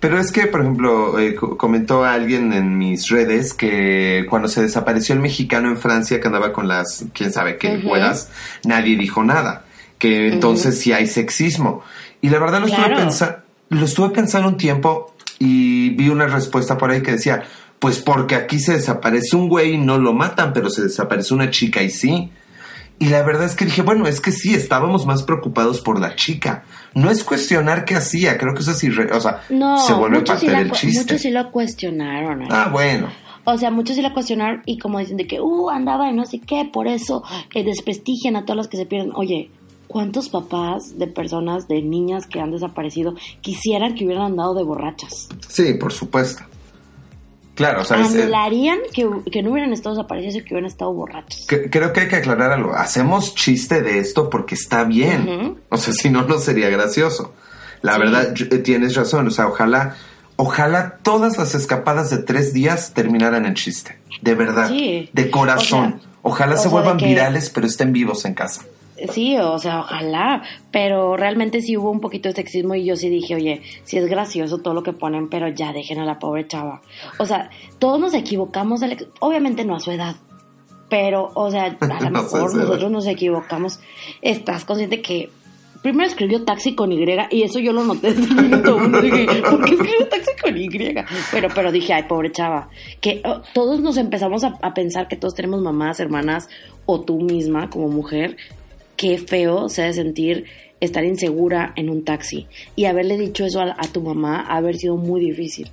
Pero 0.00 0.18
es 0.18 0.32
que, 0.32 0.46
por 0.48 0.62
ejemplo, 0.62 1.18
eh, 1.20 1.34
co- 1.36 1.56
comentó 1.56 2.04
alguien 2.04 2.52
en 2.52 2.76
mis 2.76 3.08
redes 3.08 3.54
que 3.54 4.26
cuando 4.28 4.48
se 4.48 4.62
desapareció 4.62 5.14
el 5.14 5.20
mexicano 5.20 5.68
en 5.68 5.76
Francia 5.76 6.20
que 6.20 6.26
andaba 6.26 6.52
con 6.52 6.66
las, 6.66 7.04
quién 7.12 7.32
sabe 7.32 7.56
qué 7.56 7.76
huevas, 7.84 8.30
nadie 8.64 8.96
dijo 8.96 9.22
nada. 9.22 9.64
Que 9.98 10.26
entonces 10.26 10.80
sí 10.80 10.92
hay 10.92 11.06
sexismo. 11.06 11.82
Y 12.20 12.30
la 12.30 12.40
verdad 12.40 12.60
lo 12.60 12.66
estuve, 12.66 12.86
Claro. 12.86 13.00
pensa- 13.00 13.44
lo 13.68 13.84
estuve 13.84 14.10
pensando 14.10 14.48
un 14.48 14.56
tiempo 14.56 15.14
y 15.38 15.90
vi 15.90 16.08
una 16.08 16.26
respuesta 16.26 16.76
por 16.76 16.90
ahí 16.90 17.00
que 17.02 17.12
decía, 17.12 17.44
pues 17.82 17.98
porque 17.98 18.36
aquí 18.36 18.60
se 18.60 18.74
desaparece 18.74 19.34
un 19.34 19.48
güey 19.48 19.72
y 19.72 19.76
no 19.76 19.98
lo 19.98 20.12
matan, 20.12 20.52
pero 20.52 20.70
se 20.70 20.84
desaparece 20.84 21.34
una 21.34 21.50
chica 21.50 21.82
y 21.82 21.90
sí. 21.90 22.30
Y 23.00 23.06
la 23.06 23.24
verdad 23.24 23.44
es 23.46 23.56
que 23.56 23.64
dije, 23.64 23.82
bueno, 23.82 24.06
es 24.06 24.20
que 24.20 24.30
sí, 24.30 24.54
estábamos 24.54 25.04
más 25.04 25.24
preocupados 25.24 25.80
por 25.80 25.98
la 25.98 26.14
chica. 26.14 26.62
No 26.94 27.10
es 27.10 27.24
cuestionar 27.24 27.84
qué 27.84 27.96
hacía, 27.96 28.38
creo 28.38 28.54
que 28.54 28.60
eso 28.60 28.70
es 28.70 28.84
irre... 28.84 29.12
O 29.12 29.20
sea, 29.20 29.42
No, 29.50 29.84
se 29.84 29.94
vuelve 29.94 30.20
parte 30.20 30.46
sí, 30.46 30.52
del 30.52 30.70
chiste. 30.70 31.00
muchos 31.00 31.20
sí 31.22 31.30
lo 31.32 31.50
cuestionaron. 31.50 32.42
Alex. 32.42 32.54
Ah, 32.54 32.68
bueno. 32.70 33.08
O 33.42 33.58
sea, 33.58 33.72
muchos 33.72 33.96
sí 33.96 34.02
la 34.02 34.12
cuestionaron 34.14 34.62
y 34.64 34.78
como 34.78 35.00
dicen 35.00 35.16
de 35.16 35.26
que, 35.26 35.40
uh, 35.40 35.68
andaba 35.68 36.08
y 36.08 36.14
no 36.14 36.24
sé 36.24 36.38
qué, 36.38 36.70
por 36.72 36.86
eso 36.86 37.24
eh, 37.52 37.64
desprestigian 37.64 38.36
a 38.36 38.44
todos 38.44 38.58
los 38.58 38.68
que 38.68 38.76
se 38.76 38.86
pierden. 38.86 39.10
Oye, 39.16 39.50
¿cuántos 39.88 40.28
papás 40.28 41.00
de 41.00 41.08
personas, 41.08 41.66
de 41.66 41.82
niñas 41.82 42.28
que 42.28 42.38
han 42.38 42.52
desaparecido, 42.52 43.16
quisieran 43.40 43.96
que 43.96 44.04
hubieran 44.04 44.26
andado 44.26 44.54
de 44.54 44.62
borrachas? 44.62 45.28
Sí, 45.48 45.74
por 45.74 45.92
supuesto. 45.92 46.44
Claro, 47.54 47.82
o 47.82 47.84
sea, 47.84 48.00
es- 48.00 48.14
eh, 48.14 48.22
Anhelarían 48.22 48.78
que, 48.94 49.06
que 49.30 49.42
no 49.42 49.50
hubieran 49.52 49.72
estado 49.72 49.94
desaparecidos 49.96 50.36
y 50.36 50.38
que 50.42 50.54
hubieran 50.54 50.70
estado 50.70 50.92
borrachos. 50.92 51.44
que- 51.46 51.68
creo 51.68 51.92
que 51.92 52.00
hay 52.00 52.08
que 52.08 52.16
aclarar 52.16 52.50
algo. 52.52 52.74
Hacemos 52.74 53.34
chiste 53.34 53.82
de 53.82 53.98
esto 53.98 54.30
porque 54.30 54.54
está 54.54 54.84
bien. 54.84 55.58
O 55.68 55.76
sea, 55.76 55.92
si 55.92 56.08
no, 56.10 56.22
no 56.22 56.38
sería 56.38 56.70
gracioso. 56.70 57.34
La 57.82 57.94
Sí. 57.94 57.98
verdad, 58.00 58.34
eh, 58.38 58.58
tienes 58.58 58.94
razón. 58.94 59.26
O 59.26 59.30
sea, 59.30 59.48
ojalá, 59.48 59.96
ojalá 60.36 60.98
todas 61.02 61.36
las 61.36 61.54
escapadas 61.54 62.10
de 62.10 62.18
tres 62.18 62.52
días 62.52 62.94
terminaran 62.94 63.44
en 63.44 63.54
chiste. 63.54 63.98
De 64.22 64.34
verdad. 64.34 64.68
Sí. 64.68 65.10
De 65.12 65.30
corazón. 65.30 65.96
O 65.96 65.98
sea, 66.00 66.08
ojalá 66.22 66.54
o 66.54 66.58
se 66.58 66.68
vuelvan 66.68 66.96
que- 66.96 67.06
virales, 67.06 67.50
pero 67.50 67.66
estén 67.66 67.92
vivos 67.92 68.24
en 68.24 68.34
casa. 68.34 68.62
Sí, 69.10 69.36
o 69.36 69.58
sea, 69.58 69.80
ojalá, 69.80 70.42
pero 70.70 71.16
realmente 71.16 71.60
sí 71.60 71.76
hubo 71.76 71.90
un 71.90 72.00
poquito 72.00 72.28
de 72.28 72.34
sexismo 72.34 72.74
y 72.74 72.84
yo 72.84 72.96
sí 72.96 73.08
dije, 73.08 73.34
oye, 73.34 73.62
sí 73.84 73.98
es 73.98 74.06
gracioso 74.06 74.58
todo 74.58 74.74
lo 74.74 74.82
que 74.82 74.92
ponen, 74.92 75.28
pero 75.28 75.48
ya 75.48 75.72
dejen 75.72 75.98
a 75.98 76.04
la 76.04 76.18
pobre 76.18 76.46
chava. 76.46 76.82
O 77.18 77.26
sea, 77.26 77.50
todos 77.78 78.00
nos 78.00 78.14
equivocamos, 78.14 78.80
obviamente 79.20 79.64
no 79.64 79.76
a 79.76 79.80
su 79.80 79.90
edad, 79.90 80.16
pero, 80.88 81.30
o 81.34 81.50
sea, 81.50 81.76
a 81.80 82.00
lo 82.00 82.10
No 82.10 82.22
mejor 82.22 82.54
nosotros 82.54 82.90
nos 82.90 83.06
equivocamos. 83.06 83.80
Estás 84.20 84.64
consciente 84.66 85.00
que 85.00 85.30
primero 85.82 86.06
escribió 86.06 86.44
taxi 86.44 86.74
con 86.74 86.92
Y 86.92 87.02
y 87.30 87.42
eso 87.42 87.58
yo 87.58 87.72
lo 87.72 87.82
noté 87.82 88.12
desde 88.12 88.28
el 88.30 88.42
minuto 88.42 88.76
uno. 88.76 89.00
Dije, 89.00 89.26
¿por 89.42 89.64
qué 89.64 89.72
escribió 89.72 90.08
taxi 90.08 90.30
con 90.42 90.56
Y? 90.56 90.68
Pero, 91.30 91.48
pero 91.54 91.72
dije, 91.72 91.94
ay, 91.94 92.02
pobre 92.04 92.30
chava. 92.30 92.68
Que 93.00 93.22
oh, 93.24 93.40
todos 93.54 93.80
nos 93.80 93.96
empezamos 93.96 94.44
a, 94.44 94.58
a 94.60 94.74
pensar 94.74 95.08
que 95.08 95.16
todos 95.16 95.34
tenemos 95.34 95.60
mamás, 95.60 95.98
hermanas 95.98 96.48
o 96.86 97.00
tú 97.00 97.20
misma 97.20 97.70
como 97.70 97.88
mujer. 97.88 98.36
Qué 99.02 99.18
feo 99.18 99.68
se 99.68 99.82
ha 99.82 99.86
de 99.86 99.94
sentir 99.94 100.44
estar 100.78 101.04
insegura 101.04 101.72
en 101.74 101.90
un 101.90 102.04
taxi 102.04 102.46
y 102.76 102.84
haberle 102.84 103.18
dicho 103.18 103.44
eso 103.44 103.60
a, 103.60 103.74
tu 103.92 104.00
mamá, 104.00 104.46
haber 104.48 104.76
sido 104.76 104.96
muy 104.96 105.20
difícil. 105.20 105.68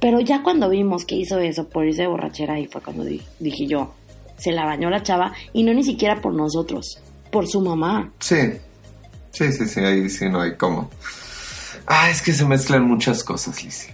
Pero 0.00 0.20
ya 0.20 0.42
cuando 0.42 0.70
vimos 0.70 1.04
que 1.04 1.16
hizo 1.16 1.38
eso 1.38 1.68
por 1.68 1.84
irse 1.86 2.00
de 2.00 2.08
borrachera, 2.08 2.54
ahí 2.54 2.66
fue 2.68 2.80
cuando 2.80 3.04
di- 3.04 3.20
dije 3.40 3.66
yo, 3.66 3.92
se 4.38 4.52
la 4.52 4.64
bañó 4.64 4.88
la 4.88 5.02
chava 5.02 5.34
y 5.52 5.64
no 5.64 5.74
ni 5.74 5.84
siquiera 5.84 6.22
por 6.22 6.32
nosotros. 6.32 6.98
por 7.30 7.46
su 7.46 7.60
mamá. 7.60 8.10
Sí, 8.20 8.36
sí, 9.32 9.52
sí, 9.52 9.66
sí, 9.66 9.80
ahí 9.80 10.08
sí 10.08 10.30
no 10.30 10.40
hay 10.40 10.56
cómo. 10.56 10.88
Ah, 11.86 12.08
es 12.10 12.22
que 12.22 12.32
se 12.32 12.46
mezclan 12.46 12.86
muchas 12.88 13.22
cosas, 13.22 13.62
Lizzie. 13.62 13.92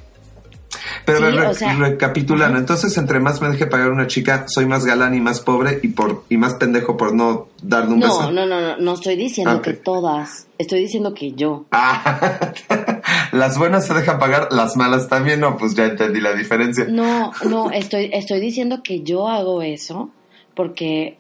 Pero 1.13 1.19
Sí, 1.19 1.25
a 1.25 1.41
ver, 1.41 1.47
o 1.49 1.55
sea- 1.55 1.75
recapitulando, 1.75 2.59
entonces 2.59 2.97
entre 2.99 3.19
más 3.19 3.41
me 3.41 3.49
deje 3.49 3.67
pagar 3.67 3.91
una 3.91 4.07
chica, 4.07 4.45
soy 4.47 4.67
más 4.67 4.85
galán 4.85 5.15
y 5.15 5.21
más 5.21 5.41
pobre 5.41 5.81
y 5.83 5.89
por 5.89 6.25
y 6.29 6.37
más 6.37 6.55
pendejo 6.55 6.97
por 6.97 7.15
no 7.15 7.49
darle 7.63 7.95
un 7.95 8.01
No, 8.01 8.07
beso. 8.07 8.31
no, 8.31 8.47
no, 8.47 8.61
no, 8.61 8.77
no 8.77 8.93
estoy 8.93 9.17
diciendo 9.17 9.57
Ok. 9.57 9.63
que 9.65 9.73
todas. 9.73 10.47
Estoy 10.59 10.81
diciendo 10.81 11.15
que 11.15 11.33
yo. 11.33 11.65
Ah, 11.71 12.53
las 13.33 13.59
buenas 13.59 13.87
se 13.87 13.95
dejan 13.95 14.19
pagar, 14.19 14.49
las 14.53 14.77
malas 14.77 15.09
también, 15.09 15.41
no, 15.41 15.57
pues 15.57 15.75
ya 15.75 15.87
entendí 15.87 16.21
la 16.21 16.35
diferencia. 16.35 16.85
No, 16.89 17.33
no, 17.49 17.71
estoy, 17.71 18.11
estoy 18.13 18.41
diciendo 18.41 18.81
que 18.83 19.03
yo 19.03 19.29
hago 19.29 19.63
eso 19.63 20.11
porque, 20.55 21.19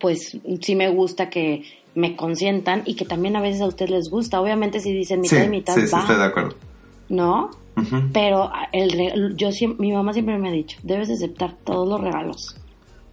pues, 0.00 0.36
sí 0.60 0.74
me 0.76 0.88
gusta 0.90 1.30
que 1.30 1.62
me 1.94 2.16
consientan 2.16 2.82
y 2.84 2.96
que 2.96 3.04
también 3.04 3.36
a 3.36 3.40
veces 3.40 3.60
a 3.60 3.66
ustedes 3.66 3.90
les 3.90 4.10
gusta. 4.10 4.40
Obviamente 4.40 4.80
si 4.80 4.92
dicen 4.92 5.20
mitad 5.20 5.36
sí, 5.36 5.42
y 5.44 5.48
mitad, 5.48 5.74
sí, 5.76 5.86
sí, 5.86 5.96
estoy 5.96 6.16
de 6.16 6.24
acuerdo. 6.24 6.56
¿no? 7.08 7.50
Pero 8.12 8.50
el 8.72 8.90
re- 8.92 9.14
yo 9.36 9.48
mi 9.78 9.92
mamá 9.92 10.12
siempre 10.12 10.38
me 10.38 10.48
ha 10.48 10.52
dicho, 10.52 10.78
debes 10.82 11.08
de 11.08 11.14
aceptar 11.14 11.56
todos 11.64 11.88
los 11.88 12.00
regalos. 12.00 12.56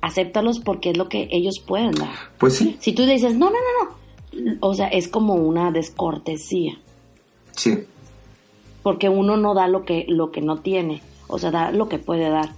Acéptalos 0.02 0.60
porque 0.60 0.92
es 0.92 0.98
lo 0.98 1.10
que 1.10 1.28
ellos 1.32 1.60
pueden 1.60 1.92
dar. 1.92 2.10
Pues 2.40 2.58
sí, 2.58 2.78
Si 2.80 2.94
tú 2.94 3.04
le 3.04 3.14
dices, 3.14 3.36
no, 3.36 3.50
no, 3.50 3.56
no, 3.56 4.42
no, 4.44 4.58
o 4.62 4.74
sea, 4.74 4.88
es 4.88 5.08
como 5.08 5.34
una 5.36 5.72
descortesía, 5.72 6.78
sí. 7.52 7.80
porque 8.84 9.10
uno 9.10 9.38
no 9.38 9.54
da 9.54 9.68
lo 9.68 9.84
que, 9.86 10.06
lo 10.08 10.32
que 10.32 10.42
no 10.42 10.60
tiene, 10.60 11.02
o 11.28 11.38
sea, 11.40 11.52
da 11.52 11.72
lo 11.72 11.88
que 11.90 11.98
puede 12.00 12.30
dar. 12.30 12.50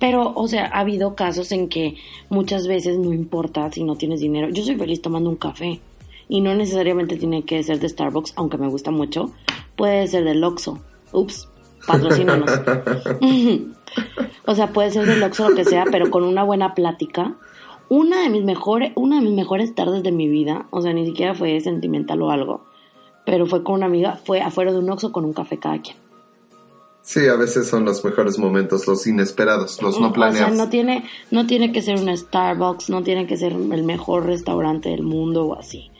Pero, 0.00 0.32
o 0.34 0.46
sea, 0.48 0.66
ha 0.66 0.80
habido 0.80 1.14
casos 1.16 1.50
en 1.52 1.68
que 1.68 1.96
muchas 2.30 2.66
veces 2.68 2.98
no 2.98 3.12
importa 3.12 3.70
si 3.72 3.82
no 3.84 3.96
tienes 3.96 4.20
dinero. 4.20 4.48
Yo 4.50 4.62
soy 4.64 4.76
feliz 4.76 5.02
tomando 5.02 5.28
un 5.28 5.36
café 5.36 5.80
y 6.28 6.40
no 6.40 6.54
necesariamente 6.54 7.16
tiene 7.16 7.44
que 7.44 7.62
ser 7.64 7.80
de 7.80 7.88
Starbucks, 7.88 8.32
aunque 8.36 8.58
me 8.58 8.68
gusta 8.68 8.90
mucho. 8.92 9.32
Puede 9.76 10.06
ser 10.08 10.24
del 10.24 10.42
Oxxo. 10.44 10.78
Ups, 11.12 11.48
patrocínanos. 11.86 12.50
o 14.46 14.54
sea, 14.54 14.72
puede 14.72 14.90
ser 14.90 15.06
del 15.06 15.22
Oxxo 15.22 15.50
lo 15.50 15.56
que 15.56 15.64
sea, 15.64 15.84
pero 15.90 16.10
con 16.10 16.24
una 16.24 16.42
buena 16.44 16.74
plática. 16.74 17.36
Una 17.88 18.20
de 18.20 18.28
mis 18.28 18.44
mejores, 18.44 18.92
una 18.96 19.16
de 19.16 19.22
mis 19.22 19.34
mejores 19.34 19.74
tardes 19.74 20.02
de 20.02 20.12
mi 20.12 20.28
vida, 20.28 20.66
o 20.70 20.82
sea, 20.82 20.92
ni 20.92 21.06
siquiera 21.06 21.34
fue 21.34 21.58
sentimental 21.60 22.20
o 22.20 22.30
algo, 22.30 22.66
pero 23.24 23.46
fue 23.46 23.62
con 23.62 23.76
una 23.76 23.86
amiga, 23.86 24.20
fue 24.24 24.40
afuera 24.42 24.72
de 24.72 24.78
un 24.78 24.90
Oxxo 24.90 25.10
con 25.10 25.24
un 25.24 25.32
café 25.32 25.58
cada 25.58 25.80
quien. 25.80 25.96
Sí, 27.08 27.26
a 27.26 27.36
veces 27.36 27.66
son 27.66 27.86
los 27.86 28.04
mejores 28.04 28.38
momentos, 28.38 28.86
los 28.86 29.06
inesperados, 29.06 29.80
los 29.80 29.98
no 29.98 30.08
O 30.08 30.12
planeados. 30.12 30.54
sea, 30.54 30.64
no 30.64 30.68
tiene, 30.68 31.04
no 31.30 31.46
tiene 31.46 31.72
que 31.72 31.80
ser 31.80 31.98
un 31.98 32.14
Starbucks, 32.14 32.90
no 32.90 33.02
tiene 33.02 33.26
que 33.26 33.38
ser 33.38 33.52
el 33.52 33.82
mejor 33.82 34.26
restaurante 34.26 34.90
del 34.90 35.04
mundo 35.04 35.46
o 35.46 35.58
así. 35.58 35.90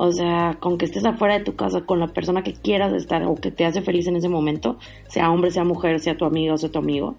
O 0.00 0.12
sea, 0.12 0.56
con 0.60 0.78
que 0.78 0.84
estés 0.84 1.04
afuera 1.04 1.36
de 1.36 1.44
tu 1.44 1.56
casa 1.56 1.80
con 1.80 1.98
la 1.98 2.06
persona 2.06 2.44
que 2.44 2.52
quieras 2.52 2.92
estar 2.92 3.24
o 3.24 3.34
que 3.34 3.50
te 3.50 3.64
hace 3.64 3.82
feliz 3.82 4.06
en 4.06 4.14
ese 4.14 4.28
momento, 4.28 4.78
sea 5.08 5.28
hombre, 5.28 5.50
sea 5.50 5.64
mujer, 5.64 5.98
sea 5.98 6.16
tu 6.16 6.24
amigo, 6.24 6.56
sea 6.56 6.70
tu 6.70 6.78
amigo, 6.78 7.16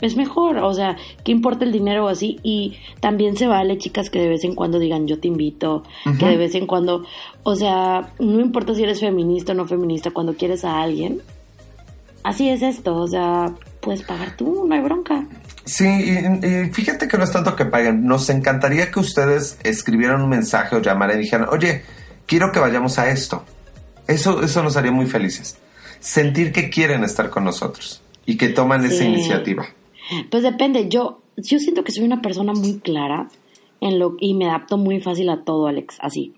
es 0.00 0.16
mejor. 0.16 0.58
O 0.58 0.74
sea, 0.74 0.96
¿qué 1.22 1.30
importa 1.30 1.64
el 1.64 1.70
dinero 1.70 2.06
o 2.06 2.08
así? 2.08 2.40
Y 2.42 2.74
también 2.98 3.36
se 3.36 3.46
vale, 3.46 3.78
chicas, 3.78 4.10
que 4.10 4.20
de 4.20 4.28
vez 4.28 4.42
en 4.42 4.56
cuando 4.56 4.80
digan 4.80 5.06
yo 5.06 5.20
te 5.20 5.28
invito, 5.28 5.84
que 6.18 6.26
de 6.26 6.36
vez 6.36 6.56
en 6.56 6.66
cuando, 6.66 7.04
o 7.44 7.54
sea, 7.54 8.12
no 8.18 8.40
importa 8.40 8.74
si 8.74 8.82
eres 8.82 8.98
feminista 8.98 9.52
o 9.52 9.54
no 9.54 9.66
feminista, 9.66 10.10
cuando 10.10 10.34
quieres 10.34 10.64
a 10.64 10.82
alguien, 10.82 11.20
así 12.24 12.48
es 12.48 12.62
esto, 12.62 12.96
o 12.96 13.06
sea, 13.06 13.54
puedes 13.80 14.02
pagar 14.02 14.36
tú, 14.36 14.66
no 14.66 14.74
hay 14.74 14.80
bronca. 14.80 15.24
Sí, 15.66 15.84
y, 15.84 16.46
y 16.46 16.70
fíjate 16.70 17.08
que 17.08 17.18
no 17.18 17.24
es 17.24 17.32
tanto 17.32 17.56
que 17.56 17.66
paguen. 17.66 18.06
Nos 18.06 18.30
encantaría 18.30 18.90
que 18.90 19.00
ustedes 19.00 19.58
escribieran 19.64 20.22
un 20.22 20.30
mensaje 20.30 20.76
o 20.76 20.80
llamaran 20.80 21.18
y 21.18 21.22
dijeran, 21.22 21.48
oye, 21.50 21.82
quiero 22.24 22.52
que 22.52 22.60
vayamos 22.60 22.98
a 22.98 23.10
esto. 23.10 23.44
Eso, 24.06 24.42
eso 24.42 24.62
nos 24.62 24.76
haría 24.76 24.92
muy 24.92 25.06
felices. 25.06 25.58
Sentir 25.98 26.52
que 26.52 26.70
quieren 26.70 27.02
estar 27.02 27.30
con 27.30 27.44
nosotros 27.44 28.00
y 28.24 28.36
que 28.36 28.48
toman 28.48 28.84
esa 28.84 29.04
iniciativa. 29.04 29.66
Pues 30.30 30.44
depende, 30.44 30.88
yo, 30.88 31.20
yo 31.36 31.58
siento 31.58 31.82
que 31.82 31.90
soy 31.90 32.04
una 32.04 32.22
persona 32.22 32.52
muy 32.52 32.78
clara 32.78 33.28
en 33.80 33.98
lo 33.98 34.16
y 34.20 34.34
me 34.34 34.46
adapto 34.46 34.78
muy 34.78 35.00
fácil 35.00 35.28
a 35.30 35.42
todo, 35.42 35.66
Alex, 35.66 35.96
así. 36.00 36.34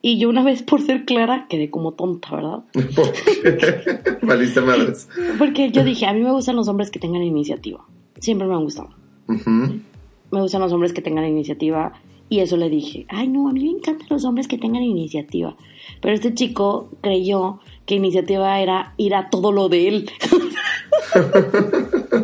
Y 0.00 0.18
yo 0.18 0.28
una 0.28 0.42
vez 0.42 0.62
por 0.62 0.82
ser 0.82 1.04
clara 1.04 1.46
quedé 1.48 1.70
como 1.70 1.92
tonta, 1.92 2.34
¿verdad? 2.34 2.58
Valiste 4.22 4.60
madres. 4.60 5.08
Porque 5.38 5.70
yo 5.70 5.84
dije, 5.84 6.06
a 6.06 6.12
mí 6.12 6.20
me 6.20 6.32
gustan 6.32 6.56
los 6.56 6.68
hombres 6.68 6.90
que 6.90 6.98
tengan 6.98 7.22
iniciativa. 7.22 7.84
Siempre 8.24 8.48
me 8.48 8.54
han 8.54 8.64
gustado. 8.64 8.88
Me 9.26 10.40
gustan 10.40 10.62
los 10.62 10.72
hombres 10.72 10.94
que 10.94 11.02
tengan 11.02 11.26
iniciativa. 11.26 11.92
Y 12.30 12.38
eso 12.38 12.56
le 12.56 12.70
dije, 12.70 13.04
ay 13.10 13.28
no, 13.28 13.50
a 13.50 13.52
mí 13.52 13.62
me 13.62 13.70
encantan 13.70 14.06
los 14.08 14.24
hombres 14.24 14.48
que 14.48 14.56
tengan 14.56 14.82
iniciativa. 14.82 15.54
Pero 16.00 16.14
este 16.14 16.32
chico 16.32 16.88
creyó 17.02 17.60
que 17.84 17.96
iniciativa 17.96 18.58
era 18.60 18.94
ir 18.96 19.14
a 19.14 19.28
todo 19.28 19.52
lo 19.52 19.68
de 19.68 19.88
él. 19.88 20.10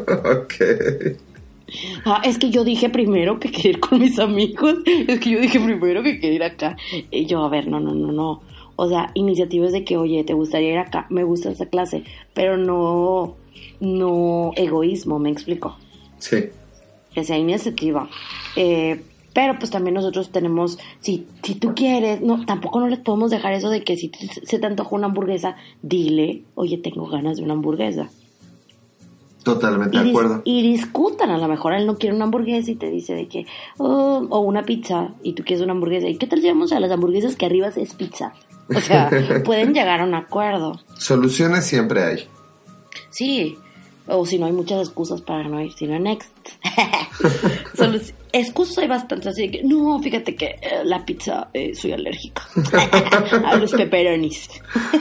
ok. 0.08 0.54
Ah, 2.06 2.22
es 2.24 2.38
que 2.38 2.48
yo 2.48 2.64
dije 2.64 2.88
primero 2.88 3.38
que 3.38 3.52
quería 3.52 3.72
ir 3.72 3.80
con 3.80 3.98
mis 3.98 4.18
amigos. 4.18 4.76
Es 4.86 5.20
que 5.20 5.30
yo 5.32 5.38
dije 5.38 5.60
primero 5.60 6.02
que 6.02 6.18
quería 6.18 6.36
ir 6.36 6.44
acá. 6.44 6.78
Y 7.10 7.26
yo, 7.26 7.44
a 7.44 7.50
ver, 7.50 7.68
no, 7.68 7.78
no, 7.78 7.94
no, 7.94 8.10
no. 8.10 8.40
O 8.76 8.88
sea, 8.88 9.10
iniciativas 9.12 9.72
de 9.72 9.84
que, 9.84 9.98
oye, 9.98 10.24
¿te 10.24 10.32
gustaría 10.32 10.72
ir 10.72 10.78
acá? 10.78 11.06
Me 11.10 11.24
gusta 11.24 11.50
esa 11.50 11.66
clase. 11.66 12.04
Pero 12.32 12.56
no, 12.56 13.36
no 13.80 14.52
egoísmo, 14.56 15.18
me 15.18 15.28
explico. 15.28 15.76
Sí. 16.20 16.44
Que 17.12 17.24
sea 17.24 17.36
iniciativa. 17.36 18.08
Eh, 18.56 19.02
pero 19.32 19.58
pues 19.58 19.70
también 19.70 19.94
nosotros 19.94 20.30
tenemos, 20.30 20.78
si, 21.00 21.26
si 21.42 21.54
tú 21.56 21.74
quieres, 21.74 22.20
no, 22.20 22.44
tampoco 22.46 22.80
no 22.80 22.88
les 22.88 22.98
podemos 23.00 23.30
dejar 23.30 23.52
eso 23.52 23.68
de 23.70 23.82
que 23.84 23.96
si 23.96 24.08
te- 24.08 24.18
se 24.46 24.58
te 24.58 24.66
antoja 24.66 24.94
una 24.96 25.06
hamburguesa, 25.06 25.56
dile, 25.82 26.42
oye, 26.54 26.78
tengo 26.78 27.06
ganas 27.08 27.36
de 27.36 27.42
una 27.44 27.54
hamburguesa 27.54 28.08
Totalmente 29.44 29.96
y, 29.96 30.02
de 30.02 30.08
acuerdo. 30.10 30.42
y 30.44 30.62
discutan. 30.62 31.30
A 31.30 31.38
lo 31.38 31.48
mejor 31.48 31.72
él 31.72 31.86
no 31.86 31.96
quiere 31.96 32.14
una 32.14 32.24
hamburguesa 32.26 32.70
y 32.72 32.74
te 32.74 32.90
dice 32.90 33.14
de 33.14 33.26
que, 33.28 33.46
oh, 33.78 34.26
o 34.28 34.40
una 34.40 34.64
pizza 34.64 35.14
y 35.22 35.32
tú 35.32 35.44
quieres 35.44 35.62
una 35.62 35.72
hamburguesa. 35.72 36.08
¿Y 36.08 36.16
qué 36.16 36.26
tal 36.26 36.40
si 36.42 36.48
vamos 36.48 36.72
a 36.72 36.80
las 36.80 36.90
hamburguesas 36.90 37.36
que 37.36 37.46
arriba 37.46 37.68
es 37.68 37.94
pizza? 37.94 38.34
O 38.68 38.80
sea, 38.80 39.08
pueden 39.44 39.72
llegar 39.72 40.00
a 40.00 40.04
un 40.04 40.14
acuerdo. 40.14 40.78
Soluciones 40.98 41.64
siempre 41.64 42.02
hay. 42.04 42.28
Sí. 43.10 43.56
O 44.10 44.26
si 44.26 44.38
no, 44.38 44.46
hay 44.46 44.52
muchas 44.52 44.80
excusas 44.80 45.20
para 45.22 45.44
no 45.48 45.60
ir, 45.60 45.72
sino 45.72 45.98
next. 45.98 46.30
Solo- 47.76 47.98
excusas 48.32 48.78
hay 48.78 48.88
bastantes, 48.88 49.28
así 49.28 49.50
que, 49.50 49.62
no, 49.64 49.98
fíjate 50.00 50.34
que 50.36 50.46
eh, 50.46 50.82
la 50.84 51.04
pizza 51.04 51.48
eh, 51.52 51.74
soy 51.74 51.92
alérgica 51.92 52.42
a 53.46 53.56
los 53.56 53.72
pepperonis. 53.72 54.48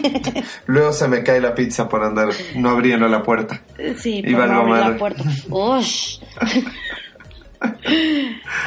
Luego 0.68 0.92
se 0.94 1.08
me 1.08 1.24
cae 1.24 1.42
la 1.42 1.54
pizza 1.56 1.88
por 1.90 2.04
andar 2.04 2.30
no 2.56 2.70
abriendo 2.70 3.08
la 3.08 3.22
puerta. 3.24 3.62
Sí, 3.98 4.24
Y 4.26 4.34
por 4.34 4.48
no 4.48 4.60
abrir 4.62 4.76
la 4.78 4.98
puerta. 4.98 5.24
¡Ush! 5.50 6.20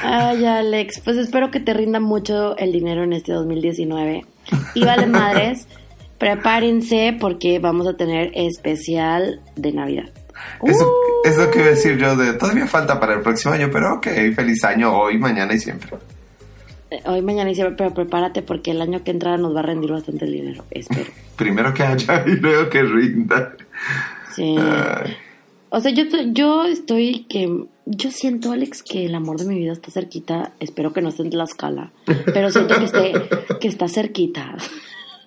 Ay, 0.03 0.45
Alex, 0.45 1.01
pues 1.05 1.17
espero 1.17 1.51
que 1.51 1.61
te 1.61 1.73
rinda 1.75 2.01
mucho 2.01 2.57
el 2.59 2.73
dinero 2.73 3.05
en 3.05 3.13
este 3.13 3.33
2019. 3.33 4.27
Y 4.75 4.85
vale 4.85 5.07
madres, 5.07 5.67
prepárense 6.19 7.17
porque 7.19 7.59
vamos 7.59 7.87
a 7.89 7.95
tener 7.97 8.31
especial 8.35 9.41
de 9.57 9.73
Navidad. 9.73 10.11
Eso 10.65 10.87
Uh, 10.87 11.29
es 11.29 11.37
lo 11.37 11.51
que 11.51 11.59
iba 11.59 11.67
a 11.69 11.71
decir 11.71 11.97
yo 11.99 12.17
de 12.17 12.35
todavía 12.35 12.67
falta 12.67 12.99
para 13.01 13.15
el 13.15 13.21
próximo 13.21 13.55
año, 13.55 13.69
pero 13.73 13.95
ok, 13.95 14.07
feliz 14.35 14.63
año 14.65 14.97
hoy, 14.97 15.19
mañana 15.19 15.55
y 15.55 15.59
siempre. 15.59 15.91
Eh, 16.91 17.01
Hoy, 17.07 17.23
mañana 17.23 17.51
y 17.51 17.55
siempre, 17.55 17.75
pero 17.77 17.95
prepárate 17.95 18.43
porque 18.43 18.73
el 18.73 18.83
año 18.83 19.03
que 19.03 19.13
entra 19.13 19.37
nos 19.39 19.55
va 19.57 19.61
a 19.61 19.63
rendir 19.63 19.91
bastante 19.91 20.27
el 20.27 20.33
dinero, 20.33 20.65
espero. 20.71 21.11
Primero 21.37 21.73
que 21.73 21.83
haya 21.83 22.25
y 22.27 22.37
luego 22.37 22.69
que 22.69 22.83
rinda. 22.83 23.57
Sí. 24.35 24.57
Ay, 24.59 25.17
O 25.71 25.81
sea, 25.81 25.91
yo, 25.93 26.05
yo 26.33 26.65
estoy 26.65 27.25
que... 27.29 27.65
Yo 27.85 28.11
siento, 28.13 28.53
Alex, 28.53 28.83
que 28.85 29.07
el 29.07 29.15
amor 29.15 29.39
de 29.39 29.47
mi 29.47 29.59
vida 29.59 29.73
está 29.73 29.91
cerquita. 29.91 30.53
Espero 30.61 30.93
que 30.93 31.01
no 31.03 31.09
esté 31.09 31.23
en 31.23 31.31
Tlaxcala. 31.31 31.91
Pero 32.33 32.51
siento 32.51 32.77
que, 32.79 32.85
esté, 32.85 33.13
que 33.61 33.67
está 33.69 33.89
cerquita. 33.89 34.55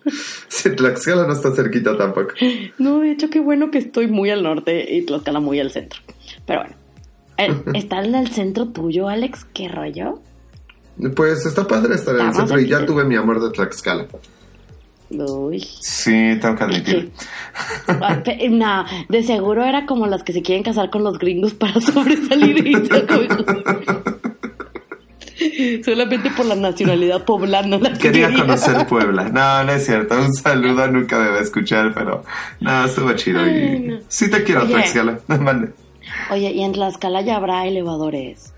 sí, 0.47 0.69
Tlaxcala 0.75 1.27
no 1.27 1.33
está 1.33 1.51
cerquita 1.53 1.97
tampoco. 1.97 2.33
No, 2.77 2.99
de 2.99 3.11
hecho, 3.11 3.29
qué 3.29 3.39
bueno 3.39 3.71
que 3.71 3.77
estoy 3.79 4.07
muy 4.07 4.29
al 4.29 4.43
norte 4.43 4.95
y 4.95 5.05
Tlaxcala 5.05 5.39
muy 5.39 5.59
al 5.59 5.71
centro. 5.71 6.01
Pero 6.45 6.61
bueno. 6.61 6.75
¿Está 7.73 8.03
en 8.03 8.15
el 8.15 8.29
centro 8.29 8.67
tuyo, 8.69 9.09
Alex? 9.09 9.45
¿Qué 9.53 9.67
rollo? 9.67 10.19
Pues 11.15 11.45
está 11.45 11.67
padre 11.67 11.95
estar 11.95 12.15
en 12.15 12.27
el 12.27 12.33
centro 12.33 12.59
y 12.59 12.67
ya 12.67 12.85
tuve 12.85 13.03
mi 13.03 13.15
amor 13.15 13.41
de 13.41 13.51
Tlaxcala. 13.51 14.07
Uy. 15.09 15.59
Sí, 15.59 16.37
tengo 16.41 16.55
que 16.55 16.63
admitir. 16.63 17.11
Ah, 17.87 18.21
No, 18.49 18.85
de 19.09 19.23
seguro 19.23 19.63
era 19.63 19.85
como 19.85 20.07
las 20.07 20.23
que 20.23 20.33
se 20.33 20.41
quieren 20.41 20.63
casar 20.63 20.89
con 20.89 21.03
los 21.03 21.19
gringos 21.19 21.53
para 21.53 21.79
sobresalir. 21.81 22.65
y 22.65 22.73
Solamente 25.85 26.29
por 26.31 26.45
la 26.45 26.55
nacionalidad 26.55 27.25
poblana. 27.25 27.77
la 27.77 27.93
que 27.93 27.99
Quería 27.99 28.33
conocer 28.33 28.85
Puebla. 28.89 29.29
No, 29.29 29.63
no 29.63 29.71
es 29.71 29.85
cierto. 29.85 30.15
Un 30.19 30.33
saludo, 30.33 30.87
nunca 30.87 31.19
me 31.19 31.29
va 31.29 31.37
a 31.37 31.41
escuchar, 31.41 31.93
pero 31.93 32.23
no, 32.61 32.85
estuvo 32.85 33.11
chido. 33.13 33.41
Ay, 33.41 33.75
Y 33.75 33.79
no. 33.89 33.97
sí 34.07 34.29
te 34.29 34.43
quiero, 34.43 34.61
Oye. 34.63 34.73
Tlaxcala. 34.73 35.19
Mande. 35.39 35.69
Oye, 36.31 36.51
y 36.51 36.63
en 36.63 36.71
Tlaxcala 36.73 37.21
ya 37.21 37.35
habrá 37.37 37.65
elevadores. 37.65 38.53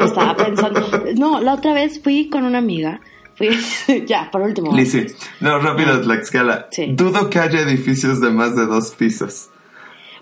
Estaba 0.00 0.36
pensando. 0.36 1.04
No, 1.16 1.40
la 1.40 1.54
otra 1.54 1.72
vez 1.72 2.00
fui 2.02 2.28
con 2.28 2.44
una 2.44 2.58
amiga. 2.58 3.00
Fui, 3.36 3.50
ya, 4.06 4.28
por 4.32 4.40
último. 4.42 4.74
Lizzy, 4.76 5.06
no, 5.40 5.58
rápido, 5.60 6.00
Tlaxcala. 6.00 6.66
Sí. 6.72 6.86
Dudo 6.94 7.30
que 7.30 7.38
haya 7.38 7.60
edificios 7.60 8.20
de 8.20 8.30
más 8.30 8.56
de 8.56 8.66
dos 8.66 8.90
pisos. 8.96 9.50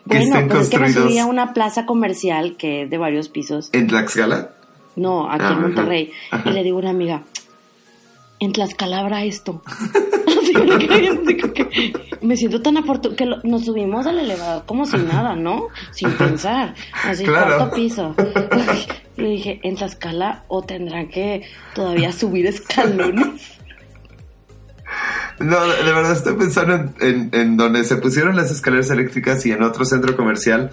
Que 0.08 0.18
Bueno, 0.18 0.34
estén 0.34 0.48
pues 0.48 0.60
es 0.62 0.68
que 0.68 0.78
me 0.78 0.92
subí 0.92 1.18
a 1.18 1.26
una 1.26 1.52
plaza 1.52 1.84
comercial 1.86 2.56
que 2.56 2.82
es 2.82 2.90
de 2.90 2.98
varios 2.98 3.28
pisos. 3.28 3.70
en 3.72 3.86
Tlaxcala. 3.88 4.52
No, 4.94 5.30
aquí 5.30 5.44
Ah, 5.46 5.52
en 5.52 5.60
Monterrey. 5.62 6.10
ajá. 6.30 6.48
Y 6.48 6.52
le 6.52 6.62
digo 6.62 6.76
a 6.78 6.80
una 6.80 6.90
amiga, 6.90 7.22
en 8.38 8.52
Tlaxcala 8.52 9.00
habrá 9.00 9.24
esto. 9.24 9.62
Así 10.26 10.52
que- 11.36 11.92
me 12.22 12.36
siento 12.36 12.62
tan 12.62 12.76
afortunada 12.76 13.16
que 13.16 13.26
lo- 13.26 13.40
nos 13.42 13.64
subimos 13.64 14.06
al 14.06 14.18
elevador 14.18 14.64
como 14.66 14.84
si 14.86 14.96
nada, 14.98 15.34
¿no? 15.36 15.68
Sin 15.90 16.10
pensar. 16.12 16.74
Así, 17.04 17.24
Claro. 17.24 17.56
cuarto 17.56 17.74
piso. 17.76 18.14
Y 19.18 19.22
le 19.22 19.28
dije, 19.30 19.60
en 19.62 19.76
Tlaxcala 19.76 20.44
o 20.48 20.60
tendrán 20.62 21.08
que 21.08 21.42
todavía 21.74 22.12
subir 22.12 22.44
escalones. 22.46 23.55
No, 25.38 25.66
de 25.66 25.92
verdad 25.92 26.12
estoy 26.12 26.34
pensando 26.34 26.74
en, 26.74 26.94
en- 27.00 27.30
en 27.32 27.56
donde 27.56 27.84
se 27.84 27.96
pusieron 27.96 28.36
las 28.36 28.50
escaleras 28.50 28.90
eléctricas 28.90 29.44
y 29.46 29.52
en 29.52 29.62
otro 29.62 29.84
centro 29.84 30.16
comercial. 30.16 30.70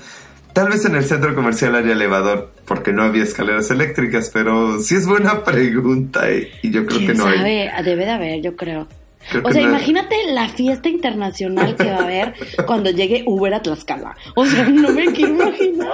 Tal 0.54 0.70
vez 0.70 0.86
en 0.86 0.96
el 0.96 1.04
centro 1.04 1.34
comercial 1.34 1.76
haya 1.76 1.94
elevador, 1.94 2.52
porque 2.66 2.94
no 2.94 3.02
había 3.04 3.24
escaleras 3.24 3.72
eléctricas, 3.72 4.30
pero 4.32 4.80
sí 4.80 4.96
es 4.96 5.08
buena 5.08 5.44
pregunta 5.44 6.32
y, 6.32 6.48
y 6.62 6.70
yo 6.72 6.86
creo 6.86 7.00
que 7.00 7.06
¿Quién 7.08 7.18
no 7.18 7.26
hay. 7.26 7.38
sabe? 7.38 7.72
Debe 7.84 8.06
de 8.06 8.12
haber, 8.12 8.42
yo 8.42 8.56
creo. 8.56 8.88
Creo 9.32 9.42
O 9.46 9.52
sea, 9.52 9.62
no 9.62 9.68
hay. 9.70 9.74
imagínate 9.74 10.16
la 10.32 10.50
fiesta 10.50 10.90
internacional 10.90 11.76
que 11.76 11.86
va 11.86 11.98
a 11.98 12.04
haber 12.04 12.34
cuando 12.68 12.92
llegue 12.92 13.24
Uber 13.26 13.54
a 13.54 13.62
Tlaxcala. 13.64 14.16
O 14.36 14.46
sea, 14.46 14.70
no 14.70 14.90
me 14.92 15.08
quiero 15.14 15.34
imaginar. 15.34 15.90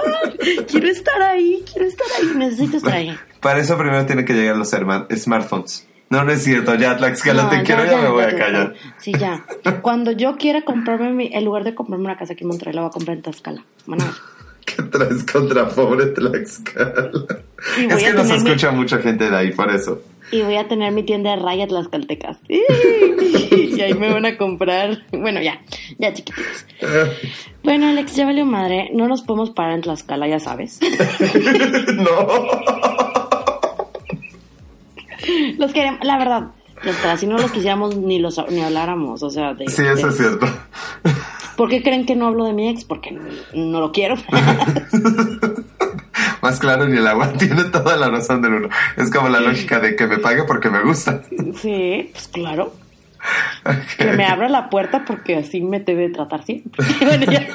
Quiero 0.68 0.88
estar 0.88 1.22
ahí, 1.22 1.64
quiero 1.72 1.88
estar 1.88 2.06
ahí, 2.20 2.30
necesito 2.36 2.76
estar 2.76 2.92
ahí. 2.92 3.16
Para 3.40 3.60
eso 3.60 3.78
primero 3.78 4.04
tienen 4.04 4.24
que 4.26 4.34
llegar 4.34 4.56
los 4.56 4.70
smartphones. 5.16 5.86
No, 6.10 6.24
no 6.24 6.32
es 6.32 6.42
cierto, 6.42 6.74
ya 6.74 6.96
Tlaxcala 6.96 7.48
te 7.48 7.62
quiero, 7.62 7.84
ya, 7.86 7.98
me 7.98 8.08
voy 8.08 8.24
a 8.24 8.36
callar. 8.36 8.74
Sí, 8.98 9.12
ya. 9.18 9.44
Cuando 9.82 10.10
yo 10.10 10.36
quiera 10.36 10.62
comprarme, 10.62 11.12
mi, 11.12 11.30
en 11.32 11.44
lugar 11.44 11.62
de 11.64 11.74
comprarme 11.74 12.04
una 12.06 12.16
casa 12.16 12.32
aquí 12.32 12.42
en 12.42 12.48
Monterrey, 12.48 12.74
la 12.74 12.80
voy 12.82 12.88
a 12.88 12.92
comprar 12.92 13.16
en 13.16 13.22
Tlaxcala. 13.22 13.64
Ver. 13.86 13.98
¿Qué 14.66 14.82
traes 14.82 15.24
contra 15.24 15.68
pobre 15.68 16.06
Tlaxcala? 16.06 17.10
Y 17.78 17.86
voy 17.86 17.94
Es 17.94 18.02
que 18.02 18.06
a 18.08 18.12
nos 18.14 18.26
tener 18.26 18.42
mi- 18.42 18.48
escucha 18.50 18.70
mucha 18.72 18.98
gente 18.98 19.30
de 19.30 19.36
ahí, 19.36 19.52
por 19.52 19.70
eso. 19.70 20.02
Y 20.32 20.42
voy 20.42 20.56
a 20.56 20.66
tener 20.68 20.92
mi 20.92 21.02
tienda 21.04 21.30
de 21.30 21.36
raya 21.42 21.66
Tlaxcaltecas. 21.68 22.38
Y 22.48 23.80
ahí 23.82 23.94
me 23.94 24.12
van 24.12 24.26
a 24.26 24.36
comprar. 24.36 25.04
Bueno, 25.12 25.40
ya, 25.40 25.60
ya 25.98 26.12
chiquititos. 26.12 26.66
Bueno, 27.62 27.88
Alex, 27.88 28.14
ya 28.16 28.24
valió 28.26 28.44
madre. 28.44 28.90
No 28.92 29.06
nos 29.08 29.22
podemos 29.22 29.50
parar 29.50 29.72
en 29.74 29.80
Tlaxcala, 29.82 30.26
ya 30.28 30.38
sabes. 30.40 30.80
no. 31.94 33.29
Los 35.60 35.72
queremos, 35.72 36.00
la 36.04 36.18
verdad. 36.18 36.42
Si 37.18 37.26
no 37.26 37.36
los 37.36 37.50
quisiéramos 37.52 37.94
ni 37.96 38.18
los 38.18 38.40
ni 38.50 38.62
habláramos, 38.62 39.22
o 39.22 39.30
sea, 39.30 39.52
de, 39.54 39.68
Sí, 39.68 39.82
eso 39.82 40.06
de- 40.06 40.12
es 40.12 40.16
cierto. 40.16 40.46
¿Por 41.56 41.68
qué 41.68 41.82
creen 41.82 42.06
que 42.06 42.16
no 42.16 42.28
hablo 42.28 42.46
de 42.46 42.54
mi 42.54 42.68
ex? 42.70 42.84
Porque 42.84 43.12
no, 43.12 43.20
no 43.54 43.80
lo 43.80 43.92
quiero. 43.92 44.16
Más 46.42 46.58
claro, 46.58 46.88
ni 46.88 46.96
el 46.96 47.06
agua 47.06 47.32
tiene 47.38 47.64
toda 47.64 47.96
la 47.96 48.08
razón 48.08 48.42
del 48.42 48.54
uno. 48.54 48.68
Es 48.96 49.10
como 49.10 49.28
la 49.28 49.40
lógica 49.40 49.80
de 49.80 49.96
que 49.96 50.06
me 50.06 50.18
pague 50.18 50.44
porque 50.44 50.70
me 50.70 50.82
gusta. 50.82 51.22
sí, 51.60 52.10
pues 52.12 52.28
claro. 52.28 52.72
Que 53.98 54.12
me 54.12 54.24
abra 54.24 54.48
la 54.48 54.70
puerta 54.70 55.04
porque 55.06 55.36
así 55.36 55.60
me 55.60 55.80
debe 55.80 56.08
tratar 56.08 56.42
siempre. 56.42 56.82
bueno, 57.04 57.30
ya. 57.30 57.46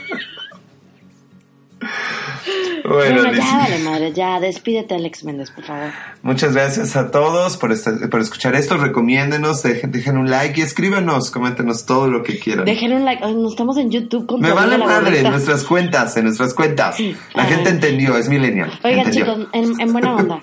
Bueno, 2.87 3.31
ya 3.33 3.57
vale 3.57 3.79
madre, 3.79 4.13
ya 4.13 4.39
despídete 4.39 4.95
Alex 4.95 5.23
Méndez, 5.23 5.49
por 5.51 5.63
favor. 5.63 5.89
muchas 6.21 6.53
gracias 6.53 6.95
a 6.95 7.09
todos 7.11 7.57
por, 7.57 7.71
esta- 7.71 8.09
por 8.09 8.19
escuchar 8.21 8.55
esto. 8.55 8.77
Recomiéndenos, 8.77 9.63
dejen, 9.63 9.91
dejen 9.91 10.17
un 10.17 10.29
like 10.29 10.59
y 10.59 10.63
escríbanos, 10.63 11.31
coméntenos 11.31 11.85
todo 11.85 12.07
lo 12.07 12.21
que 12.23 12.37
quieran. 12.39 12.65
Dejen 12.65 12.93
un 12.93 13.05
like, 13.05 13.23
Ay, 13.23 13.33
no 13.33 13.47
estamos 13.49 13.77
en 13.77 13.89
YouTube 13.91 14.25
con 14.27 14.41
Me 14.41 14.51
vale 14.51 14.77
la 14.77 14.85
madre, 14.85 15.19
en 15.21 15.31
nuestras 15.31 15.63
cuentas, 15.63 16.15
en 16.17 16.25
nuestras 16.25 16.53
cuentas. 16.53 16.99
La 17.33 17.43
Ay. 17.43 17.49
gente 17.53 17.69
entendió, 17.71 18.17
es 18.17 18.29
millennial. 18.29 18.71
Oigan 18.83 19.11
chicos, 19.11 19.47
en, 19.53 19.79
en 19.79 19.91
buena 19.91 20.15
onda, 20.15 20.39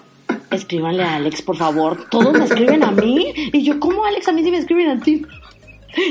escríbanle 0.51 1.05
a 1.05 1.15
Alex, 1.17 1.43
por 1.43 1.57
favor. 1.57 2.07
Todos 2.11 2.33
me 2.33 2.45
escriben 2.45 2.83
a 2.83 2.91
mí 2.91 3.33
y 3.53 3.63
yo, 3.65 3.79
¿cómo 3.79 4.05
Alex? 4.05 4.29
A 4.29 4.33
mí 4.33 4.43
sí 4.43 4.51
me 4.51 4.59
escriben 4.59 4.89
a 4.89 5.01
ti. 5.01 5.25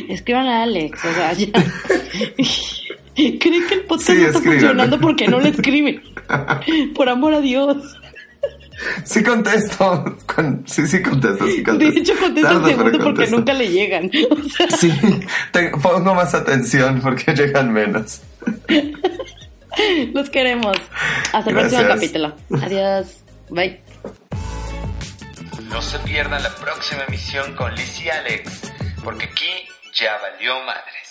Escríbanle 0.09 0.51
a 0.51 0.63
Alex, 0.63 0.99
o 1.05 1.13
sea, 1.13 1.33
ya. 1.33 1.47
Cree 3.39 3.65
que 3.67 3.73
el 3.75 3.81
podcast 3.81 4.09
Sí, 4.09 4.15
no 4.17 4.25
está 4.27 4.37
escríbanle. 4.39 4.59
funcionando 4.67 4.99
porque 4.99 5.27
no 5.27 5.39
le 5.39 5.49
escriben. 5.49 6.01
Por 6.95 7.09
amor 7.09 7.33
a 7.33 7.41
Dios. 7.41 7.77
Sí 9.05 9.21
contesto. 9.23 10.17
Con- 10.25 10.63
sí, 10.67 10.87
sí 10.87 11.01
contesto, 11.03 11.45
sí 11.45 11.57
De 11.57 11.63
contesto. 11.63 11.99
hecho, 11.99 12.13
contesta 12.19 12.49
Tardo, 12.49 12.65
el 12.67 12.71
segundo 12.75 12.91
porque 12.91 13.03
contesto. 13.03 13.35
nunca 13.35 13.53
le 13.53 13.67
llegan. 13.69 14.11
O 14.31 14.49
sea, 14.49 14.69
Sí, 14.71 14.91
te- 15.51 15.69
pongo 15.69 16.15
más 16.15 16.33
atención 16.33 16.99
porque 17.01 17.33
llegan 17.35 17.71
menos. 17.73 18.21
los 20.13 20.29
queremos. 20.29 20.75
Hasta 21.31 21.49
el 21.49 21.55
próximo 21.57 21.83
capítulo. 21.87 22.35
Adiós. 22.61 23.23
Bye. 23.49 23.81
No 25.69 25.81
se 25.81 25.99
pierdan 25.99 26.41
la 26.43 26.53
próxima 26.55 27.03
emisión 27.07 27.53
con 27.55 27.73
Liz 27.75 28.01
y 28.03 28.09
Alex, 28.09 28.61
porque 29.03 29.25
aquí 29.25 29.45
ya 29.93 30.17
valió 30.21 30.55
madres. 30.65 31.10